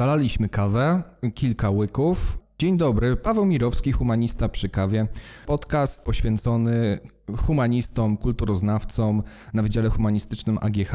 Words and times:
Zalaliśmy 0.00 0.48
kawę, 0.48 1.02
kilka 1.34 1.70
łyków. 1.70 2.38
Dzień 2.58 2.78
dobry, 2.78 3.16
Paweł 3.16 3.46
Mirowski, 3.46 3.92
humanista 3.92 4.48
przy 4.48 4.68
kawie. 4.68 5.06
Podcast 5.46 6.04
poświęcony 6.04 6.98
humanistom, 7.36 8.16
kulturoznawcom 8.16 9.22
na 9.54 9.62
Wydziale 9.62 9.88
Humanistycznym 9.88 10.58
AGH. 10.60 10.92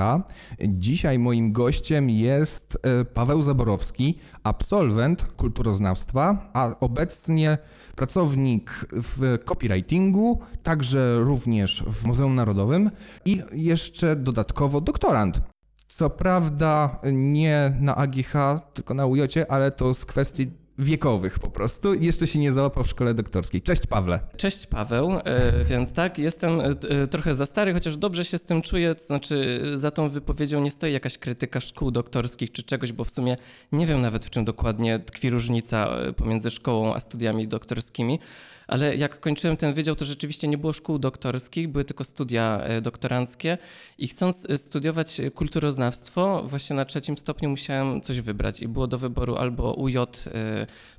Dzisiaj 0.67 1.19
moim 1.19 1.51
gościem 1.51 2.09
jest 2.09 2.77
e, 2.83 3.05
Paweł 3.05 3.41
Zaborowski, 3.41 4.19
absolwent 4.43 5.23
kulturoznawstwa, 5.23 6.51
a 6.53 6.79
obecnie 6.79 7.57
pracownik 7.95 8.85
w 8.91 9.37
copywritingu, 9.45 10.39
także 10.63 11.19
również 11.19 11.83
w 11.87 12.05
Muzeum 12.05 12.35
Narodowym 12.35 12.91
i 13.25 13.41
jeszcze 13.51 14.15
dodatkowo 14.15 14.81
doktorant. 14.81 15.41
Co 15.87 16.09
prawda 16.09 16.99
nie 17.13 17.73
na 17.79 17.95
AGH, 17.95 18.33
tylko 18.73 18.93
na 18.93 19.05
UJ, 19.05 19.21
ale 19.49 19.71
to 19.71 19.93
z 19.93 20.05
kwestii 20.05 20.64
wiekowych 20.79 21.39
po 21.39 21.49
prostu. 21.49 21.93
Jeszcze 21.93 22.27
się 22.27 22.39
nie 22.39 22.51
załapał 22.51 22.83
w 22.83 22.89
szkole 22.89 23.13
doktorskiej. 23.13 23.61
Cześć 23.61 23.87
Pawle. 23.87 24.19
Cześć 24.37 24.67
Paweł, 24.67 25.11
e, 25.23 25.65
więc 25.65 25.93
tak, 25.93 26.19
jestem 26.19 26.61
e, 26.61 27.07
trochę 27.07 27.35
za 27.35 27.45
stary, 27.45 27.73
chociaż 27.73 27.97
dobrze 27.97 28.25
się 28.25 28.37
z 28.37 28.43
tym 28.43 28.61
czuję, 28.61 28.95
to 28.95 29.03
znaczy 29.03 29.61
za 29.73 29.91
tą 29.91 30.09
wypowiedzią 30.09 30.61
nie 30.61 30.71
stoi 30.71 30.93
jakaś 30.93 31.17
krytyka 31.17 31.59
szkół 31.59 31.91
doktorskich 31.91 32.51
czy 32.51 32.63
czegoś, 32.63 32.91
bo 32.91 33.03
w 33.03 33.09
sumie 33.09 33.37
nie 33.71 33.85
wiem 33.85 34.01
nawet 34.01 34.25
w 34.25 34.29
czym 34.29 34.45
dokładnie 34.45 34.99
tkwi 34.99 35.29
różnica 35.29 35.87
e, 35.87 36.13
pomiędzy 36.13 36.51
szkołą 36.51 36.93
a 36.93 36.99
studiami 36.99 37.47
doktorskimi 37.47 38.19
ale 38.67 38.95
jak 38.95 39.19
kończyłem 39.19 39.57
ten 39.57 39.73
wydział, 39.73 39.95
to 39.95 40.05
rzeczywiście 40.05 40.47
nie 40.47 40.57
było 40.57 40.73
szkół 40.73 40.99
doktorskich, 40.99 41.67
były 41.67 41.85
tylko 41.85 42.03
studia 42.03 42.61
e, 42.63 42.81
doktoranckie 42.81 43.57
i 43.97 44.07
chcąc 44.07 44.45
e, 44.49 44.57
studiować 44.57 45.21
kulturoznawstwo, 45.33 46.43
właśnie 46.45 46.75
na 46.75 46.85
trzecim 46.85 47.17
stopniu 47.17 47.49
musiałem 47.49 48.01
coś 48.01 48.21
wybrać 48.21 48.61
i 48.61 48.67
było 48.67 48.87
do 48.87 48.97
wyboru 48.97 49.35
albo 49.35 49.73
UJ 49.73 49.97
e, 49.97 50.03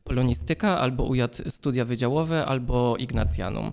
polonistyka, 0.05 0.79
albo 0.81 1.05
UJ 1.05 1.23
studia 1.49 1.85
wydziałowe, 1.85 2.47
albo 2.47 2.97
Ignacjanum. 2.97 3.73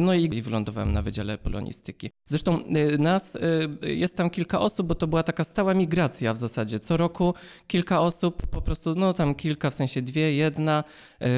No 0.00 0.14
i 0.14 0.42
wylądowałem 0.42 0.92
na 0.92 1.02
Wydziale 1.02 1.38
Polonistyki. 1.38 2.10
Zresztą 2.30 2.58
nas 2.98 3.38
jest 3.82 4.16
tam 4.16 4.30
kilka 4.30 4.60
osób, 4.60 4.86
bo 4.86 4.94
to 4.94 5.06
była 5.06 5.22
taka 5.22 5.44
stała 5.44 5.74
migracja 5.74 6.32
w 6.32 6.36
zasadzie. 6.36 6.78
Co 6.78 6.96
roku 6.96 7.34
kilka 7.66 8.00
osób, 8.00 8.46
po 8.46 8.62
prostu, 8.62 8.94
no 8.94 9.12
tam 9.12 9.34
kilka, 9.34 9.70
w 9.70 9.74
sensie 9.74 10.02
dwie, 10.02 10.34
jedna, 10.34 10.84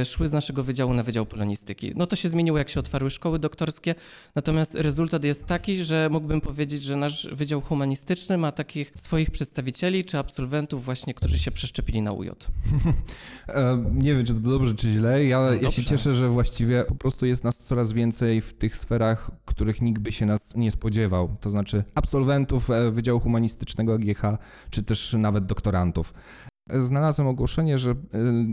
szły 0.05 0.27
z 0.27 0.33
naszego 0.33 0.63
wydziału 0.63 0.95
na 0.95 1.03
Wydział 1.03 1.27
Polonistyki. 1.27 1.93
No 1.97 2.07
to 2.07 2.17
się 2.17 2.29
zmieniło, 2.29 2.59
jak 2.59 2.69
się 2.69 2.81
otwarły 2.81 3.11
szkoły 3.11 3.39
doktorskie, 3.39 3.95
natomiast 4.35 4.75
rezultat 4.75 5.25
jest 5.25 5.47
taki, 5.47 5.85
że 5.85 6.09
mógłbym 6.11 6.41
powiedzieć, 6.41 6.83
że 6.83 6.97
nasz 6.97 7.29
Wydział 7.33 7.61
Humanistyczny 7.61 8.39
ma 8.39 8.53
takich 8.53 8.93
swoich 8.95 9.31
przedstawicieli 9.31 10.05
czy 10.05 10.19
absolwentów 10.19 10.85
właśnie, 10.85 11.15
którzy 11.15 11.39
się 11.39 11.51
przeszczepili 11.51 12.03
na 12.03 12.13
UJ. 12.13 12.29
Nie 13.95 14.15
wiem, 14.15 14.27
czy 14.27 14.35
to 14.35 14.41
dobrze, 14.41 14.75
czy 14.75 14.91
źle. 14.91 15.25
Ja, 15.25 15.41
no 15.41 15.55
ja 15.55 15.71
się 15.71 15.85
cieszę, 15.85 16.15
że 16.15 16.29
właściwie 16.29 16.85
po 16.85 16.95
prostu 16.95 17.27
jest 17.27 17.45
nas 17.45 17.59
coraz 17.59 17.93
więcej 17.93 18.03
więcej 18.03 18.41
w 18.41 18.53
tych 18.53 18.77
sferach, 18.77 19.31
których 19.45 19.83
nikt 19.83 20.03
by 20.03 20.13
się 20.13 20.27
nas 20.27 20.57
nie 20.57 20.71
spodziewał, 20.71 20.82
to 21.41 21.51
znaczy 21.51 21.85
absolwentów 21.95 22.71
e, 22.71 22.91
Wydziału 22.91 23.21
Humanistycznego 23.21 23.95
AGH, 23.95 24.23
czy 24.71 24.83
też 24.83 25.17
nawet 25.19 25.47
doktorantów. 25.47 26.15
Znalazłem 26.71 27.29
ogłoszenie, 27.29 27.79
że 27.79 27.91
e, 27.91 27.97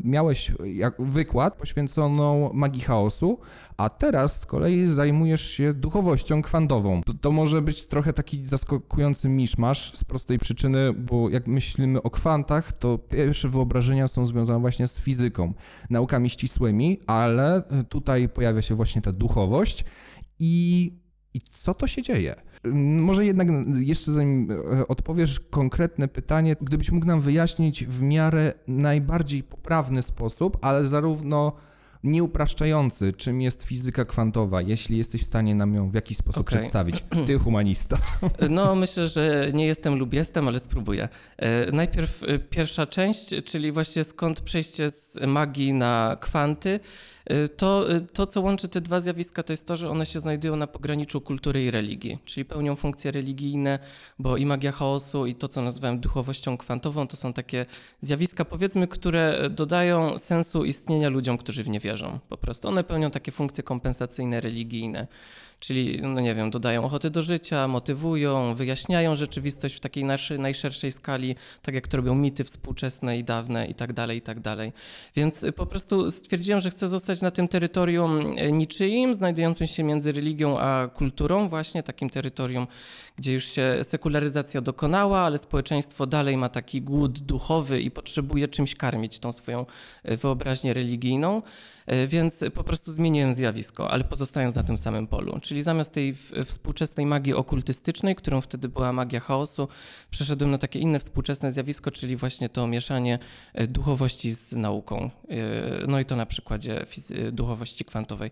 miałeś 0.04 0.52
wykład 1.00 1.58
poświęconą 1.58 2.54
magii 2.54 2.82
chaosu, 2.82 3.40
a 3.78 3.90
teraz 3.90 4.40
z 4.40 4.46
kolei 4.46 4.88
zajmujesz 4.88 5.50
się 5.50 5.74
duchowością 5.74 6.42
kwantową. 6.42 7.02
To, 7.04 7.14
to, 7.14 7.32
może 7.32 7.62
być 7.62 7.86
trochę 7.86 8.14
taki 8.14 8.48
zaskakujący 8.48 9.30
miszmasz 9.30 9.98
z 9.98 10.04
prostej 10.04 10.40
przyczyny, 10.40 10.94
bo 10.94 11.30
jak 11.30 11.48
myślimy 11.48 12.02
o 12.02 12.10
kwantach, 12.10 12.72
to 12.72 12.98
pierwsze 12.98 13.50
wyobrażenia 13.50 14.08
są 14.08 14.26
związane 14.26 14.60
właśnie 14.60 14.88
z 14.88 15.00
fizyką, 15.00 15.54
naukami 15.90 16.30
ścisłymi, 16.30 17.00
ale 17.08 17.64
tutaj 17.90 18.30
pojawia 18.30 18.62
się 18.62 18.76
właśnie 18.76 19.02
ta 19.02 19.12
duchowość 19.12 19.86
i, 20.40 20.92
i 21.40 21.42
co 21.52 21.74
to 21.74 21.88
się 21.88 22.02
dzieje? 22.02 22.36
Może 22.84 23.26
jednak 23.26 23.48
jeszcze 23.80 24.14
zanim 24.14 24.52
e, 24.52 24.88
odpowiesz 24.88 25.40
konkretne 25.40 26.08
pytanie, 26.08 26.56
gdybyś 26.62 26.92
mógł 26.92 27.06
nam 27.06 27.22
wyjaśnić 27.22 27.86
w 27.86 28.02
miarę 28.02 28.54
najbardziej 28.68 29.44
poprawny 29.44 30.04
sposób, 30.04 30.58
ale 30.62 30.88
zarówno 30.88 31.54
nieupraszczający, 32.04 33.14
czym 33.14 33.42
jest 33.42 33.64
fizyka 33.64 34.06
kwantowa, 34.06 34.62
jeśli 34.62 34.98
jesteś 34.98 35.22
w 35.22 35.26
stanie 35.26 35.56
nam 35.56 35.76
ją 35.76 35.90
w 35.92 35.94
jakiś 35.94 36.18
sposób 36.18 36.42
okay. 36.42 36.60
przedstawić. 36.60 37.04
Ty, 37.28 37.40
humanista. 37.40 37.98
No, 38.50 38.76
myślę, 38.76 39.08
że 39.08 39.52
nie 39.54 39.66
jestem 39.66 39.96
lub 39.96 40.14
jestem, 40.14 40.48
ale 40.48 40.60
spróbuję. 40.60 41.10
E, 41.38 41.72
najpierw 41.72 42.24
e, 42.24 42.40
pierwsza 42.40 42.86
część, 42.86 43.30
czyli 43.46 43.72
właśnie 43.72 44.04
skąd 44.04 44.42
przejście 44.42 44.90
z 44.90 45.18
magii 45.28 45.74
na 45.74 46.18
kwanty. 46.20 46.80
E, 47.26 47.48
to, 47.48 47.86
to, 48.14 48.28
co 48.28 48.42
łączy 48.42 48.68
te 48.68 48.82
dwa 48.82 49.02
zjawiska, 49.02 49.44
to 49.44 49.54
jest 49.54 49.68
to, 49.68 49.78
że 49.78 49.90
one 49.90 50.06
się 50.06 50.20
znajdują 50.20 50.56
na 50.56 50.68
pograniczu 50.68 51.22
kultury 51.22 51.64
i 51.64 51.72
religii, 51.72 52.18
czyli 52.26 52.46
pełnią 52.46 52.76
funkcje 52.76 53.12
religijne, 53.12 53.80
bo 54.20 54.38
i 54.38 54.46
magia 54.46 54.72
chaosu, 54.72 55.26
i 55.26 55.36
to, 55.36 55.48
co 55.48 55.62
nazywałem 55.62 56.00
duchowością 56.00 56.58
kwantową, 56.58 57.08
to 57.08 57.18
są 57.18 57.34
takie 57.34 57.66
zjawiska, 58.00 58.46
powiedzmy, 58.46 58.88
które 58.88 59.50
dodają 59.50 60.18
sensu 60.18 60.66
istnienia 60.66 61.10
ludziom, 61.10 61.38
którzy 61.38 61.64
w 61.64 61.70
nie 61.70 61.80
wierzą. 61.80 62.20
Po 62.30 62.38
prostu 62.38 62.68
one 62.68 62.84
pełnią 62.84 63.12
takie 63.12 63.32
funkcje 63.32 63.64
kompensacyjne, 63.64 64.42
religijne 64.42 65.08
czyli, 65.60 66.02
no 66.02 66.22
nie 66.22 66.36
wiem, 66.36 66.50
dodają 66.50 66.84
ochoty 66.84 67.10
do 67.10 67.22
życia, 67.22 67.68
motywują, 67.68 68.56
wyjaśniają 68.56 69.16
rzeczywistość 69.16 69.76
w 69.76 69.80
takiej 69.80 70.06
najszerszej 70.40 70.92
skali, 70.92 71.36
tak 71.62 71.76
jak 71.76 71.88
to 71.88 71.98
robią 71.98 72.16
mity 72.16 72.44
współczesne 72.44 73.18
i 73.18 73.24
dawne 73.24 73.68
i 73.68 73.76
tak 73.76 73.94
dalej, 73.94 74.18
i 74.18 74.22
tak 74.22 74.40
dalej. 74.40 74.74
Więc 75.16 75.46
po 75.56 75.66
prostu 75.66 76.12
stwierdziłem, 76.12 76.60
że 76.60 76.70
chcę 76.70 76.88
zostać 76.88 77.22
na 77.22 77.32
tym 77.32 77.48
terytorium 77.48 78.34
e, 78.38 78.52
niczyim, 78.52 79.14
znajdującym 79.14 79.68
się 79.68 79.84
między 79.84 80.12
religią 80.12 80.60
a 80.60 80.88
kulturą, 80.88 81.50
właśnie 81.50 81.84
takim 81.84 82.10
terytorium, 82.10 82.68
gdzie 83.18 83.34
już 83.34 83.46
się 83.46 83.80
sekularyzacja 83.84 84.62
dokonała, 84.62 85.20
ale 85.20 85.38
społeczeństwo 85.38 86.08
dalej 86.08 86.38
ma 86.38 86.50
taki 86.50 86.82
głód 86.82 87.20
duchowy 87.20 87.82
i 87.82 87.92
potrzebuje 87.92 88.48
czymś 88.48 88.76
karmić 88.76 89.20
tą 89.20 89.32
swoją 89.32 89.66
e, 90.04 90.18
wyobraźnię 90.18 90.74
religijną, 90.74 91.42
więc 92.08 92.44
po 92.54 92.64
prostu 92.64 92.92
zmieniłem 92.92 93.34
zjawisko, 93.34 93.92
ale 93.92 94.04
pozostając 94.04 94.56
na 94.56 94.64
tym 94.64 94.78
samym 94.78 95.08
polu. 95.08 95.40
Czyli 95.50 95.64
zamiast 95.64 95.92
tej 95.92 96.16
współczesnej 96.46 97.06
magii 97.06 97.34
okultystycznej, 97.34 98.16
którą 98.16 98.42
wtedy 98.42 98.70
była 98.70 98.94
magia 98.94 99.20
chaosu, 99.20 99.68
przeszedłem 100.12 100.52
na 100.52 100.58
takie 100.58 100.80
inne 100.80 101.00
współczesne 101.00 101.52
zjawisko, 101.52 101.92
czyli 101.92 102.16
właśnie 102.16 102.50
to 102.50 102.68
mieszanie 102.68 103.20
e, 103.54 103.68
duchowości 103.68 104.32
z 104.32 104.54
nauką. 104.54 105.10
No 105.88 106.00
i 106.00 106.06
to 106.06 106.16
na 106.16 106.26
przykładzie 106.26 106.86
duchowości 107.32 107.86
kwantowej. 107.86 108.32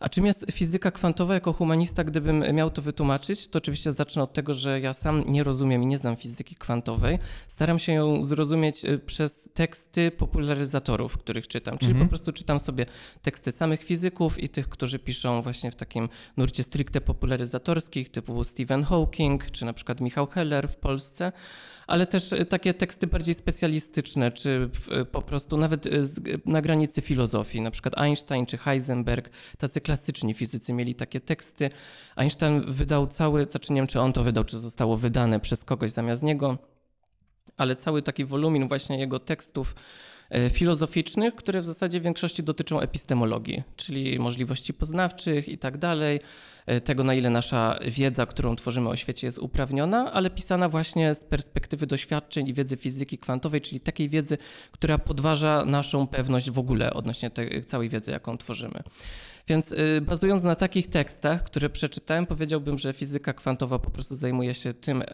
A 0.00 0.08
czym 0.08 0.26
jest 0.26 0.46
fizyka 0.52 0.90
kwantowa 0.90 1.34
jako 1.34 1.52
humanista, 1.52 2.04
gdybym 2.04 2.44
miał 2.54 2.70
to 2.70 2.82
wytłumaczyć, 2.82 3.48
to 3.48 3.56
oczywiście 3.56 3.92
zacznę 3.92 4.22
od 4.22 4.32
tego, 4.32 4.54
że 4.54 4.80
ja 4.80 4.94
sam 4.94 5.24
nie 5.26 5.42
rozumiem 5.42 5.82
i 5.82 5.86
nie 5.86 5.98
znam 5.98 6.16
fizyki 6.16 6.54
kwantowej. 6.54 7.18
Staram 7.48 7.78
się 7.78 7.92
ją 7.92 8.22
zrozumieć 8.22 8.84
y, 8.84 8.98
przez 8.98 9.48
teksty 9.54 10.10
popularyzatorów, 10.10 11.18
których 11.18 11.48
czytam. 11.48 11.78
Czyli 11.78 11.90
mhm. 11.90 12.06
po 12.06 12.10
prostu 12.10 12.32
czytam 12.32 12.58
sobie 12.58 12.86
teksty 13.22 13.52
samych 13.52 13.84
fizyków 13.84 14.38
i 14.38 14.48
tych, 14.48 14.68
którzy 14.68 14.98
piszą 14.98 15.42
właśnie 15.42 15.70
w 15.70 15.76
takim 15.76 16.08
nurcie 16.36 16.62
stricte 16.62 17.00
popularyzatorskich, 17.00 18.08
typu 18.08 18.44
Stephen 18.44 18.84
Hawking, 18.84 19.50
czy 19.50 19.64
na 19.64 19.72
przykład 19.72 20.00
Michał 20.00 20.26
Heller 20.26 20.68
w 20.68 20.76
Polsce 20.76 21.32
ale 21.86 22.06
też 22.06 22.32
e, 22.32 22.44
takie 22.44 22.74
teksty 22.74 23.06
bardziej 23.06 23.34
specjalistyczne, 23.34 24.30
czy 24.30 24.70
e, 24.90 25.04
po 25.04 25.22
prostu 25.22 25.56
nawet 25.56 25.88
na 26.46 26.62
granicy 26.62 27.02
filozofii. 27.02 27.60
Na 27.60 27.70
przykład 27.70 27.98
Einstein 27.98 28.46
czy 28.46 28.58
Heisenberg, 28.58 29.30
tacy 29.58 29.80
klasyczni 29.86 30.34
fizycy 30.34 30.72
mieli 30.72 30.94
takie 30.94 31.20
teksty. 31.20 31.70
Einstein 32.16 32.72
wydał 32.72 33.06
cały, 33.06 33.46
znaczy 33.50 33.72
nie 33.72 33.80
wiem, 33.80 33.86
czy 33.86 34.00
on 34.00 34.12
to 34.12 34.22
wydał, 34.22 34.44
czy 34.44 34.58
zostało 34.58 34.96
wydane 34.96 35.40
przez 35.40 35.64
kogoś 35.64 35.90
zamiast 35.90 36.22
niego, 36.22 36.58
ale 37.56 37.76
cały 37.76 38.02
taki 38.02 38.24
wolumin 38.24 38.68
właśnie 38.68 38.98
jego 38.98 39.18
tekstów 39.18 39.74
E, 40.30 40.50
filozoficznych, 40.50 41.34
które 41.34 41.60
w 41.60 41.64
zasadzie 41.64 42.00
w 42.00 42.02
większości 42.02 42.42
dotyczą 42.42 42.80
epistemologii, 42.80 43.62
czyli 43.76 44.18
możliwości 44.18 44.74
poznawczych 44.74 45.48
i 45.48 45.58
tak 45.58 45.78
dalej, 45.78 46.20
e, 46.66 46.80
tego 46.80 47.04
na 47.04 47.14
ile 47.14 47.30
nasza 47.30 47.78
wiedza, 47.88 48.26
którą 48.26 48.56
tworzymy 48.56 48.88
o 48.88 48.96
świecie 48.96 49.26
jest 49.26 49.38
uprawniona, 49.38 50.12
ale 50.12 50.30
pisana 50.30 50.68
właśnie 50.68 51.14
z 51.14 51.24
perspektywy 51.24 51.86
doświadczeń 51.86 52.48
i 52.48 52.54
wiedzy 52.54 52.76
fizyki 52.76 53.18
kwantowej, 53.18 53.60
czyli 53.60 53.80
takiej 53.80 54.08
wiedzy, 54.08 54.38
która 54.72 54.98
podważa 54.98 55.64
naszą 55.64 56.06
pewność 56.06 56.50
w 56.50 56.58
ogóle 56.58 56.94
odnośnie 56.94 57.30
tej 57.30 57.64
całej 57.64 57.88
wiedzy, 57.88 58.10
jaką 58.10 58.38
tworzymy. 58.38 58.82
Więc 59.48 59.72
y, 59.72 60.00
bazując 60.00 60.42
na 60.42 60.54
takich 60.54 60.88
tekstach, 60.88 61.42
które 61.42 61.70
przeczytałem, 61.70 62.26
powiedziałbym, 62.26 62.78
że 62.78 62.92
fizyka 62.92 63.32
kwantowa 63.32 63.78
po 63.78 63.90
prostu 63.90 64.16
zajmuje 64.16 64.54
się 64.54 64.74
tym, 64.74 65.02
y, 65.02 65.06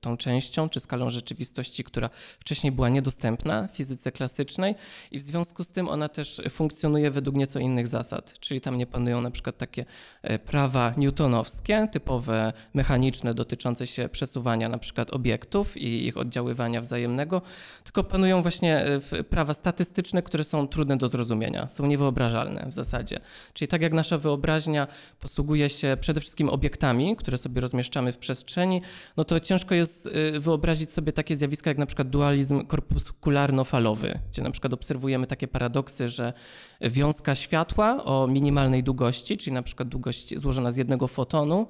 tą 0.00 0.16
częścią 0.16 0.68
czy 0.68 0.80
skalą 0.80 1.10
rzeczywistości, 1.10 1.84
która 1.84 2.10
wcześniej 2.40 2.72
była 2.72 2.88
niedostępna 2.88 3.68
w 3.68 3.76
fizyce 3.76 4.12
klasycznej 4.12 4.74
i 5.10 5.18
w 5.18 5.22
związku 5.22 5.64
z 5.64 5.68
tym 5.68 5.88
ona 5.88 6.08
też 6.08 6.42
funkcjonuje 6.50 7.10
według 7.10 7.36
nieco 7.36 7.58
innych 7.58 7.86
zasad, 7.86 8.40
czyli 8.40 8.60
tam 8.60 8.78
nie 8.78 8.86
panują 8.86 9.20
na 9.20 9.30
przykład 9.30 9.58
takie 9.58 9.84
y, 10.30 10.38
prawa 10.38 10.94
newtonowskie, 10.96 11.88
typowe 11.92 12.52
mechaniczne 12.74 13.34
dotyczące 13.34 13.86
się 13.86 14.08
przesuwania 14.08 14.68
na 14.68 14.78
przykład 14.78 15.10
obiektów 15.10 15.76
i 15.76 16.06
ich 16.06 16.16
oddziaływania 16.16 16.80
wzajemnego, 16.80 17.42
tylko 17.84 18.04
panują 18.04 18.42
właśnie 18.42 18.86
prawa 19.30 19.54
statystyczne, 19.54 20.22
które 20.22 20.44
są 20.44 20.68
trudne 20.68 20.96
do 20.96 21.08
zrozumienia, 21.08 21.68
są 21.68 21.86
niewyobrażalne 21.86 22.66
w 22.68 22.72
zasadzie. 22.72 23.20
Czyli 23.52 23.71
tak 23.72 23.82
jak 23.82 23.92
nasza 23.92 24.18
wyobraźnia 24.18 24.86
posługuje 25.20 25.68
się 25.68 25.96
przede 26.00 26.20
wszystkim 26.20 26.48
obiektami, 26.48 27.16
które 27.16 27.38
sobie 27.38 27.60
rozmieszczamy 27.60 28.12
w 28.12 28.18
przestrzeni, 28.18 28.82
no 29.16 29.24
to 29.24 29.40
ciężko 29.40 29.74
jest 29.74 30.06
y, 30.06 30.40
wyobrazić 30.40 30.90
sobie 30.90 31.12
takie 31.12 31.36
zjawiska 31.36 31.70
jak 31.70 31.78
na 31.78 31.86
przykład 31.86 32.08
dualizm 32.08 32.66
korpuskularno-falowy, 32.66 34.18
gdzie 34.30 34.42
na 34.42 34.50
przykład 34.50 34.72
obserwujemy 34.72 35.26
takie 35.26 35.48
paradoksy, 35.48 36.08
że 36.08 36.32
wiązka 36.80 37.34
światła 37.34 38.04
o 38.04 38.26
minimalnej 38.26 38.82
długości, 38.82 39.36
czyli 39.36 39.54
na 39.54 39.62
przykład 39.62 39.88
długość 39.88 40.38
złożona 40.38 40.70
z 40.70 40.76
jednego 40.76 41.08
fotonu, 41.08 41.66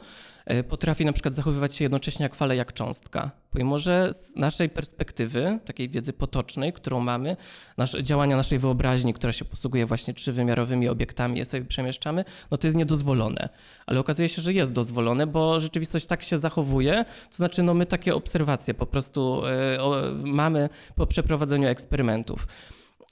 potrafi 0.69 1.05
na 1.05 1.13
przykład 1.13 1.35
zachowywać 1.35 1.75
się 1.75 1.85
jednocześnie 1.85 2.23
jak 2.23 2.35
fala, 2.35 2.55
jak 2.55 2.73
cząstka. 2.73 3.31
Pomimo, 3.51 3.79
że 3.79 4.11
z 4.13 4.37
naszej 4.37 4.69
perspektywy, 4.69 5.59
takiej 5.65 5.89
wiedzy 5.89 6.13
potocznej, 6.13 6.73
którą 6.73 7.01
mamy, 7.01 7.37
nasze, 7.77 8.03
działania 8.03 8.37
naszej 8.37 8.59
wyobraźni, 8.59 9.15
która 9.15 9.33
się 9.33 9.45
posługuje 9.45 9.87
właśnie 9.87 10.15
trzywymiarowymi 10.15 10.89
obiektami, 10.89 11.39
je 11.39 11.45
sobie 11.45 11.65
przemieszczamy, 11.65 12.25
no 12.51 12.57
to 12.57 12.67
jest 12.67 12.77
niedozwolone. 12.77 13.49
Ale 13.87 14.01
okazuje 14.01 14.29
się, 14.29 14.43
że 14.43 14.53
jest 14.53 14.73
dozwolone, 14.73 15.27
bo 15.27 15.61
rzeczywistość 15.61 16.07
tak 16.07 16.23
się 16.23 16.39
zachowuje, 16.39 17.05
to 17.31 17.37
znaczy 17.37 17.63
no 17.63 17.75
my 17.75 17.87
takie 17.87 18.15
obserwacje 18.15 18.75
po 18.75 18.87
prostu 18.87 19.43
y, 19.75 19.81
o, 19.81 19.97
mamy 20.25 20.69
po 20.97 21.07
przeprowadzeniu 21.07 21.69
eksperymentów. 21.69 22.47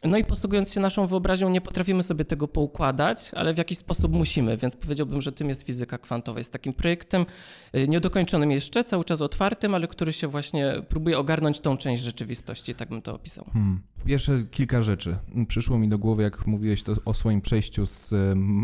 No 0.04 0.18
i 0.18 0.24
posługując 0.24 0.72
się 0.72 0.80
naszą 0.80 1.06
wyobraźnią, 1.06 1.50
nie 1.50 1.60
potrafimy 1.60 2.02
sobie 2.02 2.24
tego 2.24 2.48
poukładać, 2.48 3.30
ale 3.34 3.54
w 3.54 3.58
jakiś 3.58 3.78
sposób 3.78 4.12
musimy, 4.12 4.56
więc 4.56 4.76
powiedziałbym, 4.76 5.22
że 5.22 5.32
tym 5.32 5.48
jest 5.48 5.62
fizyka 5.62 5.98
kwantowa. 5.98 6.38
Jest 6.38 6.52
takim 6.52 6.72
projektem 6.72 7.26
y, 7.74 7.88
niedokończonym 7.88 8.50
jeszcze, 8.50 8.84
cały 8.84 9.04
czas 9.04 9.22
otwartym, 9.22 9.74
ale 9.74 9.88
który 9.88 10.12
się 10.12 10.28
właśnie 10.28 10.74
próbuje 10.88 11.18
ogarnąć 11.18 11.60
tą 11.60 11.76
część 11.76 12.02
rzeczywistości, 12.02 12.74
tak 12.74 12.88
bym 12.88 13.02
to 13.02 13.14
opisał. 13.14 13.44
Hmm. 13.52 13.80
Pierwsze 14.04 14.42
kilka 14.50 14.82
rzeczy 14.82 15.16
przyszło 15.48 15.78
mi 15.78 15.88
do 15.88 15.98
głowy, 15.98 16.22
jak 16.22 16.46
mówiłeś 16.46 16.82
to 16.82 16.92
o 17.04 17.14
swoim 17.14 17.40
przejściu 17.40 17.86
z 17.86 18.12
e, 18.12 18.16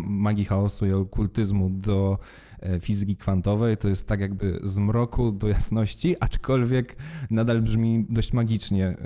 magii 0.06 0.44
chaosu 0.44 0.86
i 0.86 0.92
okultyzmu 0.92 1.70
do 1.70 2.18
e, 2.60 2.80
fizyki 2.80 3.16
kwantowej. 3.16 3.76
To 3.76 3.88
jest 3.88 4.08
tak 4.08 4.20
jakby 4.20 4.58
z 4.62 4.78
mroku 4.78 5.32
do 5.32 5.48
jasności, 5.48 6.16
aczkolwiek 6.20 6.96
nadal 7.30 7.62
brzmi 7.62 8.06
dość 8.08 8.32
magicznie. 8.32 8.96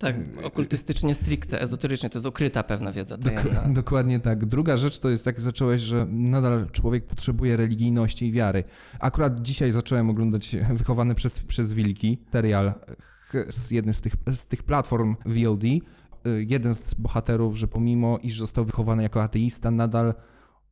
Tak, 0.00 0.16
okultystycznie 0.44 1.14
stricte, 1.14 1.60
ezoterycznie, 1.60 2.10
to 2.10 2.18
jest 2.18 2.26
ukryta 2.26 2.62
pewna 2.62 2.92
wiedza 2.92 3.18
tajemna. 3.18 3.60
Dok 3.60 3.72
dokładnie 3.82 4.20
tak. 4.20 4.44
Druga 4.44 4.76
rzecz 4.76 4.98
to 4.98 5.10
jest, 5.10 5.26
jak 5.26 5.40
zacząłeś, 5.40 5.80
że 5.80 6.06
nadal 6.10 6.70
człowiek 6.70 7.06
potrzebuje 7.06 7.56
religijności 7.56 8.26
i 8.26 8.32
wiary. 8.32 8.64
Akurat 9.00 9.40
dzisiaj 9.40 9.72
zacząłem 9.72 10.10
oglądać 10.10 10.56
Wychowany 10.74 11.14
przez, 11.14 11.38
przez 11.38 11.72
Wilki, 11.72 12.18
serial 12.32 12.74
z 13.48 13.70
jednym 13.70 13.94
z 13.94 14.00
tych, 14.00 14.12
z 14.34 14.46
tych 14.46 14.62
platform 14.62 15.16
VOD. 15.26 15.62
Jeden 16.38 16.74
z 16.74 16.94
bohaterów, 16.94 17.56
że 17.56 17.68
pomimo 17.68 18.18
iż 18.22 18.38
został 18.38 18.64
wychowany 18.64 19.02
jako 19.02 19.22
ateista, 19.22 19.70
nadal 19.70 20.14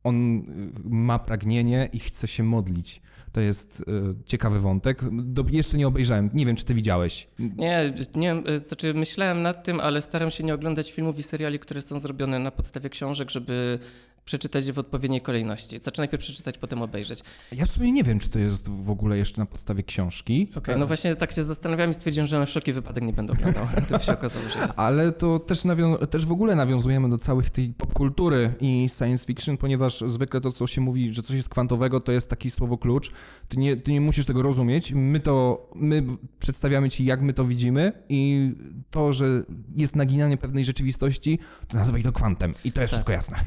on 0.03 0.41
ma 0.83 1.19
pragnienie 1.19 1.89
i 1.93 1.99
chce 1.99 2.27
się 2.27 2.43
modlić. 2.43 3.01
To 3.31 3.41
jest 3.41 3.81
y, 3.81 3.83
ciekawy 4.25 4.59
wątek. 4.59 5.01
Do, 5.11 5.45
jeszcze 5.51 5.77
nie 5.77 5.87
obejrzałem. 5.87 6.29
Nie 6.33 6.45
wiem, 6.45 6.55
czy 6.55 6.65
ty 6.65 6.73
widziałeś. 6.73 7.27
Nie, 7.39 7.93
nie, 8.15 8.35
y, 8.49 8.59
znaczy 8.59 8.93
myślałem 8.93 9.41
nad 9.41 9.63
tym, 9.63 9.79
ale 9.79 10.01
staram 10.01 10.31
się 10.31 10.43
nie 10.43 10.53
oglądać 10.53 10.91
filmów 10.91 11.19
i 11.19 11.23
seriali, 11.23 11.59
które 11.59 11.81
są 11.81 11.99
zrobione 11.99 12.39
na 12.39 12.51
podstawie 12.51 12.89
książek, 12.89 13.29
żeby 13.29 13.79
przeczytać 14.29 14.67
je 14.67 14.73
w 14.73 14.79
odpowiedniej 14.79 15.21
kolejności. 15.21 15.79
Znaczy 15.79 16.01
najpierw 16.01 16.23
przeczytać, 16.23 16.57
potem 16.57 16.81
obejrzeć. 16.81 17.23
Ja 17.51 17.65
w 17.65 17.71
sumie 17.71 17.91
nie 17.91 18.03
wiem, 18.03 18.19
czy 18.19 18.29
to 18.29 18.39
jest 18.39 18.69
w 18.69 18.89
ogóle 18.89 19.17
jeszcze 19.17 19.41
na 19.41 19.45
podstawie 19.45 19.83
książki. 19.83 20.47
Okej, 20.49 20.57
okay, 20.57 20.77
no 20.77 20.87
właśnie 20.87 21.15
tak 21.15 21.31
się 21.31 21.43
zastanawiałem 21.43 21.91
i 21.91 21.93
stwierdziłem, 21.93 22.27
że 22.27 22.39
na 22.39 22.45
wszelki 22.45 22.73
wypadek 22.73 23.03
nie 23.03 23.13
będę 23.13 23.33
oglądał. 23.33 23.67
To 23.87 23.99
się 23.99 24.13
okazało, 24.13 24.45
że 24.49 24.59
jest. 24.59 24.79
Ale 24.79 25.11
to 25.11 25.39
też, 25.39 25.63
też 26.09 26.25
w 26.25 26.31
ogóle 26.31 26.55
nawiązujemy 26.55 27.09
do 27.09 27.17
całych 27.17 27.49
tej 27.49 27.69
popkultury 27.69 28.53
i 28.59 28.89
science 28.97 29.25
fiction, 29.25 29.57
ponieważ 29.57 30.03
zwykle 30.07 30.41
to, 30.41 30.51
co 30.51 30.67
się 30.67 30.81
mówi, 30.81 31.13
że 31.13 31.23
coś 31.23 31.35
jest 31.35 31.49
kwantowego, 31.49 31.99
to 31.99 32.11
jest 32.11 32.29
taki 32.29 32.51
słowo 32.51 32.77
klucz. 32.77 33.11
Ty 33.47 33.57
nie, 33.57 33.77
ty 33.77 33.91
nie 33.91 34.01
musisz 34.01 34.25
tego 34.25 34.41
rozumieć. 34.41 34.91
My 34.95 35.19
to, 35.19 35.67
my 35.75 36.03
przedstawiamy 36.39 36.89
ci, 36.89 37.05
jak 37.05 37.21
my 37.21 37.33
to 37.33 37.45
widzimy 37.45 37.91
i 38.09 38.51
to, 38.91 39.13
że 39.13 39.43
jest 39.75 39.95
naginanie 39.95 40.37
pewnej 40.37 40.65
rzeczywistości, 40.65 41.39
to 41.67 41.77
nazywaj 41.77 42.03
to 42.03 42.11
kwantem 42.11 42.53
i 42.63 42.71
to 42.71 42.81
jest 42.81 42.93
tak. 42.93 42.99
wszystko 42.99 43.11
jasne. 43.11 43.37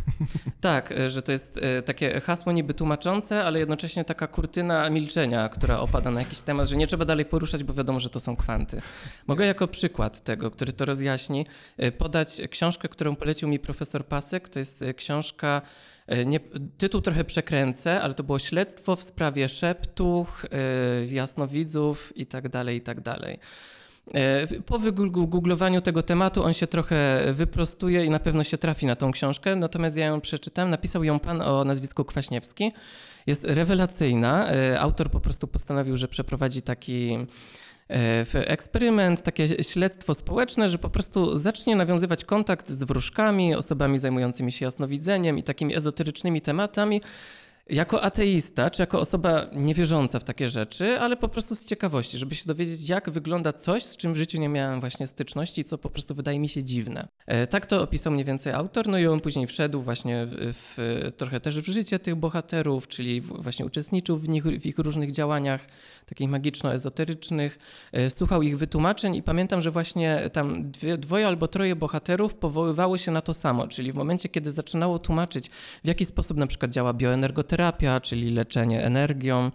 Tak, 0.61 0.72
e, 0.81 1.11
że 1.11 1.23
to 1.23 1.33
jest 1.33 1.61
e, 1.63 1.83
takie 1.83 2.21
hasło 2.21 2.53
niby 2.53 2.75
tłumaczące, 2.75 3.45
ale 3.45 3.59
jednocześnie 3.59 4.05
taka 4.05 4.27
kurtyna 4.27 4.91
milczenia, 4.91 5.49
która 5.49 5.81
opada 5.81 6.11
na 6.11 6.21
jakiś 6.21 6.41
temat, 6.41 6.69
że 6.69 6.77
nie 6.77 6.87
trzeba 6.87 7.05
dalej 7.05 7.25
poruszać, 7.25 7.65
bo 7.65 7.75
wiadomo, 7.75 8.01
że 8.01 8.11
to 8.11 8.21
są 8.21 8.37
kwanty. 8.37 8.81
Mogę 9.27 9.47
jako 9.47 9.69
przykład 9.69 10.21
tego, 10.21 10.51
który 10.51 10.73
to 10.73 10.85
rozjaśni, 10.85 11.47
e, 11.77 11.93
podać 11.93 12.43
książkę, 12.51 12.89
którą 12.89 13.17
polecił 13.17 13.49
mi 13.49 13.59
profesor 13.59 14.07
Pasek. 14.07 14.49
To 14.49 14.59
jest 14.59 14.85
książka 14.97 15.63
nie, 16.27 16.41
tytuł 16.79 17.01
trochę 17.01 17.25
przekręcę, 17.25 18.01
ale 18.03 18.15
to 18.15 18.23
było 18.23 18.39
śledztwo 18.39 18.97
w 18.97 19.03
sprawie 19.03 19.49
szeptuch, 19.49 20.47
jasnowidzów 21.11 22.17
i 22.17 22.27
tak 22.27 22.49
dalej, 22.49 22.77
i 22.77 22.81
tak 22.81 23.01
dalej. 23.01 23.39
E, 24.15 24.47
po 24.67 24.79
wygooglowaniu 24.79 25.81
tego 25.81 26.03
tematu 26.03 26.45
on 26.45 26.53
się 26.53 26.67
trochę 26.67 27.25
wyprostuje 27.33 28.05
i 28.05 28.11
na 28.11 28.19
pewno 28.19 28.45
się 28.45 28.59
trafi 28.59 28.87
na 28.87 28.95
tą 28.95 29.13
książkę, 29.13 29.57
natomiast 29.57 29.97
ja 29.97 30.07
ją 30.07 30.21
przeczytałem, 30.21 30.71
napisał 30.71 31.05
ją 31.05 31.21
pan 31.21 31.43
o 31.43 31.65
nazwisku 31.65 32.05
Kwaśniewski. 32.05 32.73
Jest 33.27 33.45
rewelacyjna. 33.45 34.53
E, 34.53 34.81
autor 34.81 35.11
po 35.11 35.21
prostu 35.21 35.47
postanowił, 35.47 35.97
że 35.97 36.09
przeprowadzi 36.09 36.63
taki 36.63 37.19
e, 37.91 38.25
eksperyment, 38.49 39.23
takie 39.23 39.65
śledztwo 39.65 40.15
społeczne, 40.15 40.69
że 40.69 40.79
po 40.79 40.91
prostu 40.91 41.37
zacznie 41.37 41.77
nawiązywać 41.77 42.25
kontakt 42.25 42.69
z 42.71 42.85
wróżkami, 42.85 43.55
osobami 43.55 43.99
zajmującymi 43.99 44.53
się 44.53 44.65
jasnowidzeniem 44.65 45.39
i 45.39 45.43
takimi 45.43 45.77
ezoterycznymi 45.77 46.41
tematami, 46.41 47.01
jako 47.73 48.03
ateista, 48.03 48.71
czy 48.71 48.83
jako 48.83 49.01
osoba 49.01 49.47
niewierząca 49.53 50.19
w 50.19 50.25
takie 50.25 50.49
rzeczy, 50.49 51.01
ale 51.01 51.17
po 51.17 51.29
prostu 51.29 51.55
z 51.55 51.65
ciekawości, 51.65 52.19
żeby 52.19 52.35
się 52.35 52.45
dowiedzieć, 52.47 52.89
jak 52.89 53.11
wygląda 53.11 53.53
coś, 53.53 53.83
z 53.83 53.97
czym 53.97 54.13
w 54.13 54.17
życiu 54.17 54.41
nie 54.41 54.49
miałem 54.49 54.81
właśnie 54.81 55.07
styczności, 55.07 55.65
co 55.65 55.79
po 55.79 55.91
prostu 55.91 56.15
wydaje 56.15 56.39
mi 56.39 56.49
się 56.49 56.65
dziwne. 56.65 57.09
E, 57.27 57.47
tak 57.47 57.67
to 57.67 57.83
opisał 57.83 58.13
mniej 58.13 58.25
więcej 58.25 58.53
autor, 58.53 58.89
no 58.89 58.99
i 58.99 59.07
on 59.07 59.21
później 59.21 59.47
wszedł 59.47 59.81
właśnie 59.81 60.27
w, 60.29 61.13
trochę 61.17 61.41
też 61.41 61.61
w 61.61 61.67
życie 61.67 61.99
tych 61.99 62.15
bohaterów, 62.15 62.89
czyli 62.89 63.21
właśnie 63.21 63.67
uczestniczył 63.67 64.17
w, 64.17 64.29
nich, 64.29 64.45
w 64.45 64.67
ich 64.67 64.79
różnych 64.79 65.13
działaniach, 65.13 65.67
takich 66.07 66.31
magiczno-ezoterycznych, 66.31 67.59
e, 67.93 68.11
słuchał 68.11 68.43
ich 68.43 68.59
wytłumaczeń 68.59 69.15
i 69.15 69.23
pamiętam, 69.23 69.61
że 69.61 69.71
właśnie 69.71 70.31
tam 70.33 70.71
dwie, 70.71 70.99
dwoje 70.99 71.27
albo 71.27 71.49
troje 71.49 71.77
bohaterów 71.77 72.35
powoływało 72.35 72.99
się 72.99 73.13
na 73.13 73.21
to 73.21 73.35
samo, 73.35 73.69
czyli 73.69 73.93
w 73.93 73.95
momencie, 73.95 74.29
kiedy 74.29 74.51
zaczynało 74.51 74.99
tłumaczyć, 74.99 75.49
w 75.85 75.89
jaki 75.89 76.05
sposób 76.05 76.37
na 76.39 76.47
przykład 76.47 76.71
działa 76.71 76.93
bioenergoterapia, 76.93 77.53
terapia, 77.83 78.01
czyli 78.01 78.31
leczenie 78.31 78.85
energią. 78.85 79.51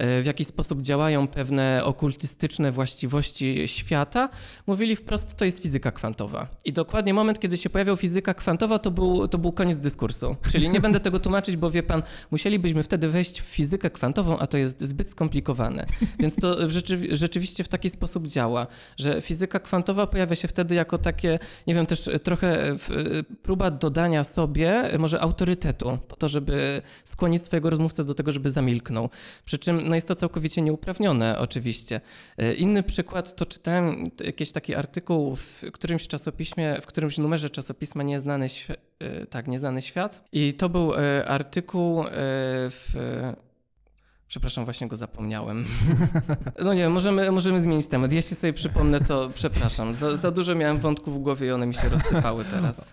E, 0.00 0.22
w 0.22 0.26
jaki 0.26 0.44
sposób 0.44 0.82
działają 0.82 1.28
pewne 1.28 1.80
okultystyczne 1.84 2.72
właściwości 2.72 3.68
świata, 3.68 4.28
mówili 4.66 4.96
wprost, 4.96 5.34
to 5.34 5.44
jest 5.44 5.62
fizyka 5.62 5.90
kwantowa. 5.92 6.46
I 6.64 6.72
dokładnie 6.72 7.14
moment, 7.14 7.38
kiedy 7.38 7.56
się 7.56 7.70
pojawiał 7.70 7.96
fizyka 7.96 8.34
kwantowa, 8.34 8.78
to 8.78 8.90
był, 8.90 9.28
to 9.28 9.38
był 9.38 9.52
koniec 9.52 9.78
dyskursu. 9.78 10.36
Czyli 10.52 10.68
nie 10.68 10.80
będę 10.80 11.00
tego 11.00 11.20
tłumaczyć, 11.20 11.56
bo 11.56 11.70
wie 11.70 11.82
pan, 11.82 12.02
musielibyśmy 12.30 12.82
wtedy 12.82 13.08
wejść 13.08 13.40
w 13.40 13.44
fizykę 13.44 13.90
kwantową, 13.90 14.38
a 14.38 14.46
to 14.46 14.58
jest 14.58 14.80
zbyt 14.80 15.10
skomplikowane. 15.10 15.86
Więc 16.18 16.36
to 16.36 16.68
rzeczywi 16.68 17.16
rzeczywiście 17.16 17.64
w 17.64 17.68
taki 17.68 17.90
sposób 17.90 18.26
działa, 18.26 18.66
że 18.96 19.20
fizyka 19.22 19.60
kwantowa 19.60 20.06
pojawia 20.06 20.36
się 20.36 20.48
wtedy 20.48 20.74
jako 20.74 20.98
takie, 20.98 21.38
nie 21.66 21.74
wiem, 21.74 21.86
też 21.86 22.10
trochę 22.22 22.76
próba 23.42 23.70
dodania 23.70 24.24
sobie 24.24 24.98
może 24.98 25.20
autorytetu, 25.20 25.98
po 26.08 26.16
to, 26.16 26.28
żeby 26.28 26.82
skłonić 27.04 27.42
swojego 27.42 27.70
rozmówcę 27.70 28.04
do 28.04 28.14
tego, 28.14 28.32
żeby 28.32 28.50
zamilknął. 28.50 29.10
Przy 29.44 29.58
czym 29.58 29.89
no 29.90 29.94
jest 29.94 30.08
to 30.08 30.14
całkowicie 30.14 30.62
nieuprawnione 30.62 31.38
oczywiście. 31.38 32.00
E, 32.38 32.54
inny 32.54 32.82
przykład 32.82 33.36
to 33.36 33.46
czytałem 33.46 34.10
jakiś 34.24 34.52
taki 34.52 34.74
artykuł 34.74 35.36
w 35.36 35.64
którymś 35.72 36.08
czasopiśmie, 36.08 36.78
w 36.82 36.86
którymś 36.86 37.18
numerze 37.18 37.50
czasopisma 37.50 38.02
Nieznany, 38.02 38.46
e, 38.98 39.26
tak, 39.26 39.48
Nieznany 39.48 39.82
Świat 39.82 40.24
i 40.32 40.54
to 40.54 40.68
był 40.68 40.94
e, 40.94 41.28
artykuł 41.28 42.04
w 42.70 42.94
Przepraszam, 44.30 44.64
właśnie 44.64 44.88
go 44.88 44.96
zapomniałem. 44.96 45.64
No 46.64 46.74
nie, 46.74 46.88
możemy, 46.88 47.32
możemy 47.32 47.60
zmienić 47.60 47.86
temat. 47.86 48.12
Jeśli 48.12 48.36
sobie 48.36 48.52
przypomnę, 48.52 49.00
to 49.00 49.30
przepraszam. 49.34 49.94
Za, 49.94 50.16
za 50.16 50.30
dużo 50.30 50.54
miałem 50.54 50.78
wątków 50.78 51.14
w 51.14 51.18
głowie 51.18 51.46
i 51.46 51.50
one 51.50 51.66
mi 51.66 51.74
się 51.74 51.88
rozsypały 51.88 52.44
teraz. 52.44 52.92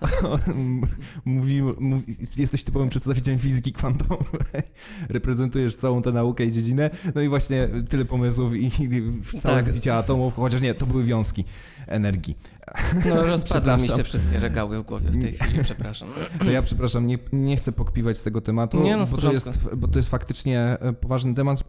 Mówi, 1.25 1.61
mówi, 1.79 2.15
jesteś 2.37 2.63
typowym 2.63 2.89
przedstawicielem 2.89 3.39
fizyki 3.39 3.73
kwantowej. 3.73 4.63
Reprezentujesz 5.09 5.75
całą 5.75 6.01
tę 6.01 6.11
naukę 6.11 6.45
i 6.45 6.51
dziedzinę. 6.51 6.89
No 7.15 7.21
i 7.21 7.29
właśnie 7.29 7.69
tyle 7.89 8.05
pomysłów 8.05 8.55
i, 8.55 8.65
i 8.65 9.39
całe 9.41 9.63
Tak. 9.63 9.65
zbicie 9.65 9.95
atomów, 9.95 10.33
chociaż 10.35 10.61
nie, 10.61 10.73
to 10.73 10.85
były 10.85 11.03
wiązki 11.03 11.45
energii. 11.87 12.37
No 13.05 13.25
rozpadły 13.25 13.77
mi 13.77 13.87
się 13.87 14.03
wszystkie 14.03 14.39
regały 14.39 14.79
w 14.79 14.85
głowie 14.85 15.09
w 15.09 15.21
tej 15.21 15.33
chwili, 15.33 15.63
przepraszam. 15.63 16.09
To 16.39 16.51
ja 16.51 16.61
przepraszam, 16.61 17.07
nie, 17.07 17.17
nie 17.33 17.57
chcę 17.57 17.71
pokpiwać 17.71 18.17
z 18.17 18.23
tego 18.23 18.41
tematu, 18.41 18.83
Nie, 18.83 18.97
no, 18.97 19.07
bo, 19.07 19.17
to 19.17 19.33
jest, 19.33 19.75
bo 19.75 19.87
to 19.87 19.99
jest 19.99 20.09
faktycznie 20.09 20.59
e, 20.59 20.93
poważny 21.27 21.35
temat 21.35 21.63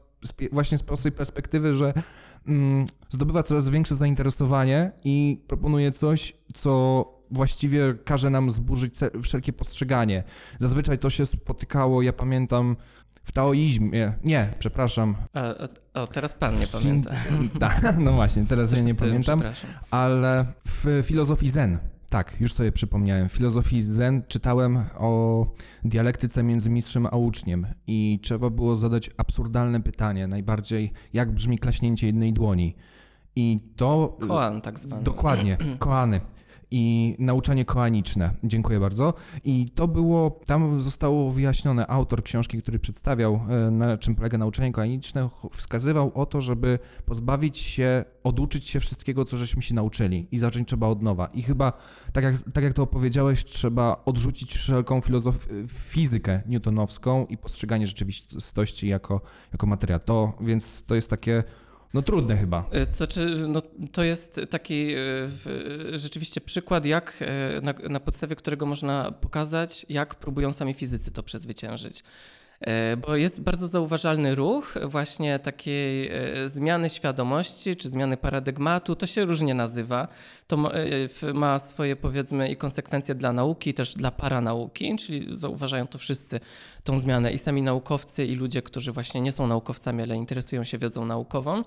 właśnie 0.52 0.78
z 0.78 0.82
prostej 0.82 1.12
perspektywy, 1.12 1.74
że 1.74 1.92
mm, 2.46 2.84
zdobywa 3.08 3.42
coraz 3.42 3.68
większe 3.68 3.94
zainteresowanie 3.94 4.92
i 5.04 5.44
proponuje 5.46 5.92
coś, 5.92 6.36
co 6.54 7.04
właściwie 7.30 7.94
każe 8.04 8.30
nam 8.30 8.50
zburzyć 8.50 8.94
wszelkie 9.22 9.52
postrzeganie. 9.52 10.24
Zazwyczaj 10.58 10.98
to 10.98 11.10
się 11.10 11.26
spotykało, 11.26 12.02
ja 12.02 12.12
pamiętam, 12.12 12.76
w 13.24 13.32
taoizmie, 13.32 14.12
nie, 14.24 14.54
przepraszam. 14.58 15.14
A, 15.34 15.40
a, 15.94 16.02
o, 16.02 16.06
teraz 16.06 16.34
pan 16.34 16.58
nie 16.58 16.66
pamięta. 16.66 17.14
Tak, 17.60 17.98
no 17.98 18.12
właśnie, 18.12 18.46
teraz 18.46 18.72
ja 18.72 18.82
nie 18.82 18.94
pamiętam. 18.94 19.42
Ale 19.90 20.46
w 20.64 21.02
filozofii 21.06 21.50
Zen, 21.50 21.78
tak, 22.10 22.40
już 22.40 22.52
sobie 22.52 22.72
przypomniałem, 22.72 23.28
w 23.28 23.32
filozofii 23.32 23.82
Zen 23.82 24.22
czytałem 24.28 24.84
o 24.96 25.46
dialektyce 25.84 26.42
między 26.42 26.70
mistrzem 26.70 27.06
a 27.06 27.16
uczniem 27.16 27.66
i 27.86 28.20
trzeba 28.22 28.50
było 28.50 28.76
zadać 28.76 29.10
absurdalne 29.16 29.82
pytanie, 29.82 30.26
najbardziej 30.26 30.92
jak 31.12 31.32
brzmi 31.32 31.58
klaśnięcie 31.58 32.06
jednej 32.06 32.32
dłoni. 32.32 32.74
I 33.36 33.60
to... 33.76 34.16
Koan 34.28 34.60
tak 34.60 34.78
zwany. 34.78 35.02
Dokładnie, 35.02 35.56
koany. 35.78 36.20
I 36.70 37.16
nauczanie 37.18 37.64
koaniczne. 37.64 38.34
Dziękuję 38.44 38.80
bardzo. 38.80 39.14
I 39.44 39.70
to 39.74 39.88
było, 39.88 40.40
tam 40.46 40.80
zostało 40.80 41.30
wyjaśnione, 41.30 41.86
autor 41.86 42.22
książki, 42.22 42.62
który 42.62 42.78
przedstawiał, 42.78 43.40
e, 43.48 43.70
na 43.70 43.98
czym 43.98 44.14
polega 44.14 44.38
nauczanie 44.38 44.72
koaniczne, 44.72 45.28
wskazywał 45.52 46.12
o 46.14 46.26
to, 46.26 46.40
żeby 46.40 46.78
pozbawić 47.04 47.58
się, 47.58 48.04
oduczyć 48.24 48.68
się 48.68 48.80
wszystkiego, 48.80 49.24
co 49.24 49.36
żeśmy 49.36 49.62
się 49.62 49.74
nauczyli 49.74 50.28
i 50.32 50.38
zacząć 50.38 50.68
trzeba 50.68 50.86
od 50.86 51.02
nowa. 51.02 51.26
I 51.26 51.42
chyba, 51.42 51.72
tak 52.12 52.24
jak, 52.24 52.34
tak 52.54 52.64
jak 52.64 52.72
to 52.72 52.82
opowiedziałeś, 52.82 53.44
trzeba 53.44 54.02
odrzucić 54.04 54.54
wszelką 54.54 55.00
filozof- 55.00 55.66
fizykę 55.68 56.42
newtonowską 56.46 57.26
i 57.26 57.38
postrzeganie 57.38 57.86
rzeczywistości 57.86 58.88
jako, 58.88 59.20
jako 59.52 59.66
materia. 59.66 59.98
To, 59.98 60.32
więc 60.40 60.82
to 60.82 60.94
jest 60.94 61.10
takie, 61.10 61.44
no 61.94 62.02
trudne 62.02 62.36
chyba. 62.36 62.62
To 62.90 62.92
znaczy, 62.96 63.36
no, 63.48 63.62
to 63.92 64.04
jest 64.04 64.40
taki 64.50 64.88
w- 65.26 65.90
rzeczywiście 65.94 66.40
przykład, 66.40 66.84
jak 66.84 67.22
y, 67.58 67.62
na, 67.62 67.74
na 67.88 68.00
podstawie 68.00 68.36
którego 68.36 68.66
można 68.66 69.12
pokazać, 69.12 69.86
jak 69.88 70.14
próbują 70.14 70.52
sami 70.52 70.74
fizycy 70.74 71.10
to 71.10 71.22
przezwyciężyć. 71.22 72.02
Y, 72.62 72.96
Bo 72.96 73.16
jest 73.16 73.40
bardzo 73.40 73.66
zauważalny 73.66 74.34
ruch 74.34 74.74
właśnie 74.86 75.38
takiej 75.38 76.10
y, 76.44 76.48
zmiany 76.48 76.90
świadomości 76.90 77.76
czy 77.76 77.88
zmiany 77.88 78.16
paradygmatu. 78.16 78.94
To 78.94 79.06
się 79.06 79.24
różnie 79.24 79.54
nazywa. 79.54 80.08
To 80.46 80.56
ma, 80.56 80.70
w- 81.08 81.32
ma 81.34 81.58
swoje 81.58 81.96
powiedzmy 81.96 82.48
i 82.50 82.56
konsekwencje 82.56 83.14
dla 83.14 83.32
nauki, 83.32 83.74
też 83.74 83.94
dla 83.94 84.10
paranauki, 84.10 84.96
czyli 84.96 85.26
zauważają 85.36 85.86
to 85.86 85.98
wszyscy 85.98 86.40
tą 86.84 86.98
zmianę 86.98 87.32
i 87.32 87.38
sami 87.38 87.62
naukowcy 87.62 88.26
i 88.26 88.34
ludzie, 88.34 88.62
którzy 88.62 88.92
właśnie 88.92 89.20
nie 89.20 89.32
są 89.32 89.46
naukowcami, 89.46 90.02
ale 90.02 90.16
interesują 90.16 90.64
się 90.64 90.78
wiedzą 90.78 91.04
naukową. 91.06 91.64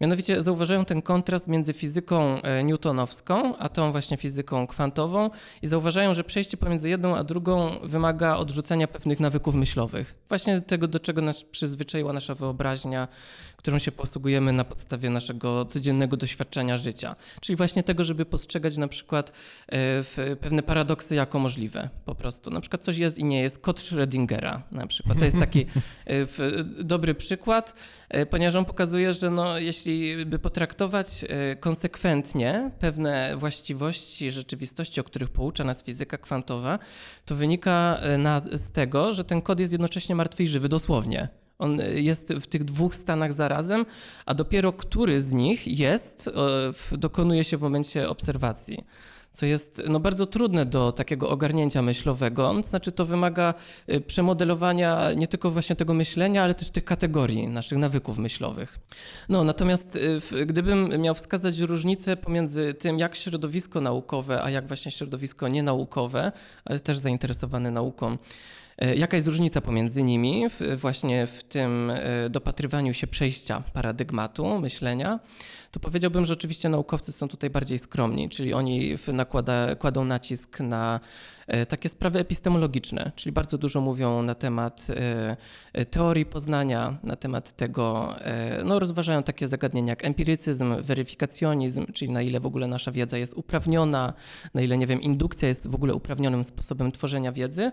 Mianowicie 0.00 0.42
zauważają 0.42 0.84
ten 0.84 1.02
kontrast 1.02 1.48
między 1.48 1.72
fizyką 1.72 2.42
e, 2.42 2.64
newtonowską, 2.64 3.56
a 3.56 3.68
tą 3.68 3.92
właśnie 3.92 4.16
fizyką 4.16 4.66
kwantową 4.66 5.30
i 5.62 5.66
zauważają, 5.66 6.14
że 6.14 6.24
przejście 6.24 6.56
pomiędzy 6.56 6.88
jedną 6.88 7.16
a 7.16 7.24
drugą 7.24 7.70
wymaga 7.82 8.36
odrzucenia 8.36 8.88
pewnych 8.88 9.20
nawyków 9.20 9.54
myślowych. 9.54 10.14
Właśnie 10.30 10.60
tego, 10.60 10.88
do 10.88 11.00
czego 11.00 11.22
nas 11.22 11.44
przyzwyczaiła 11.44 12.12
nasza 12.12 12.34
wyobraźnia, 12.34 13.08
którą 13.56 13.78
się 13.78 13.92
posługujemy 13.92 14.52
na 14.52 14.64
podstawie 14.64 15.10
naszego 15.10 15.64
codziennego 15.64 16.16
doświadczenia 16.16 16.76
życia. 16.76 17.16
Czyli 17.40 17.56
właśnie 17.56 17.82
tego, 17.82 18.04
żeby 18.04 18.24
postrzegać 18.24 18.76
na 18.76 18.88
przykład 18.88 19.32
e, 19.68 20.36
pewne 20.36 20.62
paradoksy 20.62 21.14
jako 21.14 21.38
możliwe 21.38 21.88
po 22.04 22.14
prostu. 22.14 22.50
Na 22.50 22.60
przykład 22.60 22.82
coś 22.82 22.98
jest 22.98 23.18
i 23.18 23.24
nie 23.24 23.42
jest. 23.42 23.58
Kod 23.58 23.80
Schrödingera 23.80 24.60
na 24.72 24.86
przykład. 24.86 25.18
To 25.18 25.24
jest 25.24 25.38
taki 25.38 25.60
e, 25.60 26.26
dobry 26.84 27.14
przykład, 27.14 27.74
e, 28.08 28.26
ponieważ 28.26 28.54
on 28.54 28.64
pokazuje, 28.64 29.12
że 29.12 29.30
no, 29.30 29.58
jeśli 29.58 30.26
by 30.26 30.38
potraktować 30.38 31.24
konsekwentnie 31.60 32.70
pewne 32.78 33.36
właściwości 33.36 34.30
rzeczywistości, 34.30 35.00
o 35.00 35.04
których 35.04 35.30
poucza 35.30 35.64
nas 35.64 35.82
fizyka 35.82 36.18
kwantowa, 36.18 36.78
to 37.24 37.34
wynika 37.34 38.00
na, 38.18 38.42
z 38.52 38.70
tego, 38.72 39.14
że 39.14 39.24
ten 39.24 39.42
kod 39.42 39.60
jest 39.60 39.72
jednocześnie 39.72 40.14
martwy 40.20 40.42
i 40.42 40.46
żywy 40.46 40.68
dosłownie. 40.68 41.28
On 41.58 41.80
e, 41.80 42.00
jest 42.00 42.34
w 42.34 42.46
tych 42.46 42.64
dwóch 42.64 42.96
stanach 42.96 43.32
zarazem, 43.32 43.86
a 44.26 44.34
dopiero 44.34 44.72
który 44.72 45.20
z 45.20 45.32
nich 45.32 45.78
jest, 45.78 46.28
e, 46.92 46.98
dokonuje 46.98 47.44
się 47.44 47.56
w 47.56 47.60
momencie 47.60 48.08
obserwacji. 48.08 48.84
Co 49.32 49.46
jest 49.46 49.82
no, 49.88 50.00
bardzo 50.00 50.26
trudne 50.26 50.66
do 50.66 50.92
takiego 50.92 51.28
ogarnięcia 51.28 51.82
myślowego. 51.82 52.54
Znaczy, 52.64 52.92
to 52.92 53.04
wymaga 53.04 53.54
y, 53.88 54.00
przemodelowania 54.00 55.12
nie 55.12 55.26
tylko 55.26 55.50
właśnie 55.50 55.76
tego 55.76 55.94
myślenia, 55.94 56.42
ale 56.42 56.54
też 56.54 56.70
tych 56.70 56.84
kategorii, 56.84 57.48
naszych 57.48 57.78
nawyków 57.78 58.18
myślowych. 58.18 58.78
No, 59.28 59.44
natomiast 59.44 59.98
gdybym 60.46 61.02
miał 61.02 61.14
wskazać 61.14 61.58
różnicę 61.58 62.16
pomiędzy 62.16 62.74
tym, 62.74 62.98
jak 62.98 63.14
środowisko 63.14 63.80
naukowe, 63.80 64.42
a 64.42 64.50
jak 64.50 64.66
właśnie 64.66 64.92
środowisko 64.92 65.48
nienaukowe, 65.48 66.32
ale 66.64 66.80
też 66.80 66.98
zainteresowane 66.98 67.70
nauką, 67.70 68.06
E, 68.10 68.18
Jaka 68.96 69.16
jest 69.16 69.26
różnica 69.26 69.60
pomiędzy 69.60 70.02
nimi 70.02 70.44
w, 70.50 70.80
właśnie 70.80 71.26
w 71.26 71.44
tym 71.44 71.90
e, 71.90 72.30
dopatrywaniu 72.30 72.94
się 72.94 73.06
przejścia 73.06 73.62
paradygmatu 73.72 74.58
myślenia? 74.58 75.20
To 75.70 75.80
powiedziałbym, 75.80 76.24
że 76.24 76.32
oczywiście 76.32 76.68
naukowcy 76.68 77.12
są 77.12 77.28
tutaj 77.28 77.50
bardziej 77.50 77.78
skromni, 77.78 78.28
czyli 78.28 78.54
oni 78.54 78.94
nakłada, 79.12 79.74
kładą 79.76 80.04
nacisk 80.04 80.60
na 80.60 81.00
e, 81.46 81.66
takie 81.66 81.88
sprawy 81.88 82.18
epistemologiczne, 82.18 83.12
czyli 83.16 83.32
bardzo 83.32 83.58
dużo 83.58 83.80
mówią 83.80 84.22
na 84.22 84.34
temat 84.34 84.86
e, 84.90 85.36
e, 85.72 85.84
teorii 85.84 86.26
poznania, 86.26 86.98
na 87.02 87.16
temat 87.16 87.52
tego, 87.52 88.14
e, 88.20 88.64
no 88.64 88.78
rozważają 88.78 89.22
takie 89.22 89.48
zagadnienia 89.48 89.92
jak 89.92 90.04
empirycyzm, 90.04 90.82
weryfikacjonizm, 90.82 91.92
czyli 91.92 92.10
na 92.10 92.22
ile 92.22 92.40
w 92.40 92.46
ogóle 92.46 92.66
nasza 92.66 92.92
wiedza 92.92 93.18
jest 93.18 93.34
uprawniona, 93.34 94.12
na 94.54 94.62
ile, 94.62 94.78
nie 94.78 94.86
wiem, 94.86 95.02
indukcja 95.02 95.48
jest 95.48 95.68
w 95.68 95.74
ogóle 95.74 95.94
uprawnionym 95.94 96.44
sposobem 96.44 96.92
tworzenia 96.92 97.32
wiedzy. 97.32 97.72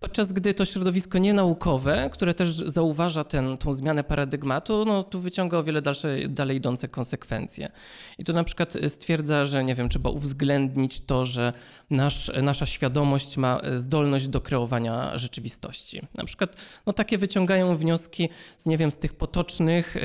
Podczas 0.00 0.32
gdy 0.32 0.54
to 0.54 0.64
środowisko 0.64 1.18
nienaukowe, 1.18 2.10
które 2.12 2.34
też 2.34 2.48
zauważa 2.48 3.24
tą 3.58 3.72
zmianę 3.72 4.04
paradygmatu, 4.04 4.84
no 4.84 5.02
tu 5.02 5.20
wyciąga 5.20 5.58
o 5.58 5.64
wiele 5.64 5.82
dalsze, 5.82 6.28
dalej 6.28 6.56
idące 6.56 6.88
konsekwencje. 6.88 7.72
I 8.18 8.24
tu 8.24 8.32
na 8.32 8.44
przykład 8.44 8.76
stwierdza, 8.88 9.44
że 9.44 9.64
nie 9.64 9.74
wiem, 9.74 9.88
trzeba 9.88 10.10
uwzględnić 10.10 11.00
to, 11.00 11.24
że 11.24 11.52
nasz, 11.90 12.32
nasza 12.42 12.66
świadomość 12.66 13.36
ma 13.36 13.60
zdolność 13.74 14.28
do 14.28 14.40
kreowania 14.40 15.18
rzeczywistości. 15.18 16.02
Na 16.14 16.24
przykład 16.24 16.56
no, 16.86 16.92
takie 16.92 17.18
wyciągają 17.18 17.76
wnioski 17.76 18.28
z, 18.56 18.66
nie 18.66 18.78
wiem, 18.78 18.90
z 18.90 18.98
tych 18.98 19.14
potocznych 19.14 19.96
y, 19.96 20.00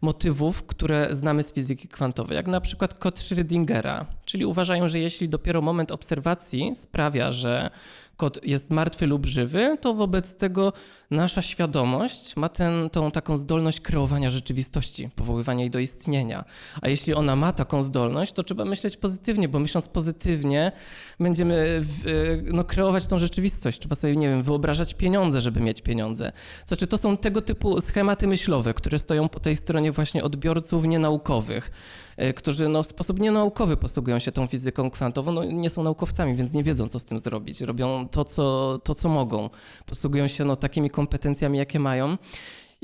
motywów, 0.00 0.62
które 0.62 1.08
znamy 1.10 1.42
z 1.42 1.52
fizyki 1.52 1.88
kwantowej, 1.88 2.36
jak 2.36 2.46
na 2.46 2.60
przykład 2.60 2.94
kod 2.94 3.18
Schrödingera, 3.18 4.04
czyli 4.24 4.44
uważają, 4.44 4.88
że 4.88 4.98
jeśli 4.98 5.28
dopiero 5.28 5.62
moment 5.62 5.92
obserwacji 5.92 6.72
sprawia, 6.76 7.32
że 7.32 7.70
kod 8.16 8.44
jest 8.44 8.70
martwy 8.70 9.06
lub 9.06 9.26
żywy, 9.26 9.78
to 9.80 9.94
wobec 9.94 10.36
tego 10.36 10.72
nasza 11.10 11.42
świadomość 11.42 12.36
ma 12.36 12.48
tą 12.92 13.10
taką 13.12 13.36
zdolność 13.36 13.80
kreowania 13.80 14.30
rzeczywistości, 14.30 15.08
powoływania 15.16 15.60
jej 15.60 15.70
do 15.70 15.78
istnienia. 15.78 16.44
A 16.82 16.88
jeśli 16.88 17.14
ona 17.14 17.36
ma 17.36 17.52
taką 17.52 17.82
zdolność, 17.82 18.32
to 18.32 18.42
trzeba 18.42 18.64
myśleć 18.64 18.96
pozytywnie, 18.96 19.48
bo 19.48 19.58
myśląc 19.58 19.88
pozytywnie 19.88 20.72
będziemy 21.20 21.78
w, 21.80 22.04
no, 22.52 22.64
kreować 22.64 23.06
tą 23.06 23.18
rzeczywistość. 23.18 23.78
Trzeba 23.80 23.94
sobie, 23.94 24.16
nie 24.16 24.28
wiem, 24.28 24.42
wyobrażać 24.42 24.94
pieniądze, 24.94 25.40
żeby 25.40 25.60
mieć 25.60 25.82
pieniądze. 25.82 26.32
Znaczy, 26.66 26.86
to 26.86 26.98
są 26.98 27.16
tego 27.16 27.40
typu 27.40 27.80
schematy 27.80 28.26
myślowe, 28.26 28.74
które 28.74 28.98
stoją 28.98 29.28
po 29.28 29.40
tej 29.40 29.56
stronie 29.56 29.92
właśnie 29.92 30.24
odbiorców 30.24 30.84
nienaukowych, 30.84 31.70
e, 32.16 32.34
którzy 32.34 32.68
no, 32.68 32.82
w 32.82 32.86
sposób 32.86 33.20
nienaukowy 33.20 33.76
posługują 33.76 34.18
się 34.18 34.32
tą 34.32 34.46
fizyką 34.46 34.90
kwantową. 34.90 35.32
No, 35.32 35.44
nie 35.44 35.70
są 35.70 35.82
naukowcami, 35.82 36.34
więc 36.34 36.52
nie 36.52 36.62
wiedzą, 36.62 36.88
co 36.88 36.98
z 36.98 37.04
tym 37.04 37.18
zrobić. 37.18 37.60
Robią 37.60 38.08
to, 38.12 38.24
co, 38.24 38.78
to, 38.84 38.94
co 38.94 39.08
mogą. 39.08 39.50
Posługują 39.86 40.28
się 40.28 40.44
no, 40.44 40.56
takimi 40.56 40.90
kompetencjami, 40.90 41.58
jakie 41.58 41.78
mają. 41.78 42.16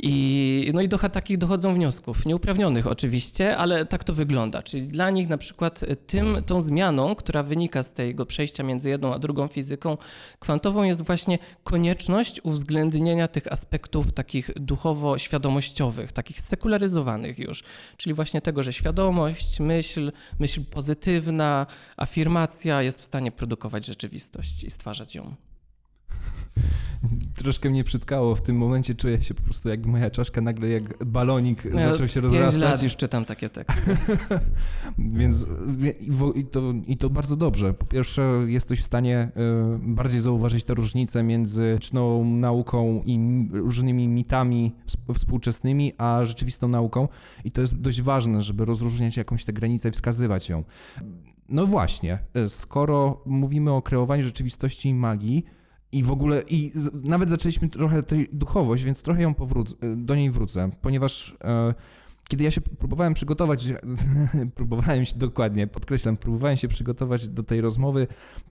I, 0.02 0.70
no 0.74 0.80
i 0.80 0.88
do 0.88 0.98
takich 0.98 1.38
dochodzą 1.38 1.74
wniosków, 1.74 2.26
nieuprawnionych 2.26 2.86
oczywiście, 2.86 3.56
ale 3.56 3.86
tak 3.86 4.04
to 4.04 4.12
wygląda. 4.12 4.62
Czyli 4.62 4.86
dla 4.86 5.10
nich 5.10 5.28
na 5.28 5.38
przykład 5.38 5.84
tym, 6.06 6.36
tą 6.46 6.60
zmianą, 6.60 7.14
która 7.14 7.42
wynika 7.42 7.82
z 7.82 7.92
tego 7.92 8.26
przejścia 8.26 8.62
między 8.62 8.90
jedną 8.90 9.14
a 9.14 9.18
drugą 9.18 9.48
fizyką 9.48 9.96
kwantową 10.38 10.82
jest 10.82 11.02
właśnie 11.02 11.38
konieczność 11.64 12.40
uwzględnienia 12.42 13.28
tych 13.28 13.52
aspektów 13.52 14.12
takich 14.12 14.50
duchowo-świadomościowych, 14.56 16.12
takich 16.12 16.40
sekularyzowanych 16.40 17.38
już. 17.38 17.62
Czyli 17.96 18.14
właśnie 18.14 18.40
tego, 18.40 18.62
że 18.62 18.72
świadomość, 18.72 19.60
myśl, 19.60 20.12
myśl 20.38 20.64
pozytywna, 20.64 21.66
afirmacja 21.96 22.82
jest 22.82 23.02
w 23.02 23.04
stanie 23.04 23.32
produkować 23.32 23.86
rzeczywistość 23.86 24.64
i 24.64 24.70
stwarzać 24.70 25.14
ją. 25.14 25.34
Troszkę 27.48 27.70
mnie 27.70 27.84
przytkało. 27.84 28.34
W 28.34 28.42
tym 28.42 28.56
momencie 28.56 28.94
czuję 28.94 29.22
się 29.22 29.34
po 29.34 29.42
prostu 29.42 29.68
jak 29.68 29.86
moja 29.86 30.10
czaszka 30.10 30.40
nagle 30.40 30.68
jak 30.68 31.04
balonik 31.04 31.64
ja 31.64 31.90
zaczął 31.90 32.08
się 32.08 32.20
rozrastać. 32.20 32.52
Pięć 32.52 32.62
lat 32.62 32.82
już 32.82 32.96
czytam 32.96 33.24
takie 33.24 33.48
teksty. 33.48 33.96
Więc 34.98 35.46
i 36.34 36.44
to, 36.44 36.62
i 36.86 36.96
to 36.96 37.10
bardzo 37.10 37.36
dobrze. 37.36 37.74
Po 37.74 37.86
pierwsze 37.86 38.44
jesteś 38.46 38.80
w 38.80 38.84
stanie 38.84 39.18
e, 39.18 39.30
bardziej 39.82 40.20
zauważyć 40.20 40.64
tę 40.64 40.74
różnicę 40.74 41.22
między 41.22 41.78
nauką 42.24 43.02
i 43.06 43.18
różnymi 43.52 44.08
mitami 44.08 44.74
współczesnymi, 45.14 45.92
a 45.98 46.20
rzeczywistą 46.24 46.68
nauką. 46.68 47.08
I 47.44 47.50
to 47.50 47.60
jest 47.60 47.74
dość 47.74 48.02
ważne, 48.02 48.42
żeby 48.42 48.64
rozróżniać 48.64 49.16
jakąś 49.16 49.44
tę 49.44 49.52
granicę 49.52 49.88
i 49.88 49.92
wskazywać 49.92 50.48
ją. 50.48 50.64
No 51.48 51.66
właśnie, 51.66 52.18
e, 52.34 52.48
skoro 52.48 53.22
mówimy 53.26 53.72
o 53.72 53.82
kreowaniu 53.82 54.24
rzeczywistości 54.24 54.88
i 54.88 54.94
magii, 54.94 55.57
i 55.92 56.02
w 56.02 56.10
ogóle, 56.10 56.42
i 56.42 56.72
z, 56.74 57.04
nawet 57.04 57.30
zaczęliśmy 57.30 57.68
trochę 57.68 58.02
tej 58.02 58.28
duchowość, 58.32 58.84
więc 58.84 59.02
trochę 59.02 59.22
ją 59.22 59.34
powrócę, 59.34 59.74
do 59.96 60.14
niej 60.14 60.30
wrócę, 60.30 60.70
ponieważ 60.80 61.36
e, 61.44 61.74
kiedy 62.28 62.44
ja 62.44 62.50
się 62.50 62.60
próbowałem 62.60 63.14
przygotować, 63.14 63.68
próbowałem 64.54 65.04
się 65.04 65.16
dokładnie, 65.16 65.66
podkreślam, 65.66 66.16
próbowałem 66.16 66.56
się 66.56 66.68
przygotować 66.68 67.28
do 67.28 67.42
tej 67.42 67.60
rozmowy, 67.60 68.06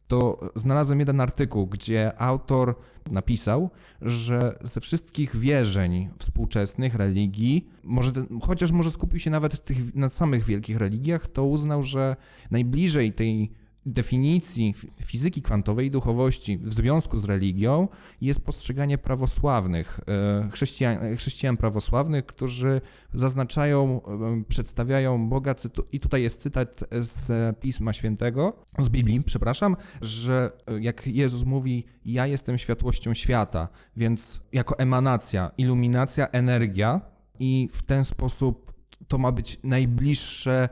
to 0.08 0.52
znalazłem 0.56 1.00
jeden 1.00 1.22
artykuł, 1.22 1.68
gdzie 1.68 2.22
autor 2.22 2.76
napisał, 3.12 3.70
że 4.02 4.58
ze 4.62 4.82
wszystkich 4.82 5.36
wierzeń 5.36 6.10
współczesnych, 6.20 6.96
religii, 6.96 7.68
może 7.84 8.12
chociaż 8.42 8.72
może 8.72 8.92
skupił 8.92 9.20
się 9.20 9.30
nawet 9.30 9.66
tych, 9.66 9.96
na 9.96 10.10
samych 10.10 10.44
wielkich 10.44 10.78
religiach, 10.78 11.28
to 11.28 11.46
uznał, 11.46 11.84
że 11.84 12.16
najbliżej 12.52 13.14
tej 13.14 13.52
definicji 13.88 14.74
fizyki 15.04 15.42
kwantowej 15.42 15.88
i 15.88 15.92
duchowości 15.92 16.58
w 16.58 16.74
związku 16.74 17.18
z 17.18 17.26
religią 17.26 17.88
jest 18.22 18.40
postrzeganie 18.40 18.98
prawosławnych, 18.98 20.00
e, 20.08 20.50
chrześcijan, 20.52 21.16
chrześcijan 21.16 21.58
prawosławnych, 21.58 22.26
którzy 22.26 22.82
zaznaczają, 23.14 24.02
e, 24.04 24.44
przedstawiają 24.48 25.30
Boga, 25.30 25.56
i 25.92 26.00
tutaj 26.00 26.24
jest 26.24 26.42
cytat 26.42 26.84
z 26.92 27.58
Pisma 27.60 27.94
Świętego, 27.94 28.64
z 28.80 28.90
Biblii, 28.90 29.24
przepraszam, 29.24 29.76
że 30.02 30.52
e, 30.68 30.80
jak 30.80 31.08
Jezus 31.08 31.44
mówi, 31.44 31.86
ja 32.06 32.28
jestem 32.28 32.58
światłością 32.58 33.14
świata, 33.14 33.68
więc 33.98 34.42
jako 34.52 34.80
emanacja, 34.80 35.52
iluminacja, 35.58 36.28
energia 36.28 37.02
i 37.40 37.70
w 37.72 37.86
ten 37.86 38.06
sposób 38.06 38.74
to 39.08 39.18
ma 39.18 39.32
być 39.32 39.60
najbliższe 39.64 40.70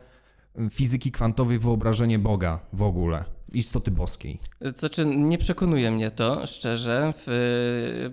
fizyki 0.71 1.11
kwantowej 1.11 1.59
wyobrażenie 1.59 2.19
Boga 2.19 2.59
w 2.73 2.81
ogóle, 2.81 3.25
istoty 3.53 3.91
boskiej. 3.91 4.39
Znaczy, 4.75 5.05
nie 5.05 5.37
przekonuje 5.37 5.91
mnie 5.91 6.11
to, 6.11 6.45
szczerze, 6.45 7.13
w, 7.17 7.27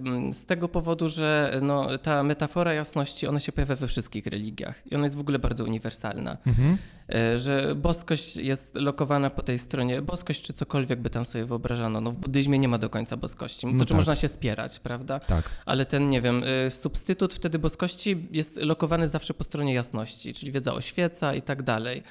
mm, 0.00 0.34
z 0.34 0.46
tego 0.46 0.68
powodu, 0.68 1.08
że 1.08 1.58
no, 1.62 1.98
ta 1.98 2.22
metafora 2.22 2.74
jasności, 2.74 3.26
ona 3.26 3.40
się 3.40 3.52
pojawia 3.52 3.76
we 3.76 3.86
wszystkich 3.86 4.26
religiach 4.26 4.82
i 4.86 4.94
ona 4.94 5.04
jest 5.04 5.16
w 5.16 5.20
ogóle 5.20 5.38
bardzo 5.38 5.64
uniwersalna. 5.64 6.36
Mhm. 6.46 6.76
E, 7.14 7.38
że 7.38 7.74
boskość 7.74 8.36
jest 8.36 8.74
lokowana 8.74 9.30
po 9.30 9.42
tej 9.42 9.58
stronie, 9.58 10.02
boskość 10.02 10.42
czy 10.42 10.52
cokolwiek 10.52 11.00
by 11.00 11.10
tam 11.10 11.26
sobie 11.26 11.44
wyobrażano. 11.44 12.00
No 12.00 12.10
w 12.10 12.16
buddyzmie 12.16 12.58
nie 12.58 12.68
ma 12.68 12.78
do 12.78 12.90
końca 12.90 13.16
boskości, 13.16 13.66
no 13.66 13.72
znaczy 13.72 13.88
tak. 13.88 13.96
można 13.96 14.14
się 14.14 14.28
spierać, 14.28 14.80
prawda? 14.80 15.20
Tak. 15.20 15.50
Ale 15.66 15.86
ten, 15.86 16.10
nie 16.10 16.20
wiem, 16.20 16.42
e, 16.66 16.70
substytut 16.70 17.34
wtedy 17.34 17.58
boskości 17.58 18.28
jest 18.32 18.56
lokowany 18.56 19.08
zawsze 19.08 19.34
po 19.34 19.44
stronie 19.44 19.74
jasności, 19.74 20.34
czyli 20.34 20.52
wiedza 20.52 20.74
oświeca 20.74 21.34
i 21.34 21.42
tak 21.42 21.62
dalej. 21.62 22.02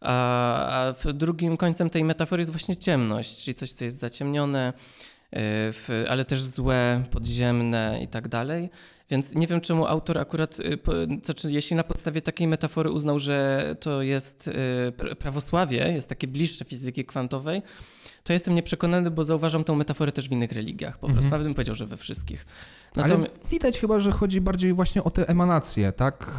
A, 0.00 0.94
a 1.06 1.12
drugim 1.12 1.56
końcem 1.56 1.90
tej 1.90 2.04
metafory 2.04 2.40
jest 2.40 2.50
właśnie 2.50 2.76
ciemność, 2.76 3.44
czyli 3.44 3.54
coś, 3.54 3.72
co 3.72 3.84
jest 3.84 3.98
zaciemnione, 3.98 4.72
w, 5.32 6.04
ale 6.08 6.24
też 6.24 6.42
złe, 6.42 7.02
podziemne 7.10 7.98
i 8.02 8.08
tak 8.08 8.28
dalej. 8.28 8.70
Więc 9.10 9.34
nie 9.34 9.46
wiem, 9.46 9.60
czemu 9.60 9.86
autor 9.86 10.18
akurat, 10.18 10.60
y, 10.60 10.78
znaczy 11.24 11.52
jeśli 11.52 11.76
na 11.76 11.84
podstawie 11.84 12.20
takiej 12.20 12.46
metafory 12.46 12.90
uznał, 12.90 13.18
że 13.18 13.76
to 13.80 14.02
jest 14.02 14.48
y, 14.48 15.14
prawosławie, 15.18 15.92
jest 15.92 16.08
takie 16.08 16.26
bliższe 16.26 16.64
fizyki 16.64 17.04
kwantowej, 17.04 17.62
to 18.26 18.32
jestem 18.32 18.54
nieprzekonany, 18.54 19.10
bo 19.10 19.24
zauważam 19.24 19.64
tą 19.64 19.74
metaforę 19.74 20.12
też 20.12 20.28
w 20.28 20.32
innych 20.32 20.52
religiach, 20.52 20.98
po 20.98 21.06
prostu. 21.06 21.24
Mhm. 21.24 21.30
Nawet 21.30 21.46
bym 21.46 21.54
powiedział, 21.54 21.74
że 21.74 21.86
we 21.86 21.96
wszystkich. 21.96 22.46
Natomiast... 22.96 23.38
Ale 23.40 23.48
widać 23.50 23.78
chyba, 23.78 24.00
że 24.00 24.12
chodzi 24.12 24.40
bardziej 24.40 24.72
właśnie 24.72 25.04
o 25.04 25.10
te 25.10 25.28
emanacje, 25.28 25.92
tak? 25.92 26.32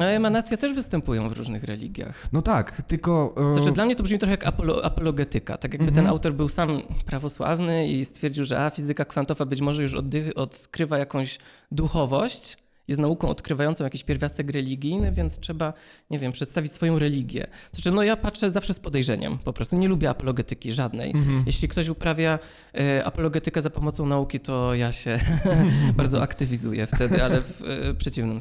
A 0.00 0.02
e, 0.02 0.16
emanacje 0.16 0.56
też 0.56 0.72
występują 0.72 1.28
w 1.28 1.32
różnych 1.32 1.64
religiach. 1.64 2.26
No 2.32 2.42
tak, 2.42 2.82
tylko... 2.82 3.34
E, 3.50 3.54
znaczy 3.54 3.72
dla 3.72 3.84
mnie 3.84 3.96
to 3.96 4.02
brzmi 4.02 4.18
trochę 4.18 4.30
jak 4.30 4.46
apolo, 4.46 4.84
apologetyka, 4.84 5.56
tak 5.56 5.72
jakby 5.72 5.88
mhm. 5.88 6.04
ten 6.04 6.06
autor 6.06 6.34
był 6.34 6.48
sam 6.48 6.82
prawosławny 7.06 7.88
i 7.88 8.04
stwierdził, 8.04 8.44
że 8.44 8.64
a, 8.64 8.70
fizyka 8.70 9.04
kwantowa 9.04 9.44
być 9.44 9.60
może 9.60 9.82
już 9.82 9.94
odkrywa 10.34 10.98
jakąś 10.98 11.38
duchowość, 11.72 12.56
jest 12.88 13.00
nauką 13.00 13.28
odkrywającą 13.28 13.84
jakiś 13.84 14.04
pierwiastek 14.04 14.50
religijny, 14.50 15.12
więc 15.12 15.38
trzeba, 15.38 15.72
nie 16.10 16.18
wiem, 16.18 16.32
przedstawić 16.32 16.72
swoją 16.72 16.98
religię. 16.98 17.46
Znaczy, 17.72 17.90
no 17.90 18.02
ja 18.02 18.16
patrzę 18.16 18.50
zawsze 18.50 18.74
z 18.74 18.80
podejrzeniem, 18.80 19.38
po 19.38 19.52
prostu 19.52 19.76
nie 19.76 19.88
lubię 19.88 20.10
apologetyki 20.10 20.72
żadnej. 20.72 21.10
Mhm. 21.10 21.42
Jeśli 21.46 21.68
ktoś 21.68 21.88
uprawia 21.88 22.38
e, 22.74 23.04
apologetykę 23.04 23.60
za 23.60 23.70
pomocą 23.70 24.06
nauki, 24.06 24.40
to 24.40 24.74
ja 24.74 24.92
się 24.92 25.20
bardzo 25.96 26.22
aktywizuję 26.22 26.86
wtedy, 26.86 27.24
ale 27.24 27.40
w 27.40 27.62
e, 27.62 27.94
przeciwną 27.94 28.38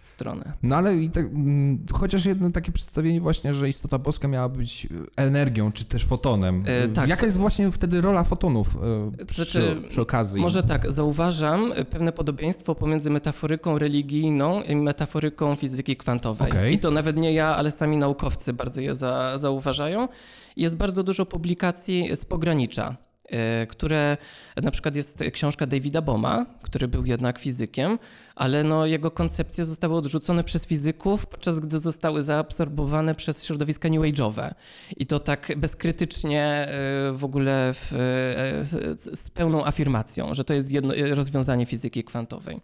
stronę. 0.00 0.52
No 0.62 0.76
ale 0.76 0.96
i 0.96 1.10
tak, 1.10 1.26
mm, 1.26 1.84
chociaż 1.92 2.24
jedno 2.24 2.50
takie 2.50 2.72
przedstawienie 2.72 3.20
właśnie, 3.20 3.54
że 3.54 3.68
istota 3.68 3.98
boska 3.98 4.28
miała 4.28 4.48
być 4.48 4.86
energią, 5.16 5.72
czy 5.72 5.84
też 5.84 6.04
fotonem. 6.04 6.64
E, 6.66 6.88
tak. 6.88 7.08
Jaka 7.08 7.26
jest 7.26 7.38
właśnie 7.38 7.72
wtedy 7.72 8.00
rola 8.00 8.24
fotonów 8.24 8.76
e, 9.20 9.24
przy, 9.24 9.44
znaczy, 9.44 9.82
przy 9.88 10.00
okazji? 10.00 10.40
Może 10.40 10.62
tak, 10.62 10.92
zauważam 10.92 11.72
pewne 11.90 12.12
podobieństwo 12.12 12.74
pomiędzy 12.74 13.10
metaforyką 13.10 13.78
religijną 13.80 14.62
i 14.62 14.76
metaforyką 14.76 15.54
fizyki 15.54 15.96
kwantowej. 15.96 16.50
Okay. 16.50 16.72
I 16.72 16.78
to 16.78 16.90
nawet 16.90 17.16
nie 17.16 17.32
ja, 17.32 17.56
ale 17.56 17.70
sami 17.70 17.96
naukowcy 17.96 18.52
bardzo 18.52 18.80
je 18.80 18.94
za, 18.94 19.38
zauważają. 19.38 20.08
Jest 20.56 20.76
bardzo 20.76 21.02
dużo 21.02 21.26
publikacji 21.26 22.16
z 22.16 22.24
pogranicza 22.24 22.96
e, 23.28 23.66
które 23.66 24.16
na 24.62 24.70
przykład 24.70 24.96
jest 24.96 25.24
książka 25.32 25.66
Davida 25.66 26.02
Boma, 26.02 26.46
który 26.62 26.88
był 26.88 27.06
jednak 27.06 27.38
fizykiem, 27.38 27.98
ale 28.34 28.64
no 28.64 28.86
jego 28.86 29.10
koncepcje 29.10 29.64
zostały 29.64 29.94
odrzucone 29.94 30.44
przez 30.44 30.66
fizyków, 30.66 31.26
podczas 31.26 31.60
gdy 31.60 31.78
zostały 31.78 32.22
zaabsorbowane 32.22 33.14
przez 33.14 33.44
środowiska 33.44 33.88
new 33.88 34.00
age'owe. 34.00 34.50
I 34.96 35.06
to 35.06 35.18
tak 35.18 35.52
bezkrytycznie 35.56 36.44
e, 36.44 36.68
w 37.12 37.24
ogóle 37.24 37.72
w, 37.74 37.92
e, 37.92 37.96
z 39.16 39.30
pełną 39.30 39.66
afirmacją, 39.66 40.34
że 40.34 40.44
to 40.44 40.54
jest 40.54 40.72
jedno, 40.72 40.94
rozwiązanie 41.14 41.66
fizyki 41.66 42.04
kwantowej. 42.04 42.60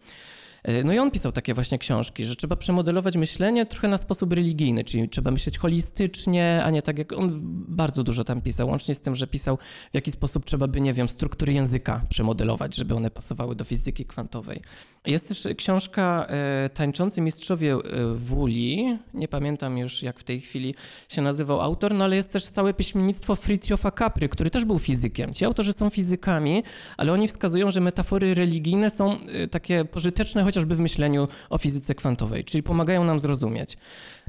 E, 0.66 0.84
no 0.84 0.92
i 0.92 0.98
on 0.98 1.10
pisał 1.10 1.32
takie 1.32 1.54
właśnie 1.54 1.78
książki, 1.78 2.24
że 2.24 2.36
trzeba 2.36 2.56
przemodelować 2.56 3.16
myślenie 3.16 3.66
trochę 3.66 3.88
na 3.88 3.96
sposób 3.96 4.32
religijny, 4.32 4.84
czyli 4.84 5.08
trzeba 5.08 5.30
myśleć 5.30 5.58
holistycznie, 5.58 6.62
a 6.64 6.70
nie 6.70 6.82
tak 6.82 6.98
jak 6.98 7.12
on 7.12 7.32
bardzo 7.68 8.02
dużo 8.02 8.24
tam 8.24 8.40
pisał, 8.40 8.68
łącznie 8.68 8.94
z 8.94 9.00
tym, 9.00 9.14
że 9.14 9.26
pisał 9.26 9.58
w 9.92 9.94
jaki 9.94 10.10
sposób 10.10 10.44
trzeba 10.44 10.66
by, 10.66 10.80
nie 10.80 10.92
wiem, 10.92 11.08
struktury 11.08 11.52
języka 11.52 12.02
przemodelować, 12.08 12.76
żeby 12.76 12.94
one 12.94 13.10
pasowały 13.10 13.56
do 13.56 13.64
fizyki 13.64 14.04
kwantowej. 14.06 14.60
Jest 15.06 15.28
też 15.28 15.48
książka 15.56 16.26
e, 16.28 16.70
Tańczący 16.74 17.20
Mistrzowie 17.20 17.74
e, 17.74 17.78
Wuli, 18.14 18.98
nie 19.14 19.28
pamiętam 19.28 19.78
już 19.78 20.02
jak 20.02 20.20
w 20.20 20.24
tej 20.24 20.40
chwili 20.40 20.74
się 21.08 21.22
nazywał 21.22 21.60
autor, 21.60 21.94
no 21.94 22.04
ale 22.04 22.16
jest 22.16 22.32
też 22.32 22.44
całe 22.44 22.74
piśmiennictwo 22.74 23.36
Fritjofa 23.36 23.90
Capry, 23.90 24.28
który 24.28 24.50
też 24.50 24.64
był 24.64 24.78
fizykiem. 24.78 25.34
Ci 25.34 25.44
autorzy 25.44 25.72
są 25.72 25.90
fizykami, 25.90 26.62
ale 26.96 27.12
oni 27.12 27.28
wskazują, 27.28 27.70
że 27.70 27.80
metafory 27.80 28.34
religijne 28.34 28.90
są 28.90 29.18
takie 29.50 29.84
pożyteczne, 29.84 30.42
choć 30.42 30.55
chociażby 30.56 30.76
w 30.76 30.80
myśleniu 30.80 31.28
o 31.50 31.58
fizyce 31.58 31.94
kwantowej, 31.94 32.44
czyli 32.44 32.62
pomagają 32.62 33.04
nam 33.04 33.20
zrozumieć. 33.20 33.76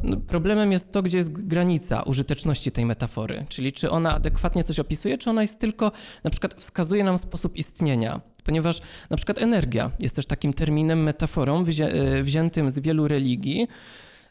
No, 0.04 0.18
problemem 0.18 0.72
jest 0.72 0.92
to, 0.92 1.02
gdzie 1.02 1.18
jest 1.18 1.48
granica 1.48 2.02
użyteczności 2.02 2.72
tej 2.72 2.86
metafory, 2.86 3.46
czyli 3.50 3.72
czy 3.72 3.92
ona 3.92 4.16
adekwatnie 4.16 4.64
coś 4.64 4.80
opisuje, 4.80 5.18
czy 5.18 5.30
ona 5.30 5.42
jest 5.42 5.60
tylko, 5.60 5.92
na 6.24 6.30
przykład 6.30 6.54
wskazuje 6.54 7.04
nam 7.04 7.18
sposób 7.18 7.58
istnienia, 7.58 8.22
ponieważ 8.44 8.82
na 9.10 9.18
przykład 9.18 9.38
energia 9.38 9.92
jest 10.00 10.16
też 10.16 10.26
takim 10.26 10.54
terminem, 10.54 11.04
metaforą 11.04 11.64
e, 11.64 12.24
wziętym 12.24 12.72
z 12.72 12.80
wielu 12.80 13.08
religii, 13.08 13.68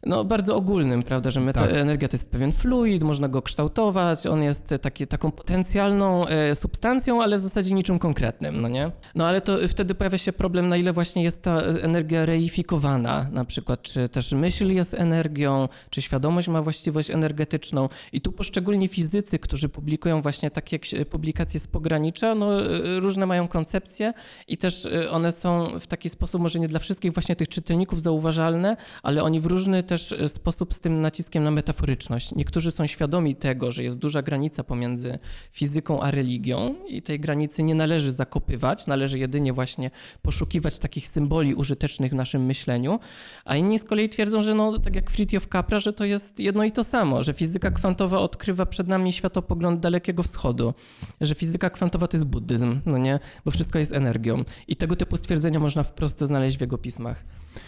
no, 0.07 0.25
bardzo 0.25 0.57
ogólnym, 0.57 1.03
prawda, 1.03 1.31
że 1.31 1.40
meta- 1.40 1.53
Tak. 1.61 1.73
energia 1.73 2.09
to 2.09 2.14
jest 2.14 2.31
pewien 2.31 2.53
fluid, 2.53 3.03
można 3.03 3.29
go 3.29 3.42
kształtować, 3.42 4.27
on 4.27 4.42
jest 4.42 4.75
taki, 4.83 5.07
taką 5.07 5.31
potencjalną 5.31 6.27
e, 6.27 6.55
substancją, 6.55 7.23
ale 7.23 7.37
w 7.37 7.40
zasadzie 7.40 7.75
niczym 7.75 7.99
konkretnym, 7.99 8.61
no 8.61 8.69
nie? 8.69 8.90
No 9.14 9.27
ale 9.27 9.40
to 9.40 9.59
wtedy 9.69 9.95
pojawia 9.95 10.19
się 10.19 10.33
problem, 10.33 10.69
na 10.69 10.77
ile 10.77 10.92
właśnie 10.92 11.23
jest 11.23 11.42
ta 11.42 11.61
energia 11.61 12.27
reifikowana, 12.27 13.27
na 13.33 13.45
przykład, 13.45 13.83
czy 13.83 14.09
też 14.09 14.33
myśl 14.33 14.69
jest 14.69 14.95
energią, 14.95 15.69
czy 15.90 16.03
świadomość 16.03 16.49
ma 16.49 16.62
właściwość 16.62 17.11
energetyczną 17.11 17.88
i 18.12 18.21
tu 18.21 18.33
poszczególni 18.33 18.88
fizycy, 18.88 19.38
którzy 19.38 19.69
publikują 19.69 20.23
właśnie 20.23 20.51
takie 20.51 20.79
publikacje 21.11 21.61
z 21.61 21.66
pogranicza, 21.66 22.35
no 22.35 22.64
e, 22.64 23.01
różne 23.01 23.27
mają 23.27 23.49
koncepcje 23.49 24.12
i 24.49 24.57
też 24.57 24.87
e, 24.87 25.11
one 25.11 25.33
są 25.33 25.79
w 25.81 25.87
taki 25.87 26.09
sposób, 26.09 26.42
może 26.42 26.61
nie 26.61 26.69
dla 26.69 26.79
wszystkich 26.79 27.12
właśnie 27.12 27.37
tych 27.37 27.49
czytelników 27.49 28.03
zauważalne, 28.03 28.77
ale 29.03 29.23
oni 29.23 29.40
w 29.40 29.47
różny 29.47 29.83
też 29.83 29.96
e, 30.13 30.29
sposób 30.29 30.75
z 30.75 30.81
tym 30.81 31.01
naciskiem 31.01 31.45
na 31.45 31.51
metaforyczność. 31.51 32.35
Niektórzy 32.35 32.71
są 32.71 32.87
świadomi 32.87 33.35
tego, 33.35 33.73
że 33.73 33.83
jest 33.83 33.99
duża 33.99 34.23
granica 34.23 34.65
pomiędzy 34.65 35.19
fizyką 35.51 36.01
a 36.01 36.11
religią 36.11 36.75
i 36.89 37.03
tej 37.03 37.21
granicy 37.21 37.63
nie 37.63 37.75
należy 37.75 38.13
zakopywać, 38.13 38.87
należy 38.87 39.19
jedynie 39.19 39.53
właśnie 39.53 39.91
poszukiwać 40.23 40.79
takich 40.79 41.09
symboli 41.09 41.55
użytecznych 41.55 42.13
w 42.13 42.15
naszym 42.15 42.45
myśleniu, 42.45 42.99
a 43.45 43.57
inni 43.57 43.79
z 43.79 43.85
kolei 43.85 44.09
twierdzą, 44.09 44.43
że 44.43 44.55
no, 44.55 44.79
tak 44.79 44.97
jak 44.97 45.11
Fritjof 45.11 45.47
Capra, 45.47 45.79
że 45.79 45.93
to 45.93 46.05
jest 46.05 46.41
jedno 46.41 46.65
i 46.65 46.73
to 46.73 46.85
samo, 46.85 47.23
że 47.23 47.33
fizyka 47.33 47.71
kwantowa 47.71 48.19
odkrywa 48.19 48.67
przed 48.67 48.89
nami 48.89 49.13
światopogląd 49.13 49.81
Dalekiego 49.81 50.23
Wschodu, 50.23 50.75
że 51.21 51.35
fizyka 51.35 51.71
kwantowa 51.71 52.07
to 52.07 52.17
jest 52.17 52.25
buddyzm, 52.25 52.81
no 52.87 52.99
nie, 52.99 53.19
bo 53.45 53.51
wszystko 53.51 53.79
jest 53.79 53.93
energią. 53.93 54.45
I 54.69 54.77
tego 54.77 54.97
typu 54.97 55.17
stwierdzenia 55.17 55.61
można 55.61 55.83
wprost 55.83 56.21
znaleźć 56.21 56.59
w 56.59 56.61
jego 56.61 56.79
pismach. 56.79 57.25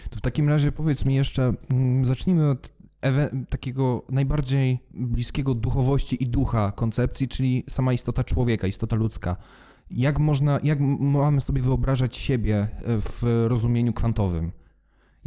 To 0.09 0.17
w 0.17 0.21
takim 0.21 0.49
razie 0.49 0.71
powiedz 0.71 1.05
mi 1.05 1.15
jeszcze, 1.15 1.53
mm, 1.69 2.05
zacznijmy 2.05 2.49
od 2.49 2.79
takiego 3.49 4.05
najbardziej 4.09 4.79
bliskiego 4.93 5.53
duchowości 5.53 6.23
i 6.23 6.27
ducha 6.27 6.71
koncepcji, 6.71 7.27
czyli 7.27 7.63
sama 7.69 7.93
istota 7.93 8.23
człowieka, 8.23 8.67
istota 8.67 8.95
ludzka. 8.95 9.35
Jak 9.91 10.19
można, 10.19 10.59
jak 10.63 10.79
mamy 10.99 11.41
sobie 11.41 11.61
wyobrażać 11.61 12.15
siebie 12.17 12.57
e, 12.57 12.67
w 13.01 13.45
rozumieniu 13.47 13.93
kwantowym? 13.93 14.51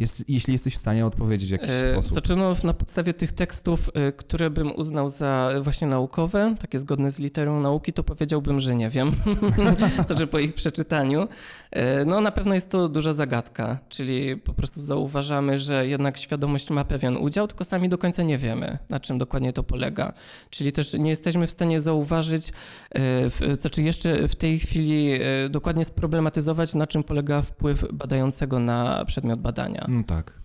Jest, 0.02 0.24
jeśli 0.28 0.52
jesteś 0.52 0.74
w 0.74 0.78
stanie 0.78 1.06
odpowiedzieć 1.06 1.48
w 1.48 1.52
jakiś 1.52 1.70
E, 1.70 1.92
sposób. 1.92 2.12
Znaczy, 2.12 2.36
no, 2.36 2.54
na 2.64 2.72
podstawie 2.72 3.12
tych 3.12 3.32
tekstów, 3.32 3.90
e, 3.94 4.12
które 4.12 4.50
bym 4.50 4.72
uznał 4.76 5.08
za 5.08 5.50
właśnie 5.60 5.88
naukowe, 5.88 6.54
takie 6.60 6.78
zgodne 6.78 7.10
z 7.10 7.18
literą 7.18 7.60
nauki, 7.60 7.92
to 7.92 8.02
powiedziałbym, 8.04 8.60
że 8.60 8.74
nie 8.74 8.90
wiem. 8.90 9.12
znaczy 10.06 10.26
po 10.26 10.38
ich 10.38 10.54
przeczytaniu. 10.54 11.28
E, 11.70 12.04
No 12.04 12.20
na 12.20 12.32
pewno 12.32 12.54
jest 12.54 12.70
to 12.70 12.88
duża 12.88 13.12
zagadka, 13.12 13.78
czyli 13.88 14.36
po 14.36 14.52
prostu 14.54 14.80
zauważamy, 14.80 15.58
że 15.58 15.86
jednak 15.86 16.18
świadomość 16.18 16.70
ma 16.70 16.84
pewien 16.84 17.16
udział, 17.16 17.48
tylko 17.48 17.64
sami 17.64 17.88
do 17.88 17.98
końca 17.98 18.22
nie 18.22 18.38
wiemy, 18.38 18.78
na 18.88 19.00
czym 19.00 19.18
dokładnie 19.18 19.52
to 19.52 19.62
polega. 19.62 20.12
Czyli 20.50 20.72
też 20.72 20.94
nie 20.94 21.10
jesteśmy 21.10 21.46
w 21.46 21.50
stanie 21.50 21.80
zauważyć, 21.80 22.52
e, 22.94 23.54
znaczy 23.60 23.82
jeszcze 23.82 24.28
w 24.28 24.36
tej 24.36 24.58
chwili 24.58 25.10
dokładnie 25.50 25.84
sproblematyzować, 25.84 26.74
na 26.74 26.86
czym 26.86 27.02
polega 27.02 27.42
wpływ 27.42 27.84
badającego 27.92 28.58
na 28.58 29.04
przedmiot 29.04 29.40
badania. 29.40 29.86
No 29.92 30.02
tak. 30.04 30.41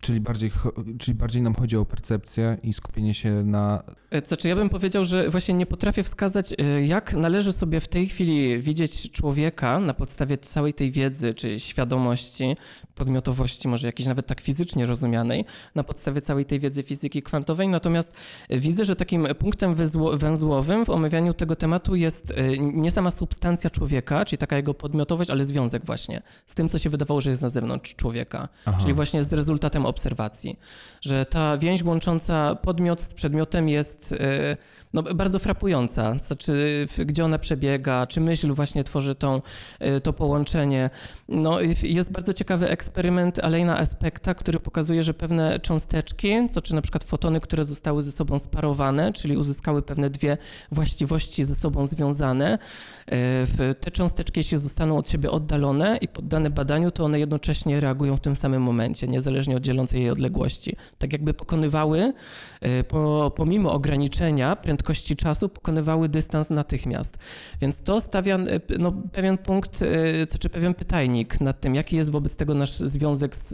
Czyli 0.00 0.20
bardziej, 0.20 0.50
czyli 0.98 1.14
bardziej 1.14 1.42
nam 1.42 1.54
chodzi 1.54 1.76
o 1.76 1.84
percepcję 1.84 2.58
i 2.62 2.72
skupienie 2.72 3.14
się 3.14 3.30
na. 3.44 3.82
E, 4.10 4.26
Znaczy, 4.26 4.48
ja 4.48 4.56
bym 4.56 4.68
powiedział, 4.68 5.04
że 5.04 5.30
właśnie 5.30 5.54
nie 5.54 5.66
potrafię 5.66 6.02
wskazać, 6.02 6.54
e, 6.58 6.86
jak 6.86 7.14
należy 7.14 7.52
sobie 7.52 7.80
w 7.80 7.88
tej 7.88 8.06
chwili 8.08 8.58
widzieć 8.60 9.10
człowieka 9.10 9.80
na 9.80 9.94
podstawie 9.94 10.38
całej 10.38 10.74
tej 10.74 10.90
wiedzy, 10.92 11.34
czy 11.34 11.58
świadomości, 11.60 12.56
podmiotowości, 12.94 13.68
może 13.68 13.86
jakiejś 13.86 14.06
nawet 14.08 14.26
tak 14.26 14.40
fizycznie 14.40 14.86
rozumianej, 14.86 15.44
na 15.74 15.84
podstawie 15.84 16.20
całej 16.20 16.44
tej 16.44 16.60
wiedzy 16.60 16.82
fizyki 16.82 17.22
kwantowej. 17.22 17.68
Natomiast 17.68 18.12
widzę, 18.50 18.84
że 18.84 18.96
takim 18.96 19.26
punktem 19.38 19.74
węzło- 19.74 20.18
węzłowym 20.18 20.84
w 20.84 20.90
omawianiu 20.90 21.32
tego 21.34 21.56
tematu 21.56 21.94
jest 21.96 22.30
e, 22.30 22.58
nie 22.58 22.90
sama 22.90 23.10
substancja 23.10 23.70
człowieka, 23.70 24.24
czyli 24.24 24.38
taka 24.38 24.56
jego 24.56 24.74
podmiotowość, 24.74 25.30
ale 25.30 25.44
związek 25.44 25.86
właśnie 25.86 26.22
z 26.46 26.54
tym, 26.54 26.68
co 26.68 26.78
się 26.78 26.90
wydawało, 26.90 27.20
że 27.20 27.30
jest 27.30 27.42
na 27.42 27.48
zewnątrz 27.48 27.94
człowieka. 27.94 28.48
Aha. 28.64 28.78
Czyli 28.80 28.94
właśnie 28.94 29.24
z 29.24 29.32
rezultatem 29.32 29.85
obserwacji, 29.86 30.58
że 31.00 31.26
ta 31.26 31.58
więź 31.58 31.82
łącząca 31.82 32.54
podmiot 32.54 33.00
z 33.00 33.14
przedmiotem 33.14 33.68
jest 33.68 34.12
e, 34.12 34.56
no, 34.96 35.02
bardzo 35.02 35.38
frapująca, 35.38 36.18
znaczy 36.18 36.86
gdzie 36.98 37.24
ona 37.24 37.38
przebiega, 37.38 38.06
czy 38.06 38.20
myśl 38.20 38.52
właśnie 38.52 38.84
tworzy 38.84 39.14
tą, 39.14 39.42
e, 39.78 40.00
to 40.00 40.12
połączenie. 40.12 40.90
No, 41.28 41.60
jest 41.82 42.12
bardzo 42.12 42.32
ciekawy 42.32 42.68
eksperyment 42.68 43.38
Alejna 43.38 43.78
Aspekta, 43.78 44.34
który 44.34 44.60
pokazuje, 44.60 45.02
że 45.02 45.14
pewne 45.14 45.60
cząsteczki, 45.60 46.48
co 46.50 46.60
czy 46.60 46.74
na 46.74 46.82
przykład 46.82 47.04
fotony, 47.04 47.40
które 47.40 47.64
zostały 47.64 48.02
ze 48.02 48.12
sobą 48.12 48.38
sparowane, 48.38 49.12
czyli 49.12 49.36
uzyskały 49.36 49.82
pewne 49.82 50.10
dwie 50.10 50.38
właściwości 50.72 51.44
ze 51.44 51.54
sobą 51.54 51.86
związane, 51.86 52.58
e, 53.06 53.74
te 53.74 53.90
cząsteczki, 53.90 54.40
jeśli 54.40 54.58
zostaną 54.58 54.98
od 54.98 55.08
siebie 55.08 55.30
oddalone 55.30 55.96
i 56.00 56.08
poddane 56.08 56.50
badaniu, 56.50 56.90
to 56.90 57.04
one 57.04 57.18
jednocześnie 57.18 57.80
reagują 57.80 58.16
w 58.16 58.20
tym 58.20 58.36
samym 58.36 58.62
momencie, 58.62 59.08
niezależnie 59.08 59.56
od 59.56 59.66
dzielącej 59.76 60.10
odległości. 60.10 60.76
Tak 60.98 61.12
jakby 61.12 61.34
pokonywały, 61.34 62.12
e, 62.60 62.84
po, 62.84 63.32
pomimo 63.36 63.72
ograniczenia 63.72 64.56
prędkości 64.56 65.16
czasu, 65.16 65.48
pokonywały 65.48 66.08
dystans 66.08 66.50
natychmiast. 66.50 67.18
Więc 67.60 67.82
to 67.82 68.00
stawia 68.00 68.36
e, 68.36 68.60
no, 68.78 68.92
pewien 69.12 69.38
punkt, 69.38 69.82
e, 69.82 70.38
czy 70.38 70.48
pewien 70.48 70.74
pytajnik 70.74 71.40
nad 71.40 71.60
tym, 71.60 71.74
jaki 71.74 71.96
jest 71.96 72.10
wobec 72.10 72.36
tego 72.36 72.54
nasz 72.54 72.72
związek 72.72 73.36
z, 73.36 73.48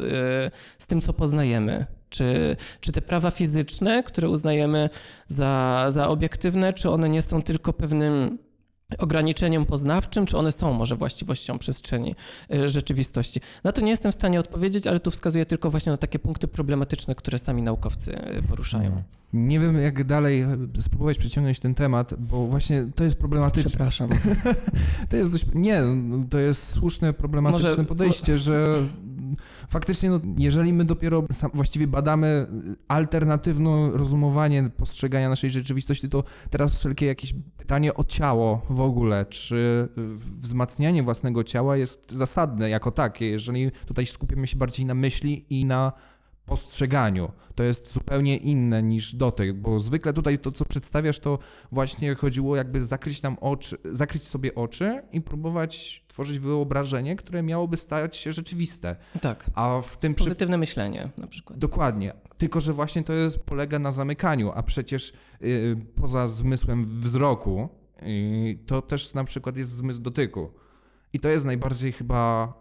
z 0.79 0.87
tym, 0.87 1.01
co 1.01 1.13
poznajemy. 1.13 1.87
Czy, 2.09 2.57
czy 2.81 2.93
te 2.93 3.01
prawa 3.01 3.31
fizyczne, 3.31 4.03
które 4.03 4.29
uznajemy 4.29 4.91
za, 5.27 5.85
za 5.89 6.09
obiektywne, 6.09 6.73
czy 6.73 6.91
one 6.91 7.09
nie 7.09 7.23
są 7.23 7.43
tylko 7.43 7.73
pewnym 7.73 8.39
ograniczeniem 8.99 9.67
poznawczym, 9.67 10.27
czy 10.27 10.39
one 10.39 10.53
są 10.53 10.73
może 10.73 10.97
właściwością 10.97 11.59
przestrzeni 11.59 12.15
y, 12.55 12.69
rzeczywistości. 12.69 13.41
Na 13.65 13.73
to 13.73 13.83
nie 13.83 13.91
jestem 13.91 14.13
w 14.13 14.15
stanie 14.15 14.41
odpowiedzieć, 14.41 14.87
ale 14.87 15.01
tu 15.01 15.11
wskazuję 15.11 15.47
tylko 15.47 15.71
właśnie 15.71 15.93
na 15.93 15.99
takie 15.99 16.19
punkty 16.19 16.49
problematyczne, 16.49 17.15
które 17.15 17.39
sami 17.39 17.63
naukowcy 17.63 18.19
y, 18.39 18.43
poruszają. 18.43 19.03
Nie 19.33 19.61
wiem, 19.61 19.79
jak 19.79 20.05
dalej 20.05 20.41
e, 20.41 20.57
spróbować 20.81 21.19
przeciągnąć 21.19 21.61
ten 21.61 21.75
temat, 21.75 22.15
bo 22.19 22.47
właśnie 22.47 22.87
to 22.95 23.05
jest 23.05 23.19
problematyczne. 23.19 23.69
Przepraszam. 23.69 24.11
To 25.11 25.17
jest 25.17 25.33
dość. 25.33 25.47
Nie, 25.55 25.83
no, 25.83 26.25
to 26.31 26.39
jest 26.39 26.69
słuszne, 26.69 27.13
problematyczne 27.13 27.71
Może- 27.71 27.85
podejście, 27.85 28.39
że 28.39 28.83
faktycznie, 29.69 30.11
no, 30.11 30.21
jeżeli 30.39 30.73
my 30.73 30.85
dopiero 30.85 31.25
właściwie 31.55 31.87
badamy 31.87 32.47
alternatywne 32.89 33.91
rozumowanie 33.93 34.71
postrzegania 34.77 35.29
naszej 35.29 35.51
rzeczywistości, 35.51 36.09
to 36.09 36.25
teraz 36.51 36.77
wszelkie 36.77 37.07
jakieś 37.07 37.35
pytanie 37.57 37.95
o 37.95 38.05
ciało 38.05 38.63
w 38.71 38.81
ogóle, 38.83 39.27
czy 39.27 39.89
wzmacnianie 40.41 41.03
własnego 41.03 41.45
ciała 41.45 41.77
jest 41.77 42.13
zasadne 42.13 42.71
jako 42.71 42.91
takie, 42.91 43.31
jeżeli 43.31 43.71
tutaj 43.87 44.07
skupimy 44.07 44.47
się 44.47 44.57
bardziej 44.57 44.87
na 44.87 44.95
myśli 44.95 45.47
i 45.51 45.65
na 45.65 45.93
postrzeganiu. 46.47 47.33
To 47.55 47.63
jest 47.63 47.93
zupełnie 47.93 48.37
inne 48.37 48.83
niż 48.83 49.15
dotyk, 49.15 49.53
bo 49.53 49.81
zwykle 49.81 50.13
tutaj 50.13 50.39
to, 50.39 50.51
co 50.51 50.65
przedstawiasz, 50.65 51.19
to 51.19 51.39
właśnie 51.73 52.15
chodziło 52.15 52.57
jakby 52.57 52.85
zakryć 52.85 53.23
nam 53.23 53.37
oczy, 53.41 53.77
zakryć 53.85 54.23
sobie 54.23 54.55
oczy 54.55 55.03
i 55.13 55.21
próbować 55.21 56.05
tworzyć 56.09 56.39
wyobrażenie, 56.39 57.17
które 57.17 57.43
miałoby 57.43 57.77
stać 57.77 58.17
się 58.17 58.33
rzeczywiste. 58.33 58.97
Tak. 59.21 59.51
A 59.55 59.81
w 59.83 59.97
tym 59.97 60.15
przy... 60.15 60.25
Pozytywne 60.25 60.59
myślenie 60.59 61.09
na 61.19 61.27
przykład. 61.27 61.59
Dokładnie. 61.59 62.13
Tylko, 62.39 62.61
że 62.61 62.73
właśnie 62.73 63.05
to 63.05 63.13
jest, 63.13 63.39
polega 63.39 63.79
na 63.79 63.93
zamykaniu, 63.93 64.53
a 64.55 64.63
przecież 64.63 65.13
y, 65.43 65.77
poza 65.95 66.29
zmysłem 66.29 67.01
wzroku 67.01 67.82
y, 68.07 68.59
to 68.67 68.83
też 68.83 69.15
na 69.15 69.25
przykład 69.25 69.57
jest 69.57 69.71
zmysł 69.77 70.01
dotyku. 70.01 70.53
I 71.13 71.21
to 71.21 71.29
jest 71.29 71.45
najbardziej 71.45 71.93
chyba 71.93 72.53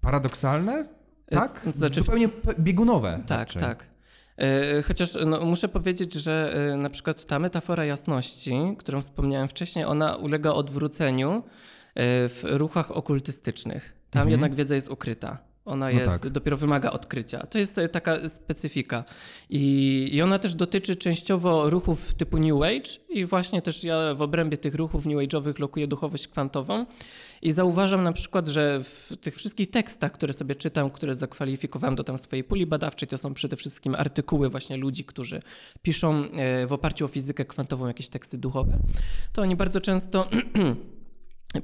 paradoksalne, 0.00 0.88
tak? 1.30 1.60
To 1.60 1.72
znaczy- 1.72 2.00
Zupełnie 2.00 2.28
pe- 2.28 2.60
biegunowe. 2.60 3.22
Tak, 3.26 3.38
raczej. 3.38 3.62
tak. 3.62 3.90
E, 4.36 4.82
Chociaż 4.82 5.16
no, 5.26 5.44
muszę 5.44 5.68
powiedzieć, 5.68 6.12
że 6.14 6.54
e, 6.72 6.76
na 6.76 6.90
przykład 6.90 7.24
ta 7.24 7.38
metafora 7.38 7.84
jasności, 7.84 8.54
którą 8.78 9.02
wspomniałem 9.02 9.48
wcześniej, 9.48 9.84
ona 9.84 10.16
ulega 10.16 10.50
odwróceniu 10.50 11.30
e, 11.94 12.28
w 12.28 12.44
ruchach 12.44 12.90
okultystycznych. 12.90 13.94
Tam 14.10 14.20
Mhm. 14.20 14.30
jednak 14.30 14.54
wiedza 14.54 14.74
jest 14.74 14.88
ukryta. 14.90 15.38
Ona 15.68 15.90
No 15.90 15.98
jest, 16.00 16.22
tak. 16.22 16.28
dopiero 16.32 16.56
wymaga 16.56 16.90
odkrycia. 16.90 17.46
To 17.46 17.58
jest 17.58 17.78
e, 17.78 17.88
taka 17.88 18.28
specyfika. 18.28 19.04
I, 19.50 20.08
I 20.12 20.22
ona 20.22 20.38
też 20.38 20.54
dotyczy 20.54 20.96
częściowo 20.96 21.70
ruchów 21.70 22.14
typu 22.14 22.38
New 22.38 22.62
Age 22.62 22.90
i 23.08 23.24
właśnie 23.24 23.62
też 23.62 23.84
ja 23.84 24.14
w 24.14 24.22
obrębie 24.22 24.56
tych 24.56 24.74
ruchów 24.74 25.06
New 25.06 25.16
Age'owych 25.16 25.60
lokuję 25.60 25.86
duchowość 25.86 26.28
kwantową 26.28 26.86
i 27.42 27.52
zauważam 27.52 28.02
na 28.02 28.12
przykład, 28.12 28.48
że 28.48 28.80
w 28.82 29.16
tych 29.20 29.36
wszystkich 29.36 29.70
tekstach, 29.70 30.12
które 30.12 30.32
sobie 30.32 30.54
czytam, 30.54 30.90
które 30.90 31.14
zakwalifikowałem 31.14 31.96
do 31.96 32.04
tam 32.04 32.18
swojej 32.18 32.44
puli 32.44 32.66
badawczej, 32.66 33.08
to 33.08 33.18
są 33.18 33.34
przede 33.34 33.56
wszystkim 33.56 33.94
artykuły 33.94 34.48
właśnie 34.48 34.76
ludzi, 34.76 35.04
którzy 35.04 35.42
piszą 35.82 36.24
e, 36.24 36.66
w 36.66 36.72
oparciu 36.72 37.04
o 37.04 37.08
fizykę 37.08 37.44
kwantową 37.44 37.86
jakieś 37.86 38.08
teksty 38.08 38.38
duchowe, 38.38 38.78
to 39.32 39.42
oni 39.42 39.56
bardzo 39.56 39.80
często 39.80 40.28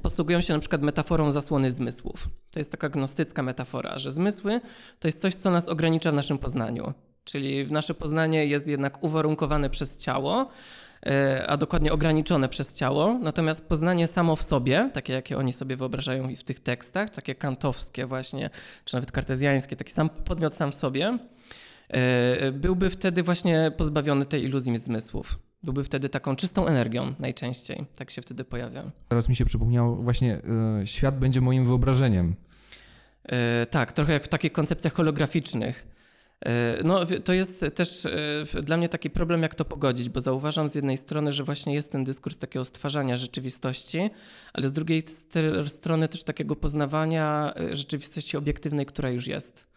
posługują 0.01 0.41
się 0.41 0.53
na 0.53 0.59
przykład 0.59 0.81
metaforą 0.81 1.31
zasłony 1.31 1.71
zmysłów. 1.71 2.29
To 2.51 2.59
jest 2.59 2.71
taka 2.71 2.89
gnostycka 2.89 3.43
metafora, 3.43 3.97
że 3.97 4.11
zmysły 4.11 4.61
to 4.99 5.07
jest 5.07 5.21
coś, 5.21 5.35
co 5.35 5.51
nas 5.51 5.69
ogranicza 5.69 6.11
w 6.11 6.15
naszym 6.15 6.37
poznaniu. 6.37 6.93
Czyli 7.23 7.71
nasze 7.71 7.93
poznanie 7.93 8.45
jest 8.45 8.67
jednak 8.67 9.03
uwarunkowane 9.03 9.69
przez 9.69 9.97
ciało, 9.97 10.49
e, 11.05 11.45
a 11.47 11.57
dokładnie 11.57 11.93
ograniczone 11.93 12.49
przez 12.49 12.73
ciało, 12.73 13.19
natomiast 13.21 13.67
poznanie 13.67 14.07
samo 14.07 14.35
w 14.35 14.41
sobie, 14.41 14.89
takie 14.93 15.13
jakie 15.13 15.37
oni 15.37 15.53
sobie 15.53 15.75
wyobrażają 15.75 16.29
i 16.29 16.35
w 16.35 16.43
tych 16.43 16.59
tekstach, 16.59 17.09
takie 17.09 17.35
kantowskie 17.35 18.05
właśnie, 18.05 18.49
czy 18.85 18.95
nawet 18.95 19.11
kartezjańskie, 19.11 19.75
taki 19.75 19.91
sam 19.91 20.09
podmiot 20.09 20.53
sam 20.53 20.71
w 20.71 20.75
sobie, 20.75 21.17
e, 21.89 22.51
byłby 22.51 22.89
wtedy 22.89 23.23
właśnie 23.23 23.71
pozbawiony 23.77 24.25
tej 24.25 24.43
iluzji 24.43 24.77
zmysłów. 24.77 25.39
Byłby 25.63 25.83
wtedy 25.83 26.09
taką 26.09 26.35
czystą 26.35 26.67
energią 26.67 27.13
najczęściej, 27.19 27.85
tak 27.97 28.11
się 28.11 28.21
wtedy 28.21 28.43
pojawia. 28.43 28.91
Teraz 29.07 29.29
mi 29.29 29.35
się 29.35 29.45
przypomniało 29.45 29.95
właśnie, 29.95 30.41
y, 30.81 30.87
świat 30.87 31.19
będzie 31.19 31.41
moim 31.41 31.67
wyobrażeniem. 31.67 32.35
E, 33.23 33.65
tak, 33.65 33.93
trochę 33.93 34.13
jak 34.13 34.23
w 34.23 34.27
takich 34.27 34.51
koncepcjach 34.51 34.93
holograficznych. 34.93 35.87
E, 36.45 36.77
no, 36.83 36.99
to 37.23 37.33
jest 37.33 37.65
też 37.75 38.07
dla 38.63 38.77
mnie 38.77 38.89
taki 38.89 39.09
problem, 39.09 39.41
jak 39.41 39.55
to 39.55 39.65
pogodzić, 39.65 40.09
bo 40.09 40.21
zauważam 40.21 40.69
z 40.69 40.75
jednej 40.75 40.97
strony, 40.97 41.31
że 41.31 41.43
właśnie 41.43 41.73
jest 41.73 41.91
ten 41.91 42.03
dyskurs 42.03 42.37
takiego 42.37 42.65
stwarzania 42.65 43.17
rzeczywistości, 43.17 44.09
ale 44.53 44.67
z 44.67 44.71
drugiej 44.71 45.03
strony 45.67 46.07
też 46.07 46.23
takiego 46.23 46.55
poznawania 46.55 47.53
rzeczywistości 47.71 48.37
obiektywnej, 48.37 48.85
która 48.85 49.09
już 49.09 49.27
jest. 49.27 49.74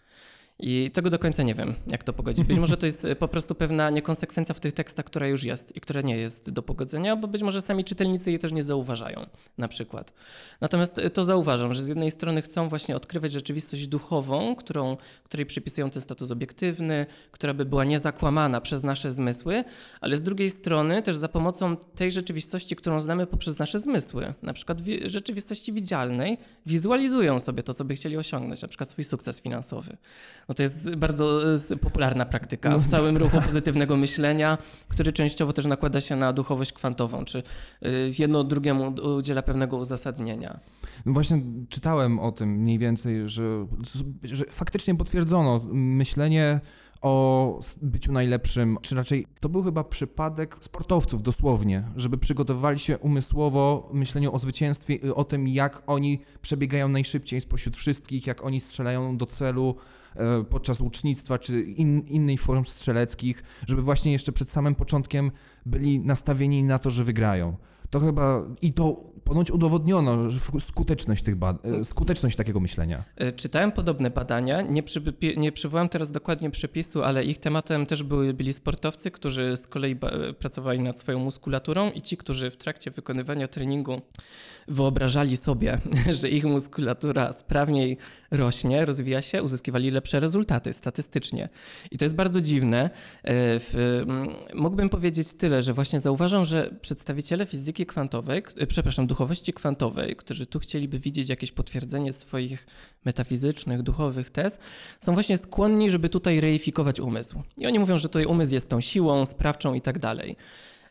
I 0.60 0.90
tego 0.90 1.10
do 1.10 1.18
końca 1.18 1.42
nie 1.42 1.54
wiem, 1.54 1.74
jak 1.86 2.04
to 2.04 2.12
pogodzić. 2.12 2.46
Być 2.46 2.58
może 2.58 2.76
to 2.76 2.86
jest 2.86 3.04
e, 3.04 3.16
po 3.16 3.28
prostu 3.28 3.54
pewna 3.54 3.90
niekonsekwencja 3.90 4.54
w 4.54 4.60
tych 4.60 4.72
tekstach, 4.72 5.04
która 5.04 5.26
już 5.26 5.44
jest 5.44 5.76
i 5.76 5.80
która 5.80 6.00
nie 6.00 6.16
jest 6.16 6.50
do 6.50 6.62
pogodzenia, 6.62 7.16
bo 7.16 7.28
być 7.28 7.42
może 7.42 7.62
sami 7.62 7.84
czytelnicy 7.84 8.30
jej 8.30 8.38
też 8.38 8.52
nie 8.52 8.62
zauważają, 8.62 9.26
na 9.58 9.68
przykład. 9.68 10.12
Natomiast 10.60 10.98
e, 10.98 11.10
to 11.10 11.24
zauważam, 11.24 11.74
że 11.74 11.82
z 11.82 11.88
jednej 11.88 12.10
strony 12.10 12.42
chcą 12.42 12.68
właśnie 12.68 12.96
odkrywać 12.96 13.32
rzeczywistość 13.32 13.86
duchową, 13.86 14.56
którą, 14.56 14.96
której 15.24 15.46
przypisują 15.46 15.90
ten 15.90 16.02
status 16.02 16.30
obiektywny, 16.30 17.06
która 17.30 17.54
by 17.54 17.64
była 17.64 17.84
niezakłamana 17.84 18.60
przez 18.60 18.82
nasze 18.82 19.12
zmysły, 19.12 19.64
ale 20.00 20.16
z 20.16 20.22
drugiej 20.22 20.50
strony 20.50 21.02
też 21.02 21.16
za 21.16 21.28
pomocą 21.28 21.76
tej 21.76 22.12
rzeczywistości, 22.12 22.76
którą 22.76 23.00
znamy 23.00 23.26
poprzez 23.26 23.58
nasze 23.58 23.78
zmysły, 23.78 24.34
na 24.42 24.52
przykład 24.52 24.78
rzeczywistości 25.06 25.72
widzialnej, 25.72 26.38
wizualizują 26.66 27.40
sobie 27.40 27.62
to, 27.62 27.74
co 27.74 27.84
by 27.84 27.94
chcieli 27.94 28.16
osiągnąć, 28.16 28.62
na 28.62 28.68
przykład 28.68 28.90
swój 28.90 29.04
sukces 29.04 29.40
finansowy. 29.40 29.96
No 30.48 30.54
to 30.54 30.62
jest 30.62 30.94
bardzo 30.96 31.40
popularna 31.80 32.26
praktyka 32.26 32.78
w 32.78 32.86
całym 32.86 33.16
ruchu 33.16 33.40
pozytywnego 33.46 33.96
myślenia, 33.96 34.58
który 34.88 35.12
częściowo 35.12 35.52
też 35.52 35.66
nakłada 35.66 36.00
się 36.00 36.16
na 36.16 36.32
duchowość 36.32 36.72
kwantową, 36.72 37.24
czy 37.24 37.38
y, 37.38 38.10
jedno 38.18 38.44
drugiemu 38.44 38.94
udziela 39.18 39.42
pewnego 39.42 39.76
uzasadnienia. 39.76 40.60
No 41.06 41.12
właśnie 41.12 41.42
czytałem 41.68 42.18
o 42.18 42.32
tym 42.32 42.48
mniej 42.48 42.78
więcej, 42.78 43.28
że, 43.28 43.66
że 44.22 44.44
faktycznie 44.50 44.94
potwierdzono 44.94 45.60
myślenie 45.72 46.60
o 47.00 47.60
byciu 47.82 48.12
najlepszym, 48.12 48.78
czy 48.82 48.94
raczej 48.94 49.26
to 49.40 49.48
był 49.48 49.62
chyba 49.62 49.84
przypadek 49.84 50.56
sportowców 50.60 51.22
dosłownie, 51.22 51.84
żeby 51.96 52.18
przygotowali 52.18 52.78
się 52.78 52.98
umysłowo 52.98 53.90
myśleniu 53.92 54.34
o 54.34 54.38
zwycięstwie, 54.38 55.14
o 55.14 55.24
tym, 55.24 55.48
jak 55.48 55.82
oni 55.86 56.20
przebiegają 56.42 56.88
najszybciej 56.88 57.40
spośród 57.40 57.76
wszystkich, 57.76 58.26
jak 58.26 58.44
oni 58.44 58.60
strzelają 58.60 59.16
do 59.16 59.26
celu 59.26 59.74
e, 60.16 60.44
podczas 60.44 60.80
łucznictwa 60.80 61.38
czy 61.38 61.62
in, 61.62 62.00
innej 62.00 62.38
form 62.38 62.64
strzeleckich, 62.64 63.42
żeby 63.66 63.82
właśnie 63.82 64.12
jeszcze 64.12 64.32
przed 64.32 64.50
samym 64.50 64.74
początkiem 64.74 65.30
byli 65.66 66.00
nastawieni 66.00 66.62
na 66.62 66.78
to, 66.78 66.90
że 66.90 67.04
wygrają. 67.04 67.56
To 67.90 68.00
chyba 68.00 68.42
i 68.62 68.72
to 68.72 69.00
ponoć 69.28 69.50
udowodniono 69.50 70.18
skuteczność, 70.68 71.22
tych 71.22 71.34
e, 71.64 71.84
skuteczność 71.84 72.36
takiego 72.36 72.60
myślenia. 72.60 73.04
E, 73.16 73.32
czytałem 73.32 73.72
podobne 73.72 74.10
badania, 74.10 74.60
nie, 74.62 74.82
przy, 74.82 75.02
nie 75.36 75.52
przywołam 75.52 75.88
teraz 75.88 76.10
dokładnie 76.10 76.50
przepisu, 76.50 77.02
ale 77.02 77.24
ich 77.24 77.38
tematem 77.38 77.86
też 77.86 78.02
były, 78.02 78.34
byli 78.34 78.52
sportowcy, 78.52 79.10
którzy 79.10 79.56
z 79.56 79.66
kolei 79.66 79.96
pracowali 80.38 80.80
nad 80.80 80.98
swoją 80.98 81.18
muskulaturą 81.18 81.90
i 81.90 82.02
ci, 82.02 82.16
którzy 82.16 82.50
w 82.50 82.56
trakcie 82.56 82.90
wykonywania 82.90 83.48
treningu 83.48 84.00
wyobrażali 84.68 85.36
sobie, 85.36 85.78
że 86.20 86.28
ich 86.28 86.44
muskulatura 86.44 87.32
sprawniej 87.32 87.96
rośnie, 88.30 88.84
rozwija 88.84 89.22
się, 89.22 89.42
uzyskiwali 89.42 89.90
lepsze 89.90 90.20
rezultaty 90.20 90.72
statystycznie. 90.72 91.48
I 91.90 91.98
to 91.98 92.04
jest 92.04 92.14
bardzo 92.14 92.40
dziwne. 92.40 92.90
E, 93.24 93.30
mógłbym 94.54 94.88
powiedzieć 94.88 95.34
tyle, 95.34 95.62
że 95.62 95.72
właśnie 95.72 96.00
zauważam, 96.00 96.44
że 96.44 96.70
przedstawiciele 96.80 97.46
fizyki 97.46 97.86
kwantowej, 97.86 98.42
przepraszam, 98.68 99.06
duchowości 99.18 99.52
kwantowej, 99.52 100.16
którzy 100.16 100.46
tu 100.46 100.58
chcieliby 100.58 100.98
widzieć 100.98 101.28
jakieś 101.28 101.52
potwierdzenie 101.52 102.12
swoich 102.12 102.66
metafizycznych, 103.04 103.82
duchowych 103.82 104.30
tez, 104.30 104.58
są 105.00 105.14
właśnie 105.14 105.38
skłonni, 105.38 105.90
żeby 105.90 106.08
tutaj 106.08 106.40
reifikować 106.40 107.00
umysł. 107.00 107.42
I 107.60 107.66
oni 107.66 107.78
mówią, 107.78 107.98
że 107.98 108.08
tutaj 108.08 108.24
umysł 108.24 108.54
jest 108.54 108.68
tą 108.68 108.80
siłą 108.80 109.24
sprawczą 109.24 109.74
i 109.74 109.80
tak 109.80 109.98
dalej. 109.98 110.36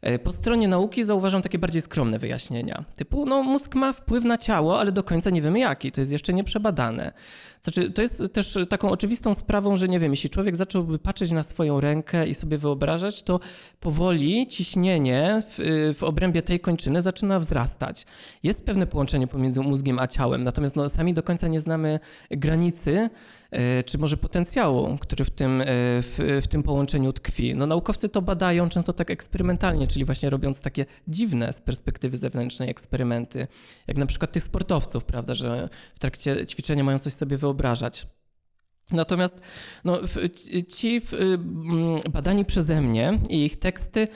E, 0.08 0.20
po 0.20 0.32
stronie 0.32 0.68
nauki 0.68 1.04
zauważam 1.04 1.42
takie 1.42 1.60
bardziej 1.60 1.82
skromne 1.82 2.20
wyjaśnienia. 2.20 2.84
Typu, 2.96 3.26
no 3.26 3.44
mózg 3.44 3.76
ma 3.76 3.94
wpływ 3.94 4.24
na 4.24 4.38
ciało, 4.38 4.80
ale 4.80 4.92
do 4.92 5.04
końca 5.04 5.30
nie 5.30 5.42
wiemy 5.42 5.60
jaki, 5.60 5.92
to 5.92 6.02
jest 6.02 6.12
jeszcze 6.12 6.34
nieprzebadane. 6.34 7.12
Znaczy, 7.62 7.92
to 7.92 8.02
jest 8.02 8.34
też 8.34 8.58
taką 8.70 8.90
oczywistą 8.90 9.34
sprawą, 9.34 9.76
że 9.76 9.88
nie 9.88 10.00
wiem, 10.00 10.12
jeśli 10.12 10.30
człowiek 10.30 10.56
zacząłby 10.56 11.00
patrzeć 11.00 11.32
na 11.32 11.44
swoją 11.44 11.80
rękę 11.80 12.28
i 12.28 12.34
sobie 12.34 12.58
wyobrażać, 12.58 13.24
to 13.24 13.40
powoli 13.80 14.48
ciśnienie 14.48 15.42
w, 15.50 15.60
w 15.98 16.04
obrębie 16.04 16.42
tej 16.42 16.60
kończyny 16.60 17.02
zaczyna 17.02 17.40
wzrastać. 17.40 18.06
Jest 18.44 18.66
pewne 18.66 18.88
połączenie 18.88 19.28
pomiędzy 19.28 19.62
mózgiem 19.62 20.00
a 20.00 20.08
ciałem, 20.08 20.44
natomiast 20.44 20.76
no, 20.76 20.90
sami 20.90 21.14
do 21.14 21.24
końca 21.24 21.48
nie 21.48 21.62
znamy 21.62 22.00
granicy, 22.32 23.10
czy 23.86 23.98
może 23.98 24.18
potencjału, 24.18 24.98
który 24.98 25.26
w 25.26 25.30
tym, 25.30 25.62
e, 25.62 25.66
w, 26.02 26.40
w, 26.42 26.48
tym 26.48 26.64
połączeniu 26.64 27.14
tkwi. 27.14 27.56
No, 27.56 27.66
naukowcy 27.68 28.10
to 28.10 28.22
badają 28.22 28.70
często 28.70 28.94
tak 28.94 29.12
eksperymentalnie, 29.12 29.88
czyli 29.88 30.06
właśnie 30.06 30.30
robiąc 30.30 30.62
takie 30.62 30.86
dziwne 31.08 31.54
z 31.54 31.62
perspektywy 31.62 32.18
zewnętrznej 32.18 32.70
eksperymenty, 32.70 33.48
jak 33.88 33.98
na 33.98 34.06
przykład 34.06 34.32
tych 34.32 34.44
sportowców, 34.44 35.06
prawda, 35.06 35.34
że 35.34 35.70
w 35.96 36.00
trakcie 36.00 36.46
ćwiczenia 36.46 36.84
mają 36.84 37.00
coś 37.00 37.14
sobie 37.14 37.38
wyobrażać. 37.38 38.08
Natomiast 38.92 39.40
no, 39.84 40.00
ci 40.68 41.02
badani 42.12 42.46
przeze 42.46 42.82
mnie 42.82 43.20
i 43.30 43.46
ich 43.46 43.58
teksty 43.58 44.08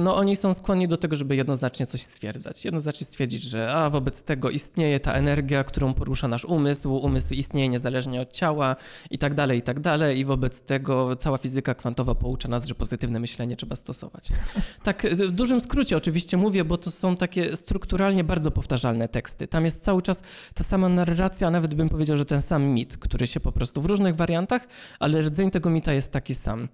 no 0.00 0.16
oni 0.16 0.36
są 0.36 0.54
skłonni 0.54 0.88
do 0.88 0.96
tego, 0.96 1.16
żeby 1.16 1.36
jednoznacznie 1.36 1.86
coś 1.86 2.02
stwierdzać. 2.02 2.64
Jednoznacznie 2.64 3.06
stwierdzić, 3.06 3.42
że 3.42 3.72
a 3.72 3.90
wobec 3.90 4.22
tego 4.22 4.50
istnieje 4.50 5.00
ta 5.00 5.12
energia, 5.12 5.64
którą 5.64 5.94
porusza 5.94 6.28
nasz 6.28 6.44
umysł, 6.44 6.94
umysł 6.94 7.34
istnieje 7.34 7.68
niezależnie 7.68 8.20
od 8.20 8.32
ciała 8.32 8.76
i 9.10 9.18
tak 9.18 9.34
dalej, 9.34 9.58
i 9.58 9.62
tak 9.62 9.80
dalej 9.80 10.18
i 10.18 10.24
wobec 10.24 10.62
tego 10.62 11.16
cała 11.16 11.38
fizyka 11.38 11.74
kwantowa 11.74 12.14
poucza 12.14 12.48
nas, 12.48 12.66
że 12.66 12.74
pozytywne 12.74 13.20
myślenie 13.20 13.56
trzeba 13.56 13.76
stosować. 13.76 14.28
Tak 14.82 15.02
w 15.02 15.30
dużym 15.30 15.60
skrócie 15.60 15.96
oczywiście 15.96 16.36
mówię, 16.36 16.64
bo 16.64 16.76
to 16.76 16.90
są 16.90 17.16
takie 17.16 17.56
strukturalnie 17.56 18.24
bardzo 18.24 18.50
powtarzalne 18.50 19.08
teksty. 19.08 19.48
Tam 19.48 19.64
jest 19.64 19.84
cały 19.84 20.02
czas 20.02 20.22
ta 20.54 20.64
sama 20.64 20.88
narracja, 20.88 21.48
a 21.48 21.50
nawet 21.50 21.74
bym 21.74 21.88
powiedział, 21.88 22.16
że 22.16 22.24
ten 22.24 22.42
sam 22.42 22.64
mit, 22.64 22.96
który 22.96 23.26
się 23.26 23.40
po 23.40 23.52
prostu 23.52 23.82
w 23.82 23.86
różnych 23.86 24.16
wariantach, 24.16 24.66
ale 24.98 25.20
rdzeń 25.20 25.50
tego 25.50 25.70
mita 25.70 25.92
jest 25.92 26.12
taki 26.12 26.34
sam. 26.34 26.68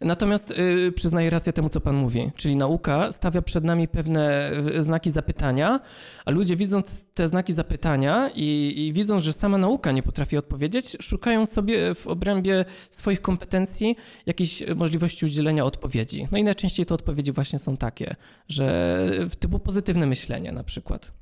Natomiast 0.00 0.50
yy, 0.50 0.92
przyznaję 0.92 1.30
rację 1.30 1.52
temu, 1.52 1.68
co 1.68 1.80
pan 1.80 1.96
mówi 1.96 2.25
czyli 2.36 2.56
nauka, 2.56 3.12
stawia 3.12 3.42
przed 3.42 3.64
nami 3.64 3.88
pewne 3.88 4.52
znaki 4.78 5.10
zapytania, 5.10 5.80
a 6.24 6.30
ludzie 6.30 6.56
widząc 6.56 7.04
te 7.14 7.26
znaki 7.26 7.52
zapytania 7.52 8.30
i, 8.34 8.74
i 8.76 8.92
widząc, 8.92 9.22
że 9.24 9.32
sama 9.32 9.58
nauka 9.58 9.92
nie 9.92 10.02
potrafi 10.02 10.36
odpowiedzieć, 10.36 10.96
szukają 11.00 11.46
sobie 11.46 11.94
w 11.94 12.06
obrębie 12.06 12.64
swoich 12.90 13.20
kompetencji 13.20 13.96
jakiejś 14.26 14.62
możliwości 14.76 15.24
udzielenia 15.26 15.64
odpowiedzi. 15.64 16.28
No 16.30 16.38
i 16.38 16.44
najczęściej 16.44 16.86
te 16.86 16.94
odpowiedzi 16.94 17.32
właśnie 17.32 17.58
są 17.58 17.76
takie, 17.76 18.16
że 18.48 19.26
typu 19.38 19.58
pozytywne 19.58 20.06
myślenie 20.06 20.52
na 20.52 20.64
przykład. 20.64 21.12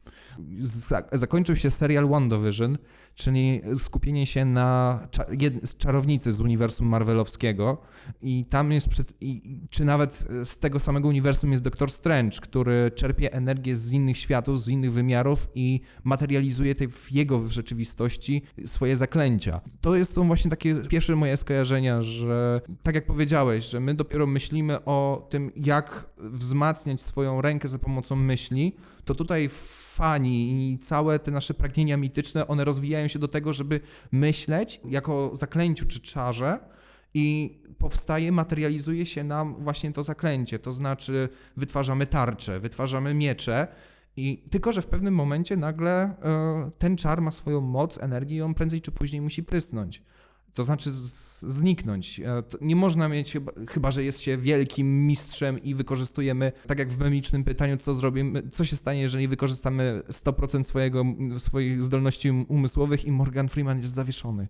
Zakończył 1.13 1.57
się 1.57 1.71
serial 1.71 2.09
WandaVision, 2.09 2.79
czyli 3.15 3.61
skupienie 3.79 4.27
się 4.27 4.45
na 4.45 5.09
czarownicy 5.79 6.33
z 6.33 6.41
uniwersum 6.41 6.87
marvelowskiego 6.87 7.79
i 8.23 8.45
tam 8.45 8.73
jest, 8.73 8.89
przed, 8.89 9.15
i, 9.21 9.61
czy 9.71 9.85
nawet 9.85 10.25
z 10.45 10.59
tego 10.59 10.81
samego 10.81 10.94
uniwersum 11.03 11.53
jest 11.53 11.65
Doktor 11.65 11.91
Strange, 11.91 12.39
który 12.41 12.91
czerpie 12.95 13.33
energię 13.33 13.77
z 13.77 13.93
innych 13.93 14.19
światów, 14.19 14.61
z 14.61 14.69
innych 14.69 14.93
wymiarów 14.93 15.49
i 15.55 15.81
materializuje 16.05 16.75
tej, 16.75 16.89
w 16.89 17.13
jego 17.13 17.49
rzeczywistości 17.49 18.43
swoje 18.67 18.97
zaklęcia. 18.97 19.61
To 19.81 19.97
jest 19.97 20.13
są 20.13 20.27
właśnie 20.27 20.51
takie 20.51 20.75
pierwsze 20.75 21.17
moje 21.17 21.37
skojarzenia, 21.37 22.03
że 22.03 22.61
tak 22.83 22.95
jak 22.95 23.07
powiedziałeś, 23.07 23.65
że 23.65 23.81
my 23.81 23.95
dopiero 23.95 24.27
myślimy 24.27 24.85
o 24.85 25.27
tym, 25.31 25.53
jak 25.57 26.07
wzmacniać 26.19 27.01
swoją 27.01 27.41
rękę 27.41 27.69
za 27.69 27.79
pomocą 27.79 28.17
myśli, 28.17 28.77
to 29.05 29.15
tutaj 29.15 29.49
fani 29.95 30.73
i 30.73 30.79
całe 30.79 31.19
te 31.19 31.31
nasze 31.31 31.55
pragnienia 31.55 31.97
mityczne, 31.97 32.47
one 32.47 32.65
rozwijają 32.65 33.09
się 33.09 33.19
do 33.19 33.29
tego, 33.29 33.53
żeby 33.53 33.81
myśleć 34.13 34.81
jako 34.85 35.31
zaklęciu 35.37 35.87
czy 35.87 36.01
czarze 36.01 36.59
i 37.15 37.59
powstaje, 37.85 38.33
materializuje 38.33 39.07
się 39.07 39.25
nam 39.25 39.55
właśnie 39.55 39.93
to 39.93 40.03
zaklęcie, 40.03 40.59
to 40.59 40.73
znaczy 40.73 41.29
wytwarzamy 41.57 42.07
tarcze, 42.07 42.61
wytwarzamy 42.61 43.15
miecze 43.15 43.67
i 44.17 44.45
tylko, 44.51 44.73
że 44.73 44.83
w 44.83 44.87
pewnym 44.87 45.15
momencie 45.15 45.57
nagle 45.57 46.11
y, 46.11 46.71
ten 46.79 46.97
czar 46.97 47.21
ma 47.21 47.31
swoją 47.31 47.61
moc, 47.61 47.99
energię 48.03 48.37
i 48.37 48.43
on 48.43 48.55
prędzej 48.55 48.81
czy 48.81 48.93
później 48.93 49.23
musi 49.23 49.43
prysnąć. 49.43 50.03
To 50.55 50.63
znaczy 50.63 50.91
zniknąć. 51.41 52.21
E, 52.21 52.43
nie 52.61 52.77
można 52.77 53.09
mieć, 53.09 53.37
chyba, 53.69 53.91
że 53.91 54.05
jest 54.05 54.21
się 54.21 54.37
wielkim 54.37 55.07
mistrzem 55.07 55.63
i 55.63 55.75
wykorzystujemy, 55.75 56.53
tak 56.67 56.79
jak 56.79 56.93
w 56.93 56.99
memicznym 56.99 57.45
pytaniu, 57.45 57.77
co 57.77 57.95
zrobimy, 57.95 58.43
co 58.51 58.65
się 58.65 58.77
stanie, 58.77 59.01
jeżeli 59.01 59.29
wykorzystamy 59.29 60.03
100% 60.09 60.65
swojego, 60.65 61.05
swoich 61.39 61.83
zdolności 61.83 62.31
umysłowych 62.31 63.05
i 63.05 63.13
Morgan 63.13 63.49
Freeman 63.49 63.79
jest 63.79 63.95
zawieszony. 63.95 64.49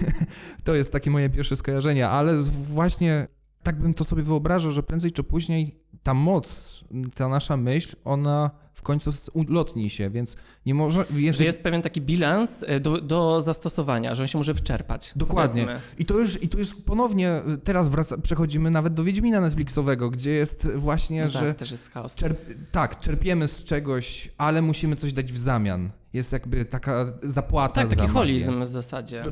to 0.64 0.74
jest 0.74 0.92
takie 0.92 1.10
moje 1.10 1.30
pierwsze 1.30 1.56
skojarzenie, 1.56 2.08
ale 2.08 2.38
właśnie 2.52 3.28
tak 3.62 3.78
bym 3.78 3.94
to 3.94 4.04
sobie 4.04 4.22
wyobrażał, 4.22 4.72
że 4.72 4.82
prędzej 4.82 5.12
czy 5.12 5.22
później 5.22 5.76
ta 6.02 6.14
moc, 6.14 6.80
ta 7.14 7.28
nasza 7.28 7.56
myśl, 7.56 7.96
ona 8.04 8.50
w 8.74 8.82
końcu 8.82 9.10
ulotni 9.32 9.90
się, 9.90 10.10
więc 10.10 10.36
nie 10.66 10.74
może... 10.74 11.04
Więc... 11.10 11.36
Że 11.36 11.44
jest 11.44 11.62
pewien 11.62 11.82
taki 11.82 12.00
bilans 12.00 12.64
e, 12.66 12.80
do, 12.80 13.00
do 13.00 13.40
zastosowania, 13.40 14.14
że 14.14 14.22
on 14.22 14.26
się 14.26 14.38
może 14.38 14.54
wyczerpać. 14.54 15.12
Dokładnie. 15.16 15.66
I 15.98 16.04
to, 16.04 16.18
już, 16.18 16.42
I 16.42 16.48
to 16.48 16.58
już 16.58 16.74
ponownie, 16.74 17.30
e, 17.30 17.42
teraz 17.64 17.88
wraca, 17.88 18.18
przechodzimy 18.18 18.70
nawet 18.70 18.94
do 18.94 19.04
Wiedźmina 19.04 19.40
Netflixowego, 19.40 20.10
gdzie 20.10 20.30
jest 20.30 20.68
właśnie, 20.76 21.24
no 21.24 21.30
że... 21.30 21.38
Tak, 21.38 21.56
też 21.56 21.70
jest 21.70 21.90
chaos. 21.90 22.16
Czerp 22.16 22.38
tak, 22.72 23.00
czerpiemy 23.00 23.48
z 23.48 23.64
czegoś, 23.64 24.30
ale 24.38 24.62
musimy 24.62 24.96
coś 24.96 25.12
dać 25.12 25.32
w 25.32 25.38
zamian 25.38 25.90
jest 26.12 26.32
jakby 26.32 26.64
taka 26.64 27.06
zapłata 27.22 27.74
tak, 27.74 27.88
za 27.88 27.96
taki 27.96 28.08
holizm 28.08 28.62
w 28.62 28.66
zasadzie. 28.66 29.24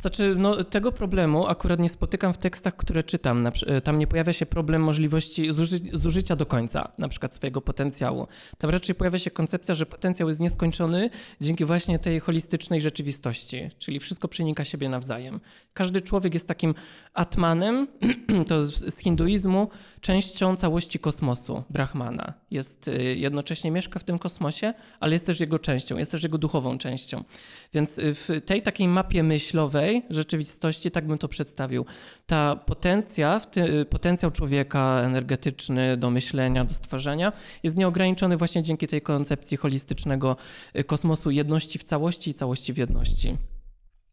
Znaczy, 0.00 0.34
no, 0.38 0.64
tego 0.64 0.92
problemu 0.92 1.46
akurat 1.46 1.80
nie 1.80 1.88
spotykam 1.88 2.32
w 2.32 2.38
tekstach, 2.38 2.76
które 2.76 3.02
czytam. 3.02 3.48
Tam 3.84 3.98
nie 3.98 4.06
pojawia 4.06 4.32
się 4.32 4.46
problem 4.46 4.82
możliwości 4.82 5.52
zuży 5.52 5.78
zużycia 5.92 6.36
do 6.36 6.46
końca, 6.46 6.92
na 6.98 7.08
przykład 7.08 7.34
swojego 7.34 7.60
potencjału. 7.60 8.26
Tam 8.58 8.70
raczej 8.70 8.94
pojawia 8.94 9.18
się 9.18 9.30
koncepcja, 9.30 9.74
że 9.74 9.86
potencjał 9.86 10.28
jest 10.28 10.40
nieskończony 10.40 11.10
dzięki 11.40 11.64
właśnie 11.64 11.98
tej 11.98 12.20
holistycznej 12.20 12.80
rzeczywistości, 12.80 13.70
czyli 13.78 14.00
wszystko 14.00 14.28
przenika 14.28 14.64
siebie 14.64 14.88
nawzajem. 14.88 15.40
Każdy 15.74 16.00
człowiek 16.00 16.34
jest 16.34 16.48
takim 16.48 16.74
atmanem, 17.14 17.88
to 18.48 18.62
z 18.62 18.98
hinduizmu, 18.98 19.68
częścią 20.00 20.56
całości 20.56 20.98
kosmosu, 20.98 21.62
Brahmana. 21.70 22.34
Jest 22.50 22.88
y, 22.88 23.14
jednocześnie 23.16 23.70
mieszka 23.70 23.98
w 23.98 24.04
tym 24.04 24.18
kosmosie, 24.18 24.72
ale 25.00 25.12
jest 25.12 25.26
też 25.26 25.40
jego 25.40 25.58
częścią 25.58 25.98
jest 25.98 26.10
też 26.10 26.22
jego 26.22 26.38
duchową 26.38 26.78
częścią. 26.78 27.24
Więc 27.72 27.98
y, 27.98 28.14
w 28.14 28.28
tej 28.46 28.62
takiej 28.62 28.88
mapie 28.88 29.22
myślowej 29.22 30.02
rzeczywistości, 30.10 30.90
tak 30.90 31.06
bym 31.06 31.18
to 31.18 31.28
przedstawił, 31.28 31.86
ta 32.26 32.56
potencja, 32.56 33.40
ty, 33.40 33.84
potencjał 33.84 34.30
człowieka 34.30 35.00
energetyczny 35.04 35.96
do 35.96 36.10
myślenia, 36.10 36.64
do 36.64 36.74
stwarzania 36.74 37.32
jest 37.62 37.76
nieograniczony 37.76 38.36
właśnie 38.36 38.62
dzięki 38.62 38.86
tej 38.88 39.02
koncepcji 39.02 39.56
holistycznego 39.56 40.36
y, 40.76 40.84
kosmosu, 40.84 41.30
jedności 41.30 41.78
w 41.78 41.84
całości 41.84 42.30
i 42.30 42.34
całości 42.34 42.72
w 42.72 42.76
jedności. 42.76 43.36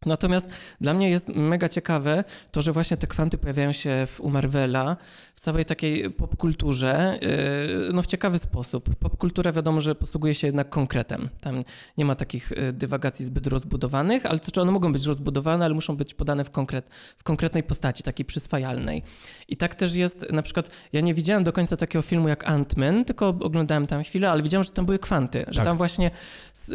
Natomiast 0.06 0.50
dla 0.80 0.94
mnie 0.94 1.10
jest 1.10 1.28
mega 1.28 1.68
ciekawe 1.68 2.24
to, 2.50 2.62
że 2.62 2.72
właśnie 2.72 2.96
te 2.96 3.06
kwanty 3.06 3.38
pojawiają 3.38 3.72
się 3.72 4.06
w, 4.06 4.20
u 4.20 4.30
Marvela, 4.30 4.96
w 5.34 5.40
całej 5.40 5.64
takiej 5.64 6.10
popkulturze, 6.10 7.18
yy, 7.22 7.92
no 7.92 8.02
w 8.02 8.06
ciekawy 8.06 8.38
sposób. 8.38 8.94
Popkultura 8.94 9.52
wiadomo, 9.52 9.80
że 9.80 9.94
posługuje 9.94 10.34
się 10.34 10.46
jednak 10.46 10.68
konkretem. 10.68 11.28
Tam 11.40 11.62
nie 11.98 12.04
ma 12.04 12.14
takich 12.14 12.50
yy, 12.50 12.72
dywagacji 12.72 13.26
zbyt 13.26 13.46
rozbudowanych, 13.46 14.26
ale 14.26 14.38
to 14.38 14.50
czy 14.50 14.60
one 14.60 14.72
mogą 14.72 14.92
być 14.92 15.04
rozbudowane, 15.04 15.64
ale 15.64 15.74
muszą 15.74 15.96
być 15.96 16.14
podane 16.14 16.44
w, 16.44 16.50
konkret, 16.50 16.90
w 17.16 17.24
konkretnej 17.24 17.62
postaci, 17.62 18.02
takiej 18.02 18.26
przyswajalnej. 18.26 19.02
I 19.48 19.56
tak 19.56 19.74
też 19.74 19.94
jest, 19.94 20.32
na 20.32 20.42
przykład, 20.42 20.70
ja 20.92 21.00
nie 21.00 21.14
widziałem 21.14 21.44
do 21.44 21.52
końca 21.52 21.76
takiego 21.76 22.02
filmu 22.02 22.28
jak 22.28 22.44
Ant-Man, 22.44 23.04
tylko 23.04 23.28
oglądałem 23.28 23.86
tam 23.86 24.02
chwilę, 24.02 24.30
ale 24.30 24.42
widziałem, 24.42 24.64
że 24.64 24.70
tam 24.70 24.86
były 24.86 24.98
kwanty, 24.98 25.44
że 25.48 25.56
tak. 25.56 25.64
tam 25.64 25.76
właśnie 25.76 26.10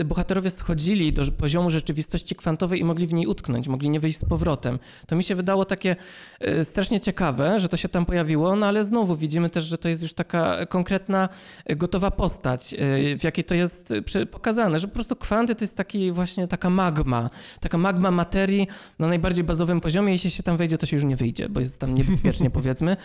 bohaterowie 0.05 0.49
schodzili 0.49 1.13
do 1.13 1.31
poziomu 1.31 1.69
rzeczywistości 1.69 2.35
kwantowej 2.35 2.79
i 2.79 2.83
mogli 2.83 3.07
w 3.07 3.13
niej 3.13 3.27
utknąć, 3.27 3.67
mogli 3.67 3.89
nie 3.89 3.99
wyjść 3.99 4.17
z 4.19 4.25
powrotem. 4.25 4.79
To 5.07 5.15
mi 5.15 5.23
się 5.23 5.35
wydało 5.35 5.65
takie 5.65 5.95
y, 6.47 6.63
strasznie 6.65 6.99
ciekawe, 6.99 7.59
że 7.59 7.69
to 7.69 7.77
się 7.77 7.89
tam 7.89 8.05
pojawiło, 8.05 8.55
no 8.55 8.67
ale 8.67 8.83
znowu 8.83 9.15
widzimy 9.15 9.49
też, 9.49 9.63
że 9.63 9.77
to 9.77 9.89
jest 9.89 10.01
już 10.01 10.13
taka 10.13 10.65
konkretna, 10.65 11.29
y, 11.71 11.75
gotowa 11.75 12.11
postać, 12.11 12.73
y, 12.73 13.17
w 13.17 13.23
jakiej 13.23 13.43
to 13.43 13.55
jest 13.55 13.93
pokazane, 14.31 14.79
że 14.79 14.87
po 14.87 14.93
prostu 14.93 15.15
kwanty 15.15 15.55
to 15.55 15.63
jest 15.63 15.77
taki 15.77 16.11
właśnie 16.11 16.47
taka 16.47 16.69
magma, 16.69 17.29
taka 17.59 17.77
magma 17.77 18.11
materii 18.11 18.67
na 18.99 19.07
najbardziej 19.07 19.43
bazowym 19.43 19.81
poziomie, 19.81 20.11
jeśli 20.11 20.31
się 20.31 20.43
tam 20.43 20.57
wejdzie, 20.57 20.77
to 20.77 20.85
się 20.85 20.97
już 20.97 21.05
nie 21.05 21.15
wyjdzie, 21.15 21.49
bo 21.49 21.59
jest 21.59 21.79
tam 21.79 21.93
niebezpiecznie 21.93 22.49
powiedzmy. 22.59 22.97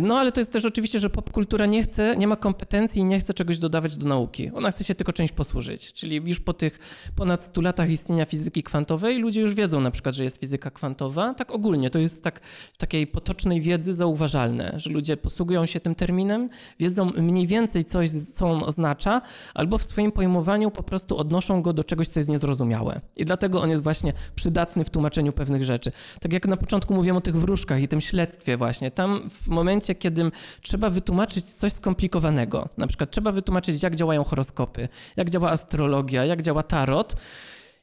No 0.00 0.18
ale 0.18 0.32
to 0.32 0.40
jest 0.40 0.52
też 0.52 0.64
oczywiście, 0.64 0.98
że 0.98 1.10
popkultura 1.10 1.66
nie 1.66 1.82
chce, 1.82 2.16
nie 2.16 2.26
ma 2.26 2.36
kompetencji 2.36 3.02
i 3.02 3.04
nie 3.04 3.20
chce 3.20 3.34
czegoś 3.34 3.58
dodawać 3.58 3.96
do 3.96 4.08
nauki. 4.08 4.50
Ona 4.54 4.70
chce 4.70 4.84
się 4.84 4.94
tylko 4.94 5.12
czymś 5.12 5.32
posłużyć, 5.32 5.92
czyli 6.06 6.22
już 6.26 6.40
po 6.40 6.52
tych 6.52 6.78
ponad 7.16 7.42
100 7.42 7.60
latach 7.60 7.90
istnienia 7.90 8.24
fizyki 8.24 8.62
kwantowej 8.62 9.18
ludzie 9.18 9.40
już 9.40 9.54
wiedzą 9.54 9.80
na 9.80 9.90
przykład, 9.90 10.14
że 10.14 10.24
jest 10.24 10.40
fizyka 10.40 10.70
kwantowa. 10.70 11.34
Tak 11.34 11.50
ogólnie, 11.50 11.90
to 11.90 11.98
jest 11.98 12.24
tak 12.24 12.40
w 12.44 12.76
takiej 12.76 13.06
potocznej 13.06 13.60
wiedzy 13.60 13.94
zauważalne, 13.94 14.74
że 14.76 14.90
ludzie 14.90 15.16
posługują 15.16 15.66
się 15.66 15.80
tym 15.80 15.94
terminem, 15.94 16.48
wiedzą 16.78 17.10
mniej 17.16 17.46
więcej 17.46 17.84
coś, 17.84 18.10
co 18.10 18.50
on 18.50 18.64
oznacza, 18.64 19.20
albo 19.54 19.78
w 19.78 19.82
swoim 19.82 20.12
pojmowaniu 20.12 20.70
po 20.70 20.82
prostu 20.82 21.16
odnoszą 21.16 21.62
go 21.62 21.72
do 21.72 21.84
czegoś, 21.84 22.08
co 22.08 22.20
jest 22.20 22.28
niezrozumiałe. 22.28 23.00
I 23.16 23.24
dlatego 23.24 23.62
on 23.62 23.70
jest 23.70 23.82
właśnie 23.82 24.12
przydatny 24.34 24.84
w 24.84 24.90
tłumaczeniu 24.90 25.32
pewnych 25.32 25.64
rzeczy. 25.64 25.92
Tak 26.20 26.32
jak 26.32 26.46
na 26.46 26.56
początku 26.56 26.94
mówiłem 26.94 27.16
o 27.16 27.20
tych 27.20 27.36
wróżkach 27.36 27.82
i 27.82 27.88
tym 27.88 28.00
śledztwie 28.00 28.56
właśnie. 28.56 28.90
Tam 28.90 29.30
w 29.30 29.48
momencie, 29.48 29.94
kiedy 29.94 30.30
trzeba 30.62 30.90
wytłumaczyć 30.90 31.44
coś 31.44 31.72
skomplikowanego, 31.72 32.68
na 32.78 32.86
przykład 32.86 33.10
trzeba 33.10 33.32
wytłumaczyć, 33.32 33.82
jak 33.82 33.96
działają 33.96 34.24
horoskopy, 34.24 34.88
jak 35.16 35.30
działa 35.30 35.50
astrologia, 35.50 35.95
jak 36.10 36.42
działa 36.42 36.62
tarot, 36.62 37.16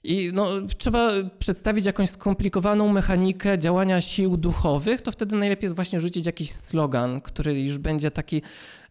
i 0.04 0.32
no, 0.34 0.49
trzeba 0.78 1.12
przedstawić 1.39 1.86
jakąś 1.86 2.10
skomplikowaną 2.10 2.93
mechanikę 2.93 3.60
działania 3.60 4.02
sił 4.02 4.38
duchowych, 4.38 5.02
to 5.02 5.12
wtedy 5.12 5.36
najlepiej 5.36 5.65
jest 5.65 5.76
właśnie 5.76 5.99
rzucić 5.99 6.26
jakiś 6.26 6.52
slogan, 6.52 7.21
który 7.21 7.62
już 7.62 7.78
będzie 7.78 8.12
taki, 8.12 8.41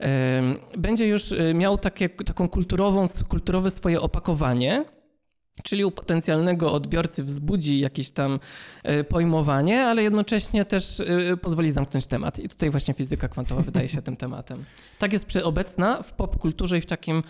e, 0.00 0.42
będzie 0.78 1.06
już 1.06 1.32
e, 1.32 1.54
miał 1.54 1.78
takie, 1.78 2.08
taką 2.08 2.48
kulturową, 2.48 3.04
kulturowe 3.28 3.70
swoje 3.70 4.00
opakowanie, 4.00 4.84
Czyli 5.62 5.84
u 5.84 5.90
potencjalnego 5.90 6.72
odbiorcy 6.72 7.22
wzbudzi 7.22 7.80
jakieś 7.80 8.10
tam 8.10 8.40
e, 8.82 9.04
pojmowanie, 9.04 9.82
ale 9.82 10.02
jednocześnie 10.02 10.64
też 10.64 11.00
e, 11.00 11.36
pozwoli 11.36 11.70
zamknąć 11.70 12.06
temat. 12.06 12.38
I 12.38 12.48
tutaj 12.48 12.70
właśnie 12.70 12.94
fizyka 12.94 13.28
kwantowa 13.28 13.62
wydaje 13.62 13.88
się 13.88 14.02
tym 14.12 14.16
tematem. 14.16 14.64
Tak 14.98 15.12
jest 15.12 15.36
obecna 15.36 16.02
w 16.02 16.12
popkulturze 16.12 16.78
i 16.78 16.80
w 16.80 16.86
takim 16.86 17.22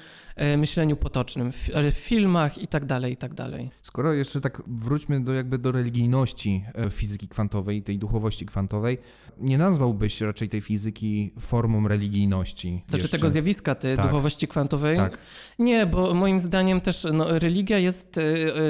myśleniu 0.57 0.97
potocznym, 0.97 1.53
w 1.53 1.92
filmach 1.92 2.59
i 2.59 2.66
tak 2.66 2.85
dalej, 2.85 3.12
i 3.12 3.16
tak 3.16 3.35
dalej. 3.35 3.71
Skoro 3.83 4.12
jeszcze 4.12 4.40
tak 4.40 4.62
wróćmy 4.66 5.21
do 5.21 5.33
jakby 5.33 5.59
do 5.59 5.73
religijności 5.73 6.64
fizyki 6.90 7.29
kwantowej, 7.29 7.83
tej 7.83 7.99
duchowości 7.99 8.47
kwantowej, 8.47 8.99
nie 9.38 9.59
nazwałbyś 9.59 10.21
raczej 10.21 10.49
tej 10.49 10.61
fizyki 10.61 11.33
formą 11.40 11.88
religijności? 11.88 12.83
Znaczy 12.88 13.03
jeszcze. 13.03 13.18
tego 13.18 13.29
zjawiska, 13.29 13.75
tej 13.75 13.97
tak. 13.97 14.07
duchowości 14.07 14.49
kwantowej? 14.49 14.97
Tak. 14.97 15.18
Nie, 15.59 15.87
bo 15.87 16.14
moim 16.14 16.40
zdaniem 16.40 16.81
też 16.81 17.07
no, 17.12 17.38
religia 17.38 17.79
jest 17.79 18.18
y, 18.18 18.21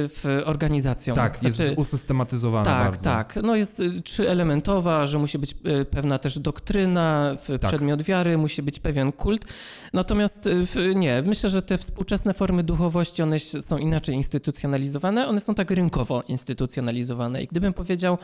w 0.08 0.42
organizacją. 0.44 1.14
Tak, 1.14 1.38
znaczy, 1.38 1.64
jest 1.64 1.78
usystematyzowana 1.78 2.64
tak, 2.64 2.84
bardzo. 2.84 3.04
Tak, 3.04 3.38
no 3.42 3.56
jest 3.56 3.82
trzyelementowa, 4.04 5.06
że 5.06 5.18
musi 5.18 5.38
być 5.38 5.56
pewna 5.90 6.18
też 6.18 6.38
doktryna, 6.38 7.36
tak. 7.46 7.60
przedmiot 7.60 8.02
wiary, 8.02 8.38
musi 8.38 8.62
być 8.62 8.78
pewien 8.78 9.12
kult. 9.12 9.44
Natomiast 9.92 10.48
nie, 10.94 11.22
myślę, 11.26 11.50
że 11.52 11.62
te 11.62 11.78
współczesne 11.78 12.34
formy 12.34 12.62
duchowości, 12.62 13.22
one 13.22 13.38
są 13.40 13.78
inaczej 13.78 14.14
instytucjonalizowane, 14.14 15.28
one 15.28 15.40
są 15.40 15.54
tak 15.54 15.70
rynkowo 15.70 16.22
instytucjonalizowane. 16.28 17.42
I 17.42 17.46
gdybym 17.46 17.72
powiedział, 17.72 18.18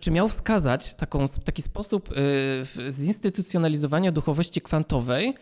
czy 0.00 0.10
miał 0.10 0.28
wskazać 0.28 0.94
taką, 0.94 1.24
taki 1.44 1.62
sposób 1.62 2.08
zinstytucjonalizowania 2.88 4.12
duchowości 4.12 4.60
kwantowej, 4.60 5.34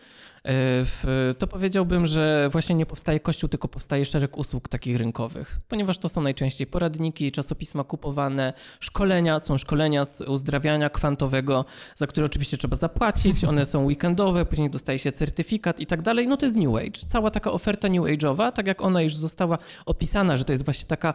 to 1.37 1.47
powiedziałbym, 1.47 2.05
że 2.05 2.49
właśnie 2.51 2.75
nie 2.75 2.85
powstaje 2.85 3.19
kościół, 3.19 3.49
tylko 3.49 3.67
powstaje 3.67 4.05
szereg 4.05 4.37
usług 4.37 4.67
takich 4.67 4.97
rynkowych, 4.97 5.59
ponieważ 5.67 5.97
to 5.97 6.09
są 6.09 6.21
najczęściej 6.21 6.67
poradniki, 6.67 7.31
czasopisma 7.31 7.83
kupowane, 7.83 8.53
szkolenia, 8.79 9.39
są 9.39 9.57
szkolenia 9.57 10.05
z 10.05 10.21
uzdrawiania 10.21 10.89
kwantowego, 10.89 11.65
za 11.95 12.07
które 12.07 12.25
oczywiście 12.25 12.57
trzeba 12.57 12.75
zapłacić, 12.75 13.43
one 13.43 13.65
są 13.65 13.85
weekendowe, 13.85 14.45
później 14.45 14.69
dostaje 14.69 14.99
się 14.99 15.11
certyfikat 15.11 15.79
i 15.79 15.85
tak 15.85 16.01
dalej. 16.01 16.27
No 16.27 16.37
to 16.37 16.45
jest 16.45 16.57
New 16.57 16.75
Age. 16.75 16.99
Cała 17.07 17.31
taka 17.31 17.51
oferta 17.51 17.87
New 17.87 18.03
Age'owa, 18.03 18.51
tak 18.51 18.67
jak 18.67 18.81
ona 18.81 19.01
już 19.01 19.15
została 19.15 19.57
opisana, 19.85 20.37
że 20.37 20.45
to 20.45 20.51
jest 20.51 20.65
właśnie 20.65 20.87
taka 20.87 21.13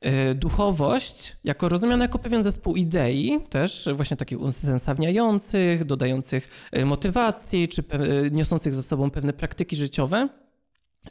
e, 0.00 0.34
duchowość, 0.34 1.36
jako 1.44 1.68
rozumiana 1.68 2.04
jako 2.04 2.18
pewien 2.18 2.42
zespół 2.42 2.76
idei, 2.76 3.38
też 3.50 3.88
właśnie 3.94 4.16
takich 4.16 4.40
usensowniających, 4.40 5.84
dodających 5.84 6.68
e, 6.72 6.84
motywacji, 6.84 7.68
czy 7.68 7.84
niosących 8.30 8.71
ze 8.74 8.82
sobą 8.82 9.10
pewne 9.10 9.32
praktyki 9.32 9.76
życiowe, 9.76 10.28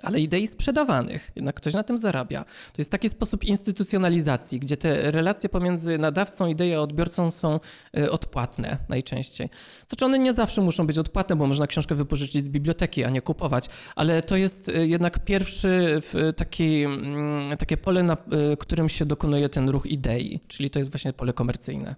ale 0.03 0.19
idei 0.19 0.47
sprzedawanych. 0.47 1.31
Jednak 1.35 1.55
ktoś 1.55 1.73
na 1.73 1.83
tym 1.83 1.97
zarabia. 1.97 2.43
To 2.43 2.75
jest 2.77 2.91
taki 2.91 3.09
sposób 3.09 3.43
instytucjonalizacji, 3.43 4.59
gdzie 4.59 4.77
te 4.77 5.11
relacje 5.11 5.49
pomiędzy 5.49 5.97
nadawcą 5.97 6.47
idei 6.47 6.73
a 6.73 6.81
odbiorcą 6.81 7.31
są 7.31 7.59
e, 7.97 8.11
odpłatne 8.11 8.77
najczęściej. 8.89 9.49
Znaczy 9.87 10.05
one 10.05 10.19
nie 10.19 10.33
zawsze 10.33 10.61
muszą 10.61 10.87
być 10.87 10.97
odpłatne, 10.97 11.35
bo 11.35 11.47
można 11.47 11.67
książkę 11.67 11.95
wypożyczyć 11.95 12.45
z 12.45 12.49
biblioteki, 12.49 13.03
a 13.03 13.09
nie 13.09 13.21
kupować, 13.21 13.65
ale 13.95 14.21
to 14.21 14.37
jest 14.37 14.69
e, 14.69 14.87
jednak 14.87 15.25
pierwszy 15.25 16.01
taki, 16.35 16.83
mm, 16.83 17.57
takie 17.57 17.77
pole, 17.77 18.03
na 18.03 18.13
e, 18.13 18.57
którym 18.57 18.89
się 18.89 19.05
dokonuje 19.05 19.49
ten 19.49 19.69
ruch 19.69 19.85
idei, 19.85 20.39
czyli 20.47 20.69
to 20.69 20.79
jest 20.79 20.91
właśnie 20.91 21.13
pole 21.13 21.33
komercyjne. 21.33 21.95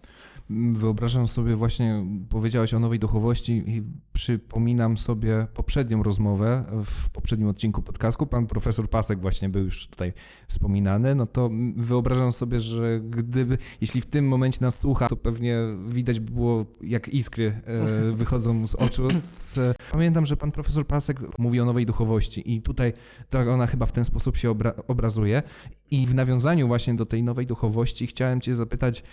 Wyobrażam 0.49 1.27
sobie 1.27 1.55
właśnie, 1.55 2.05
powiedziałeś 2.29 2.73
o 2.73 2.79
nowej 2.79 2.99
duchowości 2.99 3.63
i 3.67 3.81
przypominam 4.13 4.97
sobie 4.97 5.47
poprzednią 5.53 6.03
rozmowę 6.03 6.65
w 6.85 7.09
poprzednim 7.09 7.49
odcinku 7.49 7.82
podcastu. 7.83 8.25
Pan 8.25 8.47
profesor 8.47 8.89
Pasek 8.89 9.21
właśnie 9.21 9.49
był 9.49 9.63
już 9.63 9.87
tutaj 9.87 10.13
wspominany. 10.47 11.15
No 11.15 11.27
to 11.27 11.49
wyobrażam 11.75 12.31
sobie, 12.31 12.59
że 12.59 12.99
gdyby, 12.99 13.57
jeśli 13.81 14.01
w 14.01 14.05
tym 14.05 14.27
momencie 14.27 14.57
nas 14.61 14.79
słucha, 14.79 15.09
to 15.09 15.17
pewnie 15.17 15.57
widać 15.87 16.19
by 16.19 16.31
było, 16.31 16.65
jak 16.81 17.07
iskry 17.07 17.61
e, 17.65 18.11
wychodzą 18.21 18.67
z 18.67 18.75
oczu. 18.75 19.07
Z... 19.11 19.59
Pamiętam, 19.91 20.25
że 20.25 20.37
pan 20.37 20.51
profesor 20.51 20.87
Pasek 20.87 21.19
mówi 21.39 21.59
o 21.59 21.65
nowej 21.65 21.85
duchowości 21.85 22.53
i 22.53 22.61
tutaj 22.61 22.93
tak 23.29 23.47
ona 23.47 23.67
chyba 23.67 23.85
w 23.85 23.91
ten 23.91 24.05
sposób 24.05 24.37
się 24.37 24.49
obra 24.49 24.73
obrazuje. 24.87 25.43
I 25.91 26.07
w 26.07 26.15
nawiązaniu 26.15 26.67
właśnie 26.67 26.95
do 26.95 27.05
tej 27.05 27.23
nowej 27.23 27.45
duchowości 27.45 28.07
chciałem 28.07 28.41
cię 28.41 28.55
zapytać, 28.55 29.03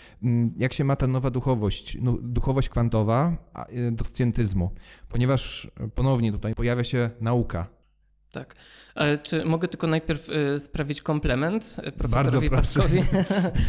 jak 0.57 0.73
się 0.73 0.85
ma 0.85 0.97
ta 0.97 1.07
nowa 1.07 1.31
duchowość, 1.31 1.99
no, 2.01 2.17
duchowość 2.23 2.69
kwantowa 2.69 3.37
y, 3.73 3.93
do 3.93 4.05
scjentyzmu, 4.05 4.71
ponieważ 5.09 5.71
ponownie 5.95 6.33
tutaj 6.33 6.55
pojawia 6.55 6.85
się 6.85 7.11
nauka. 7.21 7.80
Tak. 8.33 8.55
Ale 8.95 9.19
czy 9.19 9.45
mogę 9.45 9.69
tylko 9.69 9.87
najpierw 9.87 10.29
y, 10.29 10.59
sprawić 10.59 11.03
komplement 11.03 11.77
y, 11.89 11.93
profesorowi 11.93 12.51
Paskowi? 12.51 12.99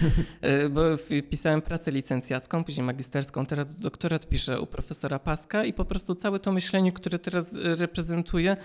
y, 0.66 0.70
bo 0.70 0.82
pisałem 1.30 1.62
pracę 1.62 1.92
licencjacką, 1.92 2.64
później 2.64 2.86
magisterską, 2.86 3.46
teraz 3.46 3.80
doktorat 3.80 4.28
piszę 4.28 4.62
u 4.62 4.68
profesora 4.68 5.20
Paska 5.20 5.64
i 5.66 5.74
po 5.74 5.86
prostu 5.86 6.16
całe 6.16 6.40
to 6.40 6.52
myślenie, 6.52 6.92
które 6.92 7.20
teraz 7.20 7.54
reprezentuję, 7.54 8.58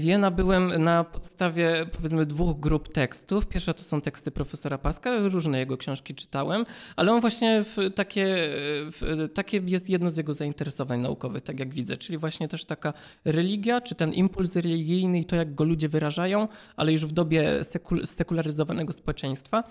je 0.00 0.18
nabyłem 0.18 0.82
na 0.82 1.04
podstawie 1.04 1.86
powiedzmy 1.92 2.26
dwóch 2.26 2.60
grup 2.60 2.92
tekstów. 2.92 3.46
Pierwsza 3.46 3.74
to 3.74 3.82
są 3.82 4.00
teksty 4.00 4.30
profesora 4.30 4.78
Paska, 4.78 5.18
różne 5.18 5.58
jego 5.58 5.76
książki 5.76 6.14
czytałem, 6.14 6.64
ale 6.96 7.12
on 7.12 7.20
właśnie 7.20 7.64
w 7.64 7.76
takie, 7.94 8.48
w 8.90 9.28
takie 9.34 9.62
jest 9.66 9.90
jedno 9.90 10.10
z 10.10 10.16
jego 10.16 10.34
zainteresowań 10.34 11.00
naukowych, 11.00 11.42
tak 11.42 11.60
jak 11.60 11.74
widzę, 11.74 11.96
czyli 11.96 12.18
właśnie 12.18 12.48
też 12.48 12.64
taka 12.64 12.92
religia, 13.24 13.80
czy 13.80 13.94
ten 13.94 14.12
impuls 14.12 14.56
religijny 14.56 15.20
i 15.20 15.24
to, 15.24 15.36
jak 15.36 15.54
go 15.54 15.64
ludzie 15.64 15.88
wyrażają, 15.88 16.48
ale 16.76 16.92
już 16.92 17.06
w 17.06 17.12
dobie 17.12 17.64
sekul 17.64 18.06
sekularyzowanego 18.06 18.92
społeczeństwa. 18.92 19.64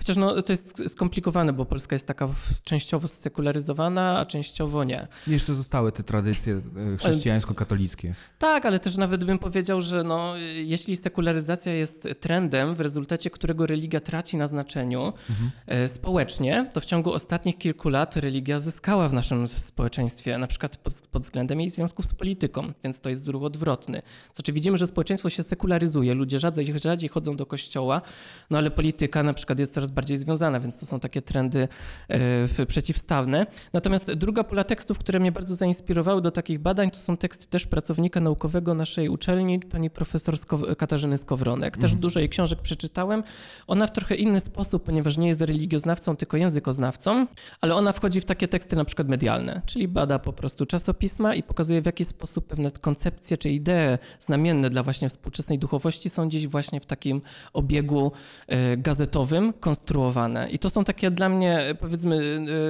Chociaż 0.00 0.16
no, 0.16 0.42
to 0.42 0.52
jest 0.52 0.82
skomplikowane, 0.88 1.52
bo 1.52 1.64
Polska 1.64 1.94
jest 1.94 2.06
taka 2.06 2.28
częściowo 2.64 3.08
sekularyzowana, 3.08 4.18
a 4.18 4.26
częściowo 4.26 4.84
nie. 4.84 5.08
Jeszcze 5.26 5.54
zostały 5.54 5.92
te 5.92 6.02
tradycje 6.02 6.60
e, 6.94 6.96
chrześcijańsko-katolickie. 6.96 8.14
Tak, 8.38 8.66
ale 8.66 8.78
też 8.78 8.96
nawet 8.96 9.24
bym 9.24 9.38
powiedział, 9.38 9.80
że 9.80 10.04
no, 10.04 10.36
jeśli 10.54 10.96
sekularyzacja 10.96 11.72
jest 11.72 12.08
trendem, 12.20 12.74
w 12.74 12.80
rezultacie 12.80 13.30
którego 13.30 13.66
religia 13.66 14.00
traci 14.00 14.36
na 14.36 14.48
znaczeniu 14.48 15.12
mhm. 15.30 15.50
E, 15.66 15.88
społecznie, 15.88 16.70
to 16.72 16.80
w 16.80 16.84
ciągu 16.84 17.12
ostatnich 17.12 17.58
kilku 17.58 17.88
lat 17.88 18.16
religia 18.16 18.58
zyskała 18.58 19.08
w 19.08 19.12
naszym 19.12 19.48
społeczeństwie, 19.48 20.38
na 20.38 20.46
przykład 20.46 20.76
pod, 20.76 20.94
pod 21.10 21.22
względem 21.22 21.60
jej 21.60 21.70
związków 21.70 22.06
z 22.06 22.14
polityką, 22.14 22.72
więc 22.84 23.00
to 23.00 23.08
jest 23.08 23.28
ruch 23.28 23.42
odwrotny. 23.42 24.02
Znaczy 24.34 24.52
widzimy, 24.52 24.78
że 24.78 24.86
społeczeństwo 24.86 25.30
się 25.30 25.42
sekularyzuje, 25.42 26.14
ludzie 26.14 26.38
rzadziej, 26.38 26.78
rzadziej 26.78 27.10
chodzą 27.10 27.36
do 27.36 27.46
kościoła, 27.46 28.02
no 28.50 28.58
ale 28.58 28.70
polityka 28.70 29.22
na 29.22 29.34
przykład 29.34 29.58
jest 29.58 29.74
coraz 29.74 29.89
coraz 29.90 29.94
bardziej 29.94 30.16
związane, 30.16 30.60
więc 30.60 30.80
to 30.80 30.86
są 30.86 31.00
takie 31.00 31.22
trendy 31.22 31.68
e, 32.08 32.66
przeciwstawne. 32.66 33.46
Natomiast 33.72 34.12
druga 34.12 34.44
pula 34.44 34.64
tekstów, 34.64 34.98
które 34.98 35.20
mnie 35.20 35.32
bardzo 35.32 35.54
zainspirowały 35.54 36.22
do 36.22 36.30
takich 36.30 36.58
badań, 36.58 36.90
to 36.90 36.98
są 36.98 37.16
teksty 37.16 37.46
też 37.46 37.66
pracownika 37.66 38.20
naukowego 38.20 38.74
naszej 38.74 39.08
uczelni, 39.08 39.60
pani 39.60 39.90
profesor 39.90 40.38
Skow 40.38 40.60
Katarzyny 40.78 41.18
Skowronek. 41.18 41.76
Też 41.76 41.84
mhm. 41.84 42.00
dużo 42.00 42.20
jej 42.20 42.28
książek 42.28 42.60
przeczytałem. 42.62 43.22
Ona 43.66 43.86
w 43.86 43.92
trochę 43.92 44.14
inny 44.14 44.40
sposób, 44.40 44.84
ponieważ 44.84 45.16
nie 45.16 45.28
jest 45.28 45.40
religioznawcą, 45.40 46.16
tylko 46.16 46.36
językoznawcą, 46.36 47.26
ale 47.60 47.74
ona 47.74 47.92
wchodzi 47.92 48.20
w 48.20 48.24
takie 48.24 48.48
teksty 48.48 48.76
na 48.76 48.84
przykład 48.84 49.08
medialne, 49.08 49.62
czyli 49.66 49.88
bada 49.88 50.18
po 50.18 50.32
prostu 50.32 50.66
czasopisma 50.66 51.34
i 51.34 51.42
pokazuje 51.42 51.82
w 51.82 51.86
jaki 51.86 52.04
sposób 52.04 52.46
pewne 52.46 52.70
koncepcje 52.70 53.36
czy 53.36 53.50
idee 53.50 53.98
znamienne 54.18 54.70
dla 54.70 54.82
właśnie 54.82 55.08
współczesnej 55.08 55.58
duchowości 55.58 56.10
są 56.10 56.28
gdzieś 56.28 56.46
właśnie 56.46 56.80
w 56.80 56.86
takim 56.86 57.22
obiegu 57.52 58.12
e, 58.46 58.76
gazetowym, 58.76 59.52
skonstruowane. 59.80 60.50
I 60.50 60.58
to 60.58 60.70
są 60.70 60.84
takie 60.84 61.10
dla 61.10 61.28
mnie, 61.28 61.74
powiedzmy, 61.80 62.16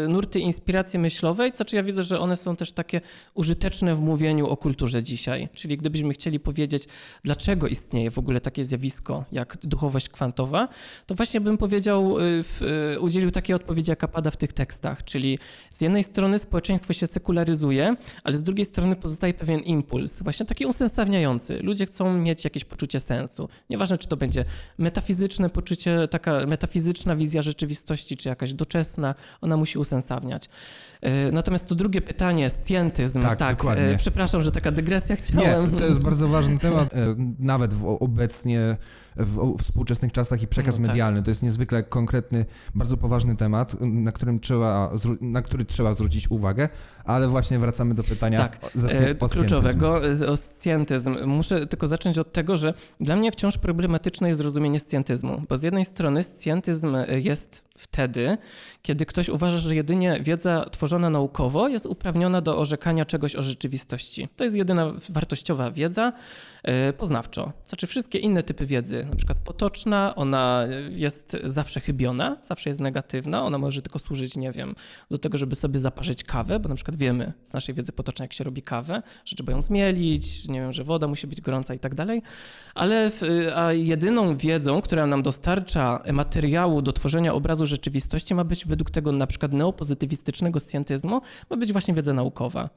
y, 0.05 0.09
nurty 0.09 0.41
inspiracji 0.41 0.99
myślowej, 0.99 1.53
co 1.53 1.65
czy 1.65 1.77
ja 1.77 1.83
widzę, 1.83 2.03
że 2.03 2.21
one 2.21 2.37
są 2.37 2.57
też 2.57 2.73
takie 2.73 3.01
użyteczne 3.35 3.95
w 3.95 4.01
mówieniu 4.01 4.47
o 4.47 4.57
kulturze 4.57 5.03
dzisiaj. 5.03 5.49
Czyli 5.55 5.77
gdybyśmy 5.77 6.13
chcieli 6.13 6.41
powiedzieć, 6.41 6.85
dlaczego 7.25 7.69
istnieje 7.69 8.11
w 8.11 8.19
ogóle 8.19 8.41
takie 8.41 8.65
zjawisko 8.65 9.25
jak 9.33 9.57
duchowość 9.63 10.09
kwantowa, 10.09 10.69
to 11.07 11.15
właśnie 11.15 11.41
bym 11.41 11.59
powiedział, 11.59 12.19
y, 12.19 12.43
y, 12.95 13.01
udzielił 13.01 13.31
takiej 13.31 13.57
odpowiedzi, 13.57 13.91
jaka 13.91 14.09
pada 14.09 14.31
w 14.31 14.37
tych 14.37 14.53
tekstach. 14.53 15.05
Czyli 15.05 15.39
z 15.71 15.81
jednej 15.81 16.03
strony 16.03 16.39
społeczeństwo 16.39 16.93
się 16.93 17.07
sekularyzuje, 17.07 17.97
ale 18.25 18.37
z 18.37 18.43
drugiej 18.43 18.65
strony 18.65 18.97
pozostaje 18.97 19.35
pewien 19.35 19.61
impuls, 19.61 20.23
właśnie 20.23 20.47
taki 20.47 20.67
usensowniający. 20.67 21.59
Ludzie 21.63 21.87
chcą 21.87 22.15
mieć 22.15 22.45
jakieś 22.45 22.65
poczucie 22.65 23.01
sensu. 23.01 23.49
Nieważne, 23.71 23.99
czy 23.99 24.09
to 24.09 24.17
będzie 24.17 24.45
metafizyczne 24.79 25.51
poczucie, 25.51 26.09
taka 26.09 26.47
metafizyczna 26.47 26.90
historyczna 26.91 27.17
wizja 27.17 27.43
rzeczywistości, 27.43 28.17
czy 28.17 28.29
jakaś 28.29 28.53
doczesna, 28.53 29.15
ona 29.41 29.57
musi 29.57 29.79
usensowniać. 29.79 30.49
E, 31.01 31.33
natomiast 31.33 31.69
to 31.69 31.75
drugie 31.75 32.01
pytanie, 32.01 32.51
scjentyzm. 32.51 33.23
Tak, 33.23 33.39
tak 33.39 33.57
dokładnie. 33.57 33.85
E, 33.85 33.97
przepraszam, 33.97 34.43
że 34.43 34.53
taka 34.53 34.71
dygresja 34.71 35.17
chciałem. 35.17 35.73
Nie, 35.73 35.79
to 35.79 35.87
jest 35.87 35.99
bardzo 35.99 36.29
ważny 36.29 36.59
temat, 36.59 36.95
e, 36.95 37.15
nawet 37.39 37.75
obecnie 38.01 38.77
w 39.21 39.63
współczesnych 39.63 40.13
czasach 40.13 40.43
i 40.43 40.47
przekaz 40.47 40.75
no, 40.75 40.87
tak. 40.87 40.89
medialny. 40.89 41.23
To 41.23 41.31
jest 41.31 41.43
niezwykle 41.43 41.83
konkretny, 41.83 42.45
bardzo 42.75 42.97
poważny 42.97 43.37
temat, 43.37 43.81
na, 43.81 44.13
którym 44.13 44.41
trzeba, 44.41 44.93
na 45.21 45.43
który 45.43 45.65
trzeba 45.65 45.95
zwrócić 45.95 46.31
uwagę, 46.31 46.69
ale 47.05 47.29
właśnie 47.29 47.59
wracamy 47.59 47.95
do 47.95 48.05
pytania 48.05 48.39
tak, 48.39 48.59
o 49.21 49.29
kluczowego, 49.29 50.01
o 50.29 50.37
scjentyzm. 50.37 51.17
Muszę 51.27 51.67
tylko 51.67 51.87
zacząć 51.87 52.19
od 52.19 52.33
tego, 52.33 52.57
że 52.57 52.75
dla 53.01 53.17
mnie 53.17 53.33
wciąż 53.33 53.59
problematyczne 53.59 54.29
jest 54.29 54.39
zrozumienie 54.39 54.81
scjentyzmu, 54.81 55.43
bo 55.49 55.57
z 55.57 55.63
jednej 55.63 55.85
strony 55.85 56.23
scjentyzm 56.23 56.97
jest 57.09 57.70
wtedy, 57.81 58.39
kiedy 58.83 59.07
ktoś 59.07 59.29
uważa, 59.29 59.59
że 59.59 59.75
jedynie 59.75 60.21
wiedza 60.23 60.67
tworzona 60.71 61.11
naukowo 61.11 61.69
jest 61.69 61.87
uprawniona 61.87 62.41
do 62.41 62.59
orzekania 62.59 63.05
czegoś 63.05 63.37
o 63.37 63.43
rzeczywistości. 63.43 64.29
To 64.37 64.45
jest 64.45 64.57
jedyna 64.57 64.93
wartościowa 65.09 65.71
wiedza 65.71 66.13
e, 66.63 66.93
poznawczo. 66.93 67.53
Znaczy 67.65 67.87
wszystkie 67.87 68.19
inne 68.19 68.43
typy 68.43 68.67
wiedzy, 68.67 69.07
na 69.11 69.17
przykład 69.17 69.39
potoczna, 69.39 70.15
ona 70.17 70.65
jest 70.91 71.37
zawsze 71.45 71.81
chybiona, 71.81 72.37
zawsze 72.43 72.71
jest 72.71 72.81
negatywna, 72.81 73.45
ona 73.45 73.59
może 73.59 73.83
tylko 73.83 73.99
służyć, 73.99 74.37
nie 74.37 74.53
wiem, 74.53 74.75
do 75.11 75.19
tego, 75.19 75.39
żeby 75.39 75.57
sobie 75.57 75.81
zaparzyć 75.81 76.25
kawę, 76.25 76.61
bo 76.61 76.69
na 76.69 76.75
przykład 76.75 76.97
wiemy 76.97 77.33
z 77.43 77.53
naszej 77.53 77.75
wiedzy 77.75 77.93
potocznej, 77.93 78.25
jak 78.25 78.33
się 78.33 78.45
robi 78.45 78.63
kawę, 78.63 79.03
że 79.25 79.37
trzeba 79.37 79.53
ją 79.53 79.61
zmielić, 79.61 80.49
nie 80.49 80.61
wiem, 80.61 80.73
że 80.73 80.85
woda 80.85 81.09
musi 81.09 81.27
być 81.27 81.41
gorąca 81.41 81.75
i 81.75 81.79
tak 81.79 81.95
dalej, 81.95 82.23
ale 82.75 83.11
a 83.55 83.73
jedyną 83.73 84.37
wiedzą, 84.37 84.81
która 84.81 85.07
nam 85.07 85.23
dostarcza 85.23 86.03
materiału 86.13 86.83
do 86.83 86.93
tworzenia 86.93 87.35
obrazu 87.35 87.67
rzeczywistości 87.71 88.35
ma 88.35 88.45
być 88.45 88.67
według 88.67 88.91
tego 88.91 89.13
na 89.13 89.27
przykład 89.27 89.53
neopozytywistycznego 89.53 90.61
scjentyzmu, 90.61 91.21
ma 91.51 91.57
być 91.57 91.73
właśnie 91.73 91.95
wiedza 91.95 92.13
naukowa. 92.13 92.71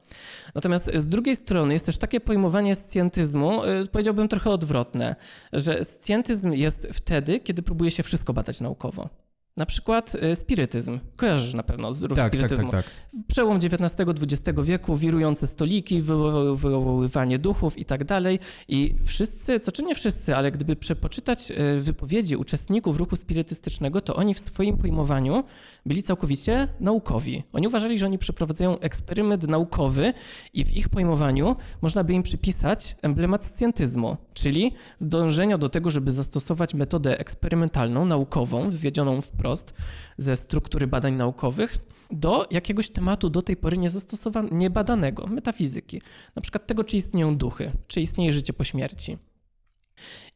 Natomiast 0.54 0.90
z 0.96 1.08
drugiej 1.08 1.36
strony 1.36 1.72
jest 1.72 1.86
też 1.86 1.98
takie 1.98 2.20
pojmowanie 2.20 2.74
scjentyzmu, 2.74 3.64
y, 3.64 3.86
powiedziałbym 3.86 4.28
trochę 4.28 4.50
odwrotne, 4.50 5.16
że 5.52 5.84
scjentyzm 5.84 6.52
jest 6.52 6.88
wtedy, 6.92 7.40
kiedy 7.40 7.62
próbuje 7.62 7.90
się 7.90 8.02
wszystko 8.02 8.32
badać 8.32 8.60
naukowo. 8.60 9.23
Na 9.56 9.66
przykład 9.66 10.14
y, 10.14 10.36
spirytyzm. 10.36 10.98
Kojarzysz 11.16 11.54
na 11.54 11.62
pewno 11.62 11.92
z 11.92 12.02
ruch 12.02 12.16
tak, 12.16 12.24
tak 12.24 12.32
spirytyzmu. 12.32 12.70
Tak, 12.70 12.84
tak, 12.84 12.94
tak. 13.12 13.26
Przełom 13.26 13.56
XIX-XX 13.56 14.60
wieku, 14.62 14.96
wirujące 14.96 15.46
stoliki, 15.46 16.02
wywoływanie 16.02 17.38
duchów 17.38 17.78
i 17.78 17.84
tak 17.84 18.04
dalej. 18.04 18.38
I 18.68 18.94
wszyscy, 19.04 19.60
co 19.60 19.72
czy 19.72 19.82
nie 19.82 19.94
wszyscy, 19.94 20.36
ale 20.36 20.50
gdyby 20.50 20.76
przepoczytać 20.76 21.50
y, 21.50 21.80
wypowiedzi 21.80 22.36
uczestników 22.36 22.96
ruchu 22.96 23.16
spirytystycznego, 23.16 24.00
to 24.00 24.16
oni 24.16 24.34
w 24.34 24.40
swoim 24.40 24.76
pojmowaniu 24.76 25.44
byli 25.86 26.02
całkowicie 26.02 26.68
naukowi. 26.80 27.42
Oni 27.52 27.68
uważali, 27.68 27.98
że 27.98 28.06
oni 28.06 28.18
przeprowadzają 28.18 28.78
eksperyment 28.78 29.48
naukowy 29.48 30.14
i 30.54 30.64
w 30.64 30.76
ich 30.76 30.88
pojmowaniu 30.88 31.56
można 31.82 32.04
by 32.04 32.12
im 32.12 32.22
przypisać 32.22 32.96
emblemat 33.02 33.44
scjentyzmu, 33.44 34.16
czyli 34.34 34.72
zdążenia 34.98 35.58
do 35.58 35.68
tego, 35.68 35.90
żeby 35.90 36.10
zastosować 36.10 36.74
metodę 36.74 37.18
eksperymentalną, 37.18 38.04
naukową, 38.04 38.70
wywiedzioną 38.70 39.20
w 39.20 39.43
wprost 39.44 39.74
ze 40.18 40.36
struktury 40.36 40.86
badań 40.86 41.14
naukowych 41.14 41.78
do 42.10 42.46
jakiegoś 42.50 42.90
tematu 42.90 43.30
do 43.30 43.42
tej 43.42 43.56
pory 43.56 43.78
niezastosowanego, 43.78 44.56
niebadanego, 44.56 45.26
metafizyki. 45.26 46.02
Na 46.36 46.42
przykład 46.42 46.66
tego, 46.66 46.84
czy 46.84 46.96
istnieją 46.96 47.36
duchy, 47.36 47.72
czy 47.86 48.00
istnieje 48.00 48.32
życie 48.32 48.52
po 48.52 48.64
śmierci. 48.64 49.18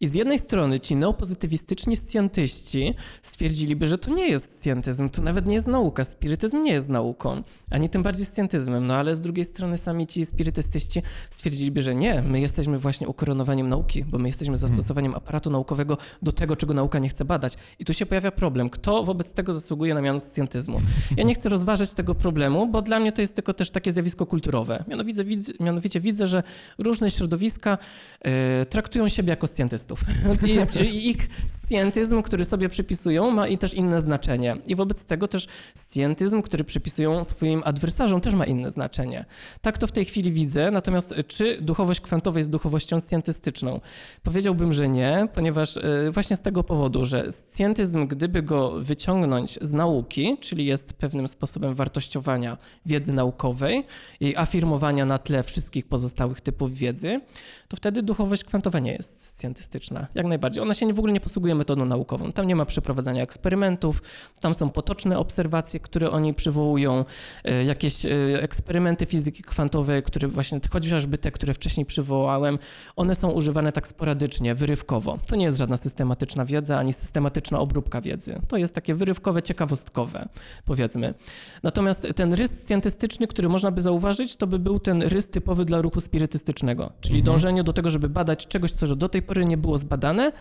I 0.00 0.06
z 0.06 0.14
jednej 0.14 0.38
strony 0.38 0.80
ci 0.80 0.96
neopozytywistyczni 0.96 1.96
scjantyści 1.96 2.94
stwierdziliby, 3.22 3.88
że 3.88 3.98
to 3.98 4.10
nie 4.10 4.28
jest 4.28 4.60
scjantyzm, 4.60 5.08
to 5.08 5.22
nawet 5.22 5.46
nie 5.46 5.54
jest 5.54 5.66
nauka, 5.66 6.04
spirytyzm 6.04 6.62
nie 6.62 6.72
jest 6.72 6.88
nauką, 6.88 7.42
ani 7.70 7.88
tym 7.88 8.02
bardziej 8.02 8.26
scjantyzmem, 8.26 8.86
no 8.86 8.94
ale 8.94 9.14
z 9.14 9.20
drugiej 9.20 9.44
strony 9.44 9.78
sami 9.78 10.06
ci 10.06 10.24
spirytystyści 10.24 11.02
stwierdziliby, 11.30 11.82
że 11.82 11.94
nie, 11.94 12.22
my 12.22 12.40
jesteśmy 12.40 12.78
właśnie 12.78 13.08
ukoronowaniem 13.08 13.68
nauki, 13.68 14.04
bo 14.04 14.18
my 14.18 14.28
jesteśmy 14.28 14.56
zastosowaniem 14.56 15.14
aparatu 15.14 15.50
naukowego 15.50 15.98
do 16.22 16.32
tego, 16.32 16.56
czego 16.56 16.74
nauka 16.74 16.98
nie 16.98 17.08
chce 17.08 17.24
badać. 17.24 17.56
I 17.78 17.84
tu 17.84 17.94
się 17.94 18.06
pojawia 18.06 18.30
problem, 18.30 18.70
kto 18.70 19.04
wobec 19.04 19.32
tego 19.32 19.52
zasługuje 19.52 19.94
na 19.94 20.00
miano 20.00 20.20
scjantyzmu. 20.20 20.80
Ja 21.16 21.24
nie 21.24 21.34
chcę 21.34 21.48
rozważać 21.48 21.92
tego 21.92 22.14
problemu, 22.14 22.66
bo 22.66 22.82
dla 22.82 23.00
mnie 23.00 23.12
to 23.12 23.20
jest 23.20 23.34
tylko 23.34 23.54
też 23.54 23.70
takie 23.70 23.92
zjawisko 23.92 24.26
kulturowe. 24.26 24.84
Mianowicie, 24.88 25.24
widzę, 25.24 25.52
mianowicie 25.60 26.00
widzę, 26.00 26.26
że 26.26 26.42
różne 26.78 27.10
środowiska 27.10 27.78
e, 28.20 28.66
traktują 28.66 29.08
siebie 29.08 29.30
jako 29.30 29.47
scjantystów. 29.48 30.00
I, 30.80 30.84
I 30.86 31.08
ich 31.08 31.28
scjentyzm, 31.46 32.22
który 32.22 32.44
sobie 32.44 32.68
przypisują, 32.68 33.30
ma 33.30 33.48
i 33.48 33.58
też 33.58 33.74
inne 33.74 34.00
znaczenie. 34.00 34.56
I 34.66 34.74
wobec 34.74 35.04
tego 35.04 35.28
też 35.28 35.46
scjentyzm, 35.74 36.42
który 36.42 36.64
przypisują 36.64 37.24
swoim 37.24 37.62
adwersarzom, 37.64 38.20
też 38.20 38.34
ma 38.34 38.44
inne 38.44 38.70
znaczenie. 38.70 39.24
Tak 39.60 39.78
to 39.78 39.86
w 39.86 39.92
tej 39.92 40.04
chwili 40.04 40.32
widzę, 40.32 40.70
natomiast 40.70 41.14
czy 41.26 41.58
duchowość 41.60 42.00
kwantowa 42.00 42.38
jest 42.38 42.50
duchowością 42.50 43.00
scjentystyczną? 43.00 43.80
Powiedziałbym, 44.22 44.72
że 44.72 44.88
nie, 44.88 45.28
ponieważ 45.34 45.76
e, 45.76 46.10
właśnie 46.10 46.36
z 46.36 46.40
tego 46.40 46.64
powodu, 46.64 47.04
że 47.04 47.32
scjentyzm, 47.32 48.06
gdyby 48.06 48.42
go 48.42 48.70
wyciągnąć 48.70 49.58
z 49.62 49.72
nauki, 49.72 50.38
czyli 50.40 50.66
jest 50.66 50.92
pewnym 50.92 51.28
sposobem 51.28 51.74
wartościowania 51.74 52.56
wiedzy 52.86 53.12
naukowej 53.12 53.84
i 54.20 54.36
afirmowania 54.36 55.04
na 55.04 55.18
tle 55.18 55.42
wszystkich 55.42 55.86
pozostałych 55.86 56.40
typów 56.40 56.74
wiedzy, 56.74 57.20
to 57.68 57.76
wtedy 57.76 58.02
duchowość 58.02 58.44
kwantowa 58.44 58.78
nie 58.78 58.92
jest 58.92 59.37
scjentystyczna. 59.38 60.06
Jak 60.14 60.26
najbardziej. 60.26 60.62
Ona 60.62 60.74
się 60.74 60.92
w 60.92 60.98
ogóle 60.98 61.12
nie 61.12 61.20
posługuje 61.20 61.54
metodą 61.54 61.84
naukową. 61.84 62.32
Tam 62.32 62.46
nie 62.46 62.56
ma 62.56 62.64
przeprowadzania 62.64 63.22
eksperymentów, 63.22 64.02
tam 64.40 64.54
są 64.54 64.70
potoczne 64.70 65.18
obserwacje, 65.18 65.80
które 65.80 66.10
oni 66.10 66.34
przywołują, 66.34 67.04
e, 67.44 67.64
jakieś 67.64 68.06
e, 68.06 68.10
eksperymenty 68.42 69.06
fizyki 69.06 69.42
kwantowej, 69.42 70.02
które 70.02 70.28
właśnie, 70.28 70.60
chociażby 70.70 71.18
te, 71.18 71.30
które 71.30 71.54
wcześniej 71.54 71.86
przywołałem, 71.86 72.58
one 72.96 73.14
są 73.14 73.30
używane 73.30 73.72
tak 73.72 73.86
sporadycznie, 73.86 74.54
wyrywkowo. 74.54 75.18
To 75.26 75.36
nie 75.36 75.44
jest 75.44 75.58
żadna 75.58 75.76
systematyczna 75.76 76.44
wiedza, 76.44 76.78
ani 76.78 76.92
systematyczna 76.92 77.58
obróbka 77.58 78.00
wiedzy. 78.00 78.40
To 78.48 78.56
jest 78.56 78.74
takie 78.74 78.94
wyrywkowe, 78.94 79.42
ciekawostkowe, 79.42 80.28
powiedzmy. 80.64 81.14
Natomiast 81.62 82.06
ten 82.16 82.32
rys 82.32 82.62
scjentystyczny, 82.62 83.26
który 83.26 83.48
można 83.48 83.70
by 83.70 83.80
zauważyć, 83.80 84.36
to 84.36 84.46
by 84.46 84.58
był 84.58 84.78
ten 84.78 85.02
rys 85.02 85.30
typowy 85.30 85.64
dla 85.64 85.80
ruchu 85.80 86.00
spirytystycznego, 86.00 86.92
czyli 87.00 87.18
mhm. 87.18 87.34
dążenie 87.34 87.64
do 87.64 87.72
tego, 87.72 87.90
żeby 87.90 88.08
badać 88.08 88.46
czegoś, 88.46 88.72
co 88.72 88.96
do 88.96 89.08
tej 89.08 89.22
pory 89.28 89.44
nie 89.44 89.56
było 89.56 89.78
zbadane, 89.78 90.32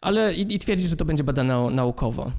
ale 0.00 0.34
i, 0.34 0.54
i 0.54 0.58
że 0.88 0.96
to 0.96 1.04
będzie 1.04 1.24
badane 1.24 1.70
naukowo. 1.70 2.32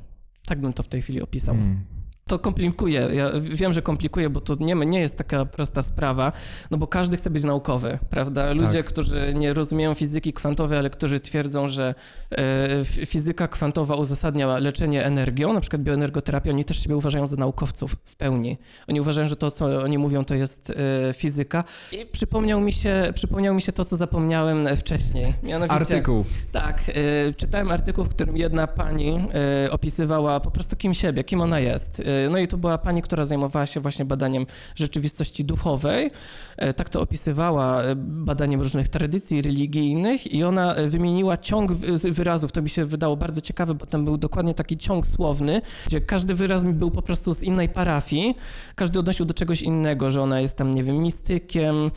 Tak 0.45 0.59
bym 0.59 0.73
to 0.73 0.83
w 0.83 0.87
tej 0.87 1.01
chwili 1.01 1.21
opisał. 1.21 1.55
Hmm. 1.55 2.02
To 2.27 2.39
komplikuje. 2.39 3.09
Ja 3.13 3.31
wiem, 3.39 3.73
że 3.73 3.81
komplikuje, 3.81 4.29
bo 4.29 4.41
to 4.41 4.55
nie, 4.59 4.75
nie 4.75 4.99
jest 4.99 5.17
taka 5.17 5.45
prosta 5.45 5.83
sprawa, 5.83 6.31
no 6.71 6.77
bo 6.77 6.87
każdy 6.87 7.17
chce 7.17 7.29
być 7.29 7.43
naukowy, 7.43 7.99
prawda? 8.09 8.53
Ludzie, 8.53 8.83
tak. 8.83 8.85
którzy 8.85 9.33
nie 9.35 9.53
rozumieją 9.53 9.93
fizyki 9.93 10.33
kwantowej, 10.33 10.77
ale 10.77 10.89
którzy 10.89 11.19
twierdzą, 11.19 11.67
że 11.67 11.95
e, 12.31 13.05
fizyka 13.05 13.47
kwantowa 13.47 13.95
uzasadnia 13.95 14.57
leczenie 14.57 15.05
energią, 15.05 15.53
na 15.53 15.61
przykład 15.61 15.81
bioenergoterapia, 15.81 16.51
oni 16.51 16.65
też 16.65 16.83
siebie 16.83 16.95
uważają 16.95 17.27
za 17.27 17.35
naukowców 17.35 17.95
w 18.05 18.15
pełni. 18.15 18.57
Oni 18.87 19.01
uważają, 19.01 19.27
że 19.27 19.35
to, 19.35 19.51
co 19.51 19.83
oni 19.83 19.97
mówią, 19.97 20.25
to 20.25 20.35
jest 20.35 20.73
e, 21.09 21.13
fizyka. 21.13 21.63
I 21.91 22.05
przypomniał 22.05 22.61
mi 22.61 22.73
się, 22.73 23.11
przypomniał 23.15 23.55
mi 23.55 23.61
się 23.61 23.71
to, 23.71 23.85
co 23.85 23.97
zapomniałem 23.97 24.75
wcześniej. 24.75 25.33
Mianowicie, 25.43 25.75
artykuł. 25.75 26.25
Tak. 26.51 26.81
E, 26.89 27.33
czytałem 27.33 27.71
artykuł, 27.71 28.03
w 28.03 28.09
którym 28.09 28.37
jedna 28.37 28.67
pani 28.67 29.27
opisywała 29.71 30.39
po 30.39 30.51
prostu 30.51 30.75
kim 30.75 30.93
siebie, 30.93 31.23
kim 31.23 31.41
ona 31.41 31.59
jest 31.59 32.01
no 32.29 32.37
i 32.37 32.47
to 32.47 32.57
była 32.57 32.77
pani, 32.77 33.01
która 33.01 33.25
zajmowała 33.25 33.65
się 33.65 33.79
właśnie 33.79 34.05
badaniem 34.05 34.45
rzeczywistości 34.75 35.45
duchowej. 35.45 36.11
E, 36.57 36.73
tak 36.73 36.89
to 36.89 37.01
opisywała, 37.01 37.83
e, 37.83 37.95
badaniem 37.95 38.61
różnych 38.61 38.87
tradycji 38.87 39.41
religijnych 39.41 40.33
i 40.33 40.43
ona 40.43 40.75
e, 40.75 40.87
wymieniła 40.87 41.37
ciąg 41.37 41.71
wyrazów. 42.11 42.51
To 42.51 42.61
mi 42.61 42.69
się 42.69 42.85
wydało 42.85 43.17
bardzo 43.17 43.41
ciekawe, 43.41 43.73
bo 43.73 43.85
tam 43.85 44.05
był 44.05 44.17
dokładnie 44.17 44.53
taki 44.53 44.77
ciąg 44.77 45.07
słowny, 45.07 45.61
gdzie 45.87 46.01
każdy 46.01 46.33
wyraz 46.33 46.63
był 46.65 46.91
po 46.91 47.01
prostu 47.01 47.33
z 47.33 47.43
innej 47.43 47.69
parafii, 47.69 48.35
każdy 48.75 48.99
odnosił 48.99 49.25
do 49.25 49.33
czegoś 49.33 49.61
innego, 49.61 50.11
że 50.11 50.21
ona 50.21 50.39
jest 50.39 50.55
tam, 50.55 50.73
nie 50.73 50.83
wiem, 50.83 50.97
mistykiem, 50.97 51.91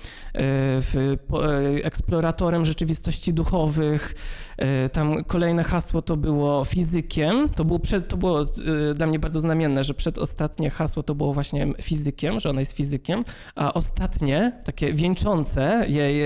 eksploratorem 1.84 2.64
rzeczywistości 2.64 3.34
duchowych. 3.34 4.14
Tam 4.92 5.24
kolejne 5.24 5.64
hasło 5.64 6.02
to 6.02 6.16
było 6.16 6.64
fizykiem. 6.64 7.48
To 7.48 7.64
było, 7.64 7.78
przed, 7.78 8.08
to 8.08 8.16
było 8.16 8.44
dla 8.94 9.06
mnie 9.06 9.18
bardzo 9.18 9.40
znamienne, 9.40 9.84
że 9.84 9.94
przedostatnie 9.94 10.70
hasło 10.70 11.02
to 11.02 11.14
było 11.14 11.34
właśnie 11.34 11.66
fizykiem, 11.82 12.40
że 12.40 12.50
ona 12.50 12.60
jest 12.60 12.72
fizykiem, 12.72 13.24
a 13.54 13.74
ostatnie, 13.74 14.52
takie 14.64 14.92
wieńczące 14.92 15.86
jej 15.88 16.16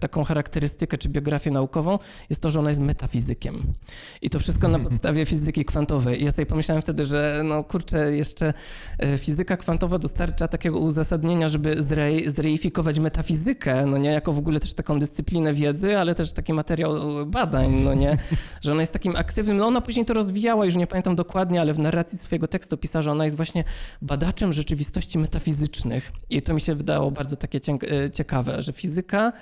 taką 0.00 0.24
charakterystykę 0.24 0.98
czy 0.98 1.08
biografię 1.08 1.50
naukową 1.50 1.98
jest 2.30 2.42
to, 2.42 2.50
że 2.50 2.60
ona 2.60 2.70
jest 2.70 2.80
metafizykiem. 2.80 3.62
I 4.22 4.30
to 4.30 4.38
wszystko 4.38 4.68
na 4.68 4.78
podstawie 4.88 5.26
fizyki 5.26 5.64
kwantowej. 5.64 6.22
I 6.22 6.24
ja 6.24 6.32
sobie 6.32 6.46
pomyślałem 6.46 6.82
wtedy, 6.82 7.04
że 7.04 7.42
no 7.44 7.64
kurczę, 7.64 8.16
jeszcze 8.16 8.54
e, 8.98 9.18
fizyka 9.18 9.56
kwantowa 9.56 9.98
dostarcza 9.98 10.48
takiego 10.48 10.78
uzasadnienia, 10.78 11.48
żeby 11.48 11.82
zre, 11.82 12.10
zreifikować 12.26 12.98
metafizykę, 12.98 13.86
no 13.86 13.98
nie, 13.98 14.10
jako 14.10 14.32
w 14.32 14.38
ogóle 14.38 14.60
też 14.60 14.74
taką 14.74 14.98
dyscyplinę 14.98 15.54
wiedzy, 15.54 15.98
ale 15.98 16.14
też 16.14 16.32
taki 16.32 16.52
materiał 16.52 16.92
badań, 17.26 17.71
no 17.72 17.94
nie, 17.94 18.18
że 18.60 18.72
ona 18.72 18.80
jest 18.80 18.92
takim 18.92 19.16
aktywnym, 19.16 19.56
no 19.56 19.66
ona 19.66 19.80
później 19.80 20.06
to 20.06 20.14
rozwijała, 20.14 20.64
już 20.64 20.76
nie 20.76 20.86
pamiętam 20.86 21.16
dokładnie, 21.16 21.60
ale 21.60 21.72
w 21.72 21.78
narracji 21.78 22.18
swojego 22.18 22.48
tekstu 22.48 22.76
pisała, 22.76 23.02
że 23.02 23.12
ona 23.12 23.24
jest 23.24 23.36
właśnie 23.36 23.64
badaczem 24.02 24.52
rzeczywistości 24.52 25.18
metafizycznych. 25.18 26.12
I 26.30 26.42
to 26.42 26.54
mi 26.54 26.60
się 26.60 26.74
wydało 26.74 27.10
bardzo 27.10 27.36
takie 27.36 27.58
e, 27.58 28.10
ciekawe, 28.10 28.62
że 28.62 28.72
fizyka 28.72 29.32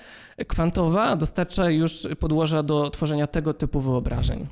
kwantowa 0.46 1.16
dostarcza 1.16 1.70
już 1.70 2.08
podłoża 2.18 2.62
do 2.62 2.90
tworzenia 2.90 3.26
tego 3.26 3.54
typu 3.54 3.80
wyobrażeń. 3.80 4.46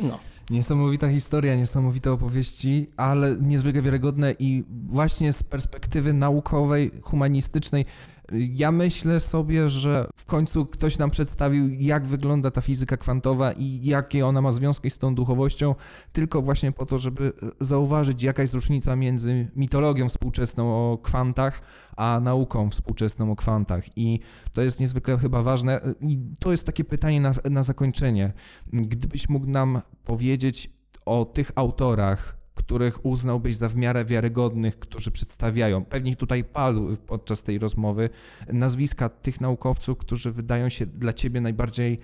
No. 0.00 0.18
Niesamowita 0.50 1.08
historia, 1.08 1.56
niesamowite 1.56 2.12
opowieści, 2.12 2.86
ale 2.96 3.36
niezwykle 3.40 3.82
wiarygodne 3.82 4.34
i 4.38 4.64
właśnie 4.86 5.32
z 5.32 5.42
perspektywy 5.42 6.12
naukowej, 6.12 6.90
humanistycznej 7.02 7.84
ja 8.32 8.72
myślę 8.72 9.20
sobie, 9.20 9.70
że 9.70 10.06
w 10.16 10.24
końcu 10.24 10.66
ktoś 10.66 10.98
nam 10.98 11.10
przedstawił, 11.10 11.68
jak 11.70 12.06
wygląda 12.06 12.50
ta 12.50 12.60
fizyka 12.60 12.96
kwantowa 12.96 13.52
i 13.52 13.80
jakie 13.84 14.26
ona 14.26 14.42
ma 14.42 14.52
związki 14.52 14.90
z 14.90 14.98
tą 14.98 15.14
duchowością, 15.14 15.74
tylko 16.12 16.42
właśnie 16.42 16.72
po 16.72 16.86
to, 16.86 16.98
żeby 16.98 17.32
zauważyć, 17.60 18.22
jaka 18.22 18.42
jest 18.42 18.54
różnica 18.54 18.96
między 18.96 19.50
mitologią 19.56 20.08
współczesną 20.08 20.92
o 20.92 20.98
kwantach, 20.98 21.62
a 21.96 22.20
nauką 22.22 22.70
współczesną 22.70 23.32
o 23.32 23.36
kwantach. 23.36 23.98
I 23.98 24.20
to 24.52 24.62
jest 24.62 24.80
niezwykle 24.80 25.18
chyba 25.18 25.42
ważne. 25.42 25.80
I 26.00 26.18
to 26.38 26.52
jest 26.52 26.64
takie 26.64 26.84
pytanie 26.84 27.20
na, 27.20 27.34
na 27.50 27.62
zakończenie. 27.62 28.32
Gdybyś 28.72 29.28
mógł 29.28 29.46
nam 29.46 29.80
powiedzieć 30.04 30.70
o 31.06 31.24
tych 31.24 31.52
autorach, 31.54 32.41
których 32.54 33.06
uznałbyś 33.06 33.56
za 33.56 33.68
w 33.68 33.76
miarę 33.76 34.04
wiarygodnych, 34.04 34.78
którzy 34.78 35.10
przedstawiają, 35.10 35.84
pewnie 35.84 36.16
tutaj 36.16 36.44
padł 36.44 36.96
podczas 36.96 37.42
tej 37.42 37.58
rozmowy, 37.58 38.10
nazwiska 38.52 39.08
tych 39.08 39.40
naukowców, 39.40 39.98
którzy 39.98 40.32
wydają 40.32 40.68
się 40.68 40.86
dla 40.86 41.12
ciebie 41.12 41.40
najbardziej 41.40 41.98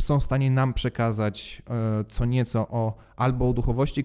są 0.00 0.20
w 0.20 0.24
stanie 0.24 0.50
nam 0.50 0.74
przekazać 0.74 1.62
e, 1.70 2.04
co 2.04 2.24
nieco 2.24 2.68
o 2.68 2.96
albo 3.16 3.48
o 3.48 3.52
duchowości 3.52 4.04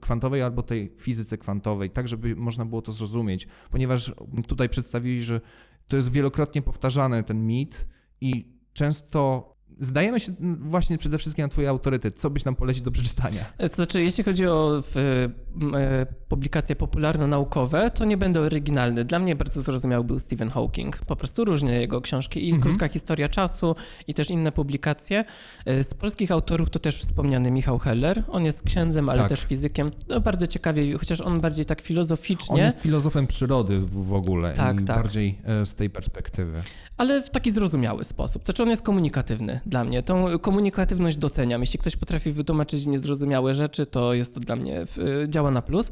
kwantowej, 0.00 0.42
albo 0.42 0.62
tej 0.62 0.94
fizyce 1.00 1.38
kwantowej, 1.38 1.90
tak 1.90 2.08
żeby 2.08 2.36
można 2.36 2.64
było 2.64 2.82
to 2.82 2.92
zrozumieć, 2.92 3.48
ponieważ 3.70 4.12
tutaj 4.46 4.68
przedstawili, 4.68 5.22
że 5.22 5.40
to 5.88 5.96
jest 5.96 6.12
wielokrotnie 6.12 6.62
powtarzany 6.62 7.22
ten 7.22 7.46
mit 7.46 7.86
i 8.20 8.52
często 8.72 9.54
zdajemy 9.80 10.20
się 10.20 10.32
właśnie 10.58 10.98
przede 10.98 11.18
wszystkim 11.18 11.42
na 11.42 11.48
twój 11.48 11.66
autorytet. 11.66 12.18
Co 12.18 12.30
byś 12.30 12.44
nam 12.44 12.56
polecił 12.56 12.84
do 12.84 12.90
przeczytania? 12.90 13.44
To 13.58 13.74
znaczy, 13.74 14.02
jeśli 14.02 14.24
chodzi 14.24 14.46
o 14.46 14.82
w, 14.82 14.96
e, 14.96 16.06
publikacje 16.28 16.76
popularno-naukowe, 16.76 17.90
to 17.90 18.04
nie 18.04 18.16
będę 18.16 18.40
oryginalny. 18.40 19.04
Dla 19.04 19.18
mnie 19.18 19.36
bardzo 19.36 19.62
zrozumiały 19.62 20.04
był 20.04 20.18
Stephen 20.18 20.50
Hawking. 20.50 20.96
Po 20.96 21.16
prostu 21.16 21.44
różne 21.44 21.80
jego 21.80 22.00
książki 22.00 22.48
i 22.48 22.50
mhm. 22.50 22.62
Krótka 22.62 22.88
historia 22.88 23.28
czasu 23.28 23.74
i 24.06 24.14
też 24.14 24.30
inne 24.30 24.52
publikacje. 24.52 25.24
E, 25.66 25.82
z 25.82 25.94
polskich 25.94 26.30
autorów 26.30 26.70
to 26.70 26.78
też 26.78 27.02
wspomniany 27.02 27.50
Michał 27.50 27.78
Heller. 27.78 28.24
On 28.28 28.44
jest 28.44 28.62
księdzem, 28.62 29.08
ale 29.08 29.18
tak. 29.18 29.28
też 29.28 29.40
fizykiem. 29.40 29.90
No, 30.08 30.20
bardzo 30.20 30.46
ciekawie, 30.46 30.98
chociaż 30.98 31.20
on 31.20 31.40
bardziej 31.40 31.64
tak 31.64 31.80
filozoficznie. 31.80 32.54
On 32.54 32.60
jest 32.60 32.80
filozofem 32.80 33.26
przyrody 33.26 33.78
w, 33.78 34.14
ogóle 34.14 34.52
tak, 34.54 34.82
tak. 34.82 34.96
bardziej 34.96 35.38
e, 35.44 35.66
z 35.66 35.74
tej 35.74 35.90
perspektywy. 35.90 36.60
Ale 36.96 37.22
w 37.22 37.30
taki 37.30 37.50
zrozumiały 37.50 38.04
sposób. 38.04 38.44
Znaczy 38.44 38.62
on 38.62 38.68
jest 38.68 38.82
komunikatywny 38.82 39.60
dla 39.68 39.84
mnie. 39.84 40.02
Tą 40.02 40.38
komunikatywność 40.38 41.16
doceniam. 41.16 41.60
Jeśli 41.60 41.78
ktoś 41.78 41.96
potrafi 41.96 42.32
wytłumaczyć 42.32 42.86
niezrozumiałe 42.86 43.54
rzeczy, 43.54 43.86
to 43.86 44.14
jest 44.14 44.34
to 44.34 44.40
dla 44.40 44.56
mnie 44.56 44.84
działa 45.28 45.50
na 45.50 45.62
plus. 45.62 45.90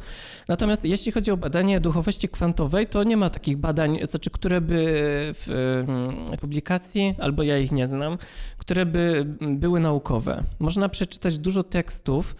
Natomiast 0.48 0.84
jeśli 0.84 1.12
chodzi 1.12 1.30
o 1.30 1.36
badanie 1.36 1.80
duchowości 1.80 2.28
kwantowej, 2.28 2.86
to 2.86 3.04
nie 3.04 3.16
ma 3.16 3.30
takich 3.30 3.56
badań, 3.56 3.98
znaczy, 4.02 4.30
które 4.30 4.60
by 4.60 4.76
w 5.34 5.50
mm, 5.88 6.38
publikacji, 6.40 7.14
albo 7.18 7.42
ja 7.42 7.58
ich 7.58 7.72
nie 7.72 7.88
znam, 7.88 8.18
które 8.58 8.86
by 8.86 9.26
były 9.40 9.80
naukowe. 9.80 10.42
Można 10.58 10.88
przeczytać 10.88 11.38
dużo 11.38 11.62
tekstów 11.62 12.36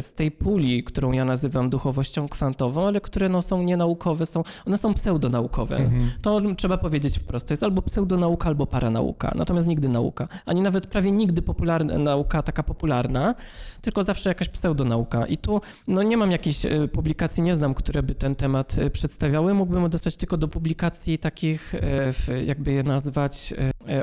z 0.00 0.12
tej 0.14 0.30
puli, 0.30 0.84
którą 0.84 1.12
ja 1.12 1.24
nazywam 1.24 1.70
duchowością 1.70 2.28
kwantową, 2.28 2.86
ale 2.86 3.00
które 3.00 3.28
no, 3.28 3.42
są 3.42 3.62
nienaukowe, 3.62 4.26
są, 4.26 4.42
one 4.66 4.76
są 4.76 4.94
pseudonaukowe. 4.94 5.76
Mhm. 5.76 6.10
To 6.22 6.40
trzeba 6.56 6.78
powiedzieć 6.78 7.18
wprost. 7.18 7.48
To 7.48 7.52
jest 7.52 7.62
albo 7.62 7.82
pseudonauka, 7.82 8.48
albo 8.48 8.66
paranauka. 8.66 9.32
Natomiast 9.34 9.66
nigdy 9.66 9.88
nauka. 9.88 10.28
Ani 10.46 10.62
nawet 10.62 10.86
prawie 10.86 11.12
nigdy 11.12 11.42
popularna 11.42 11.98
nauka, 11.98 12.42
taka 12.42 12.62
popularna, 12.62 13.34
tylko 13.80 14.02
zawsze 14.02 14.30
jakaś 14.30 14.48
pseudonauka. 14.48 15.26
I 15.26 15.36
tu 15.36 15.60
no, 15.88 16.02
nie 16.02 16.16
mam 16.16 16.30
jakiejś 16.30 16.66
e, 16.66 16.88
publikacji, 16.88 17.42
nie 17.42 17.54
znam, 17.54 17.74
które 17.74 18.02
by 18.02 18.14
ten 18.14 18.34
temat 18.34 18.76
e, 18.78 18.90
przedstawiały. 18.90 19.54
Mógłbym 19.54 19.84
odesłać 19.84 20.16
tylko 20.16 20.36
do 20.36 20.48
publikacji 20.48 21.18
takich, 21.18 21.74
jakby 22.44 22.72
je 22.72 22.82
nazwać, 22.82 23.54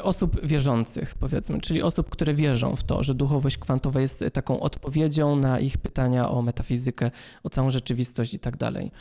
osób 0.01 0.45
wierzących 0.45 1.15
powiedzmy, 1.15 1.61
czyli 1.61 1.81
osób, 1.81 2.09
które 2.09 2.33
wierzą 2.33 2.75
w 2.75 2.83
to, 2.83 3.03
że 3.03 3.15
duchowość 3.15 3.57
kwantowa 3.57 4.01
jest 4.01 4.23
taką 4.33 4.59
odpowiedzią 4.59 5.30
na 5.35 5.59
ich 5.59 5.77
pytania 5.77 6.29
o 6.29 6.41
metafizykę, 6.41 7.11
o 7.43 7.49
całą 7.49 7.69
rzeczywistość 7.69 8.33
i 8.33 8.39
tak 8.39 8.57
dalej. 8.57 8.91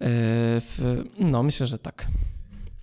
E, 0.00 0.06
no, 1.18 1.42
myślę, 1.42 1.66
że 1.66 1.78
tak. 1.78 2.06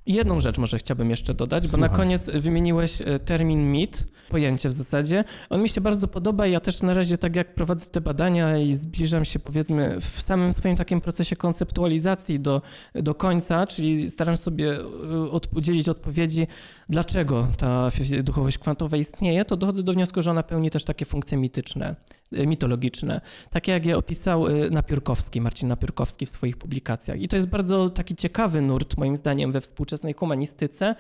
Jedną 0.06 0.40
rzecz 0.40 0.58
może 0.58 0.78
chciałbym 0.78 1.10
jeszcze 1.10 1.34
dodać, 1.34 1.64
Słucham. 1.64 1.80
bo 1.80 1.88
na 1.88 1.94
koniec 1.94 2.30
wymieniłeś 2.30 3.02
e, 3.02 3.20
termin 3.20 3.72
mit, 3.72 4.08
pojęcie 4.30 4.70
w 4.70 4.72
zasadzie. 4.72 5.24
On 5.50 5.62
mi 5.62 5.70
się 5.70 5.82
bardzo 5.82 6.08
podoba 6.08 6.48
i 6.48 6.52
ja 6.52 6.60
też 6.60 6.82
na 6.82 6.94
razie 6.94 7.18
tak 7.18 7.36
jak 7.36 7.56
prowadzę 7.56 7.86
te 7.86 8.02
badania 8.02 8.58
i 8.58 8.74
zbliżam 8.74 9.26
się 9.26 9.40
powiedzmy 9.40 9.98
w 10.02 10.22
samym 10.22 10.54
swoim 10.54 10.76
takim 10.76 11.02
procesie 11.02 11.36
konceptualizacji 11.36 12.40
do, 12.40 12.62
do 12.94 13.16
końca, 13.16 13.68
czyli 13.68 14.10
staram 14.10 14.38
sobie 14.38 14.80
e, 14.80 15.32
od, 15.32 15.48
udzielić 15.56 15.90
odpowiedzi, 15.90 16.48
dlaczego 16.90 17.48
ta 17.58 17.90
duchowość 18.24 18.58
kwantowa 18.58 18.98
istnieje, 18.98 19.46
to 19.46 19.58
dochodzę 19.58 19.84
do 19.84 19.94
wniosku, 19.94 20.22
że 20.22 20.32
ona 20.32 20.44
pełni 20.44 20.70
też 20.70 20.86
takie 20.86 21.06
funkcje 21.06 21.38
mityczne. 21.38 21.96
Y, 22.38 22.48
mitologiczne, 22.48 23.22
takie 23.50 23.72
jak 23.72 23.86
je 23.86 23.98
opisał 23.98 24.48
y, 24.48 24.72
Napiórkowski, 24.72 25.42
Marcin 25.42 25.68
Napiórkowski 25.68 26.26
w 26.26 26.30
swoich 26.30 26.58
publikacjach. 26.58 27.22
I 27.22 27.28
to 27.28 27.36
jest 27.36 27.48
bardzo 27.48 27.90
taki 27.90 28.16
ciekawy 28.16 28.62
nurt, 28.62 28.98
moim 28.98 29.16
zdaniem, 29.16 29.52
we 29.52 29.62
współczesnej 29.62 30.14
humanistyce. 30.14 30.96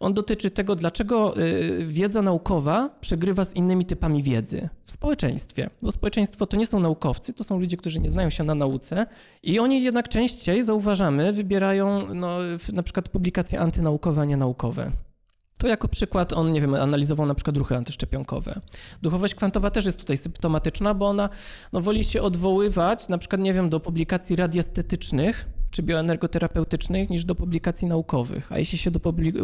On 0.00 0.14
dotyczy 0.14 0.50
tego, 0.50 0.74
dlaczego 0.74 1.40
y, 1.40 1.84
wiedza 1.86 2.22
naukowa 2.22 2.90
przegrywa 3.00 3.44
z 3.44 3.54
innymi 3.54 3.84
typami 3.84 4.22
wiedzy 4.22 4.68
w 4.84 4.92
społeczeństwie. 4.92 5.70
Bo 5.82 5.92
społeczeństwo 5.92 6.46
to 6.46 6.56
nie 6.56 6.66
są 6.66 6.80
naukowcy, 6.80 7.32
to 7.32 7.44
są 7.44 7.60
ludzie, 7.60 7.76
którzy 7.76 8.00
nie 8.00 8.10
znają 8.10 8.30
się 8.30 8.44
na 8.44 8.54
nauce 8.54 9.06
i 9.42 9.58
oni 9.58 9.82
jednak 9.82 10.08
częściej, 10.08 10.62
zauważamy, 10.62 11.32
wybierają 11.32 12.14
no, 12.14 12.38
na 12.72 12.82
przykład 12.82 13.08
publikacje 13.08 13.60
antynaukowe, 13.60 14.22
a 14.22 14.24
nie 14.24 14.36
naukowe. 14.36 14.92
To 15.58 15.68
jako 15.68 15.88
przykład 15.88 16.32
on, 16.32 16.52
nie 16.52 16.60
wiem, 16.60 16.74
analizował 16.74 17.26
na 17.26 17.34
przykład 17.34 17.56
ruchy 17.56 17.76
antyszczepionkowe. 17.76 18.60
Duchowość 19.02 19.34
kwantowa 19.34 19.70
też 19.70 19.86
jest 19.86 19.98
tutaj 19.98 20.16
symptomatyczna, 20.16 20.94
bo 20.94 21.08
ona 21.08 21.28
no, 21.72 21.80
woli 21.80 22.04
się 22.04 22.22
odwoływać 22.22 23.08
na 23.08 23.18
przykład, 23.18 23.40
nie 23.40 23.54
wiem, 23.54 23.70
do 23.70 23.80
publikacji 23.80 24.36
radiestetycznych, 24.36 25.48
czy 25.76 25.82
bioenergoterapeutycznych 25.82 27.10
niż 27.10 27.24
do 27.24 27.34
publikacji 27.34 27.88
naukowych. 27.88 28.52
A 28.52 28.58
jeśli 28.58 28.78
się 28.78 28.90
do 28.90 29.00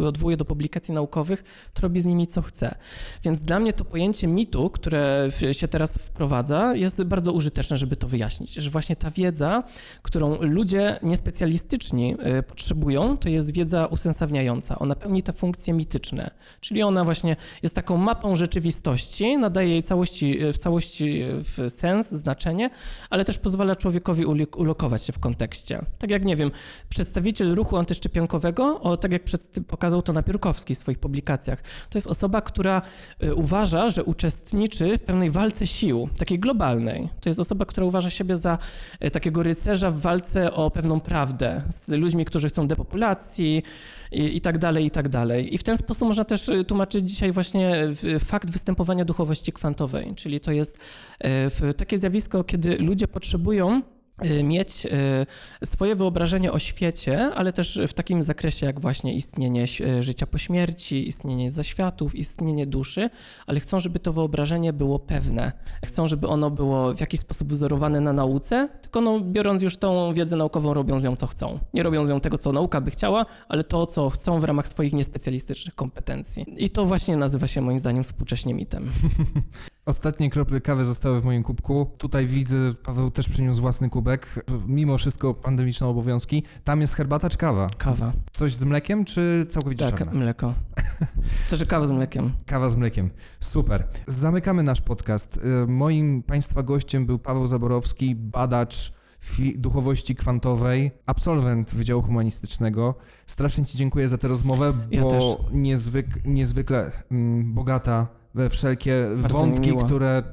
odwołuje 0.07 0.37
do 0.37 0.45
publikacji 0.45 0.93
naukowych, 0.93 1.43
to 1.73 1.81
robi 1.81 1.99
z 1.99 2.05
nimi 2.05 2.27
co 2.27 2.41
chce. 2.41 2.75
Więc 3.23 3.41
dla 3.41 3.59
mnie 3.59 3.73
to 3.73 3.85
pojęcie 3.85 4.27
mitu, 4.27 4.69
które 4.69 5.27
się 5.51 5.67
teraz 5.67 5.97
wprowadza, 5.97 6.75
jest 6.75 7.03
bardzo 7.03 7.31
użyteczne, 7.31 7.77
żeby 7.77 7.95
to 7.95 8.07
wyjaśnić, 8.07 8.53
że 8.53 8.69
właśnie 8.69 8.95
ta 8.95 9.11
wiedza, 9.11 9.63
którą 10.01 10.41
ludzie 10.41 10.99
niespecjalistyczni 11.03 12.15
y, 12.39 12.43
potrzebują, 12.43 13.17
to 13.17 13.29
jest 13.29 13.53
wiedza 13.53 13.85
usensowniająca. 13.85 14.79
Ona 14.79 14.95
pełni 14.95 15.23
te 15.23 15.33
funkcje 15.33 15.73
mityczne, 15.73 16.31
czyli 16.59 16.83
ona 16.83 17.05
właśnie 17.05 17.35
jest 17.63 17.75
taką 17.75 17.97
mapą 17.97 18.35
rzeczywistości, 18.35 19.37
nadaje 19.37 19.69
jej 19.69 19.83
całości, 19.83 20.39
w 20.53 20.57
całości 20.57 21.23
w 21.27 21.69
sens, 21.69 22.11
znaczenie, 22.11 22.69
ale 23.09 23.25
też 23.25 23.37
pozwala 23.37 23.75
człowiekowi 23.75 24.25
ulokować 24.57 25.03
się 25.03 25.13
w 25.13 25.19
kontekście. 25.19 25.85
Tak 25.99 26.11
jak, 26.11 26.22
nie 26.23 26.35
wiem, 26.35 26.51
przedstawiciel 26.89 27.55
ruchu 27.55 27.77
antyszczepionkowego, 27.77 28.81
o, 28.81 28.97
tak 28.97 29.11
jak 29.11 29.23
przed, 29.23 29.49
pokazał 29.67 30.01
to 30.01 30.13
Napiórkowski 30.13 30.75
w 30.75 30.77
swoich 30.77 30.99
publikacjach, 30.99 31.61
to 31.61 31.97
jest 31.97 32.07
osoba, 32.07 32.41
która 32.41 32.81
y, 33.23 33.35
uważa, 33.35 33.89
że 33.89 34.03
uczestniczy 34.03 34.97
w 34.97 35.01
pewnej 35.01 35.29
walce 35.29 35.67
sił, 35.67 36.09
takiej 36.17 36.39
globalnej. 36.39 37.09
To 37.21 37.29
jest 37.29 37.39
osoba, 37.39 37.65
która 37.65 37.87
uważa 37.87 38.09
siebie 38.09 38.35
za 38.35 38.57
y, 39.05 39.11
takiego 39.11 39.43
rycerza 39.43 39.91
w 39.91 39.99
walce 39.99 40.53
o 40.53 40.71
pewną 40.71 40.99
prawdę 40.99 41.61
z 41.69 41.89
ludźmi, 41.89 42.25
którzy 42.25 42.49
chcą 42.49 42.67
depopulacji 42.67 43.63
i, 44.11 44.37
i 44.37 44.41
tak 44.41 44.57
dalej, 44.57 44.85
i 44.85 44.91
tak 44.91 45.09
dalej. 45.09 45.55
I 45.55 45.57
w 45.57 45.63
ten 45.63 45.77
sposób 45.77 46.07
można 46.07 46.25
też 46.25 46.49
y, 46.49 46.63
tłumaczyć 46.63 47.09
dzisiaj 47.09 47.31
właśnie 47.31 47.87
fakt 48.19 48.51
występowania 48.51 49.05
duchowości 49.05 49.53
kwantowej, 49.53 50.13
czyli 50.15 50.39
to 50.39 50.51
jest 50.51 50.79
takie 51.77 51.97
zjawisko, 51.97 52.43
kiedy 52.43 52.77
ludzie 52.77 53.07
potrzebują 53.07 53.81
mieć 54.43 54.85
y, 55.61 55.65
swoje 55.65 55.95
wyobrażenie 55.95 56.51
o 56.51 56.59
świecie, 56.59 57.31
ale 57.35 57.53
też 57.53 57.79
w 57.87 57.93
takim 57.93 58.23
zakresie 58.23 58.65
jak 58.65 58.79
właśnie 58.79 59.13
istnienie 59.13 59.65
y, 59.81 60.03
życia 60.03 60.27
po 60.27 60.37
śmierci, 60.37 61.07
istnienie 61.07 61.49
zaświatów, 61.49 62.15
istnienie 62.15 62.65
duszy, 62.65 63.09
ale 63.47 63.59
chcą, 63.59 63.79
żeby 63.79 63.99
to 63.99 64.13
wyobrażenie 64.13 64.73
było 64.73 64.99
pewne. 64.99 65.51
Chcą, 65.85 66.07
żeby 66.07 66.27
ono 66.27 66.49
było 66.49 66.93
w 66.93 66.99
jakiś 66.99 67.19
sposób 67.19 67.47
wzorowane 67.47 68.01
na 68.01 68.13
nauce, 68.13 68.69
tylko 68.81 69.01
no, 69.01 69.19
biorąc 69.19 69.61
już 69.61 69.77
tą 69.77 70.13
wiedzę 70.13 70.35
naukową, 70.35 70.73
robią 70.73 70.99
z 70.99 71.03
nią 71.03 71.15
co 71.15 71.27
chcą. 71.27 71.59
Nie 71.73 71.83
robią 71.83 72.05
z 72.05 72.09
nią 72.09 72.19
tego, 72.19 72.37
co 72.37 72.51
nauka 72.51 72.81
by 72.81 72.91
chciała, 72.91 73.25
ale 73.47 73.63
to, 73.63 73.85
co 73.85 74.09
chcą 74.09 74.39
w 74.39 74.43
ramach 74.43 74.67
swoich 74.67 74.93
niespecjalistycznych 74.93 75.75
kompetencji. 75.75 76.45
I 76.57 76.69
to 76.69 76.85
właśnie 76.85 77.17
nazywa 77.17 77.47
się 77.47 77.61
moim 77.61 77.79
zdaniem 77.79 78.03
współcześnie 78.03 78.53
mitem. 78.53 78.91
Ostatnie 79.85 80.29
krople 80.29 80.61
kawy 80.61 80.85
zostały 80.85 81.19
w 81.21 81.23
moim 81.23 81.43
kubku. 81.43 81.91
Tutaj 81.97 82.27
widzę, 82.27 82.73
Paweł 82.83 83.11
też 83.11 83.29
przyniósł 83.29 83.61
własny 83.61 83.89
kubek. 83.89 84.45
Mimo 84.67 84.97
wszystko 84.97 85.33
pandemiczne 85.33 85.87
obowiązki. 85.87 86.43
Tam 86.63 86.81
jest 86.81 86.95
herbata 86.95 87.29
czy 87.29 87.37
kawa? 87.37 87.67
Kawa. 87.77 88.13
Coś 88.33 88.53
z 88.55 88.63
mlekiem 88.63 89.05
czy 89.05 89.45
całkowicie 89.49 89.85
Tak, 89.85 89.99
czarne? 89.99 90.19
mleko. 90.19 90.53
Znaczy 91.47 91.65
kawa 91.65 91.85
z 91.85 91.91
mlekiem. 91.91 92.31
Kawa 92.45 92.69
z 92.69 92.75
mlekiem. 92.75 93.09
Super. 93.39 93.87
Zamykamy 94.07 94.63
nasz 94.63 94.81
podcast. 94.81 95.37
Y, 95.37 95.67
moim 95.67 96.23
Państwa 96.23 96.63
gościem 96.63 97.05
był 97.05 97.19
Paweł 97.19 97.47
Zaborowski, 97.47 98.15
badacz 98.15 98.93
duchowości 99.55 100.15
kwantowej, 100.15 100.91
absolwent 101.05 101.75
Wydziału 101.75 102.01
Humanistycznego. 102.01 102.95
Strasznie 103.27 103.65
Ci 103.65 103.77
dziękuję 103.77 104.07
za 104.07 104.17
tę 104.17 104.27
rozmowę, 104.27 104.73
ja 104.91 105.01
bo 105.01 105.37
niezwyk, 105.51 106.25
niezwykle 106.25 106.91
mm, 107.11 107.53
bogata 107.53 108.07
we 108.33 108.49
wszelkie 108.49 109.07
Bardzo 109.17 109.37
wątki, 109.37 109.73
które, 109.85 110.23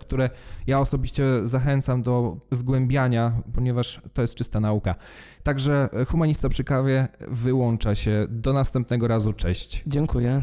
które 0.00 0.30
ja 0.66 0.80
osobiście 0.80 1.24
zachęcam 1.42 2.02
do 2.02 2.36
zgłębiania, 2.50 3.32
ponieważ 3.54 4.00
to 4.14 4.22
jest 4.22 4.34
czysta 4.34 4.60
nauka. 4.60 4.94
Także 5.42 5.88
humanista 6.08 6.48
przy 6.48 6.64
kawie 6.64 7.08
wyłącza 7.28 7.94
się. 7.94 8.26
Do 8.28 8.52
następnego 8.52 9.08
razu. 9.08 9.32
Cześć. 9.32 9.82
Dziękuję. 9.86 10.42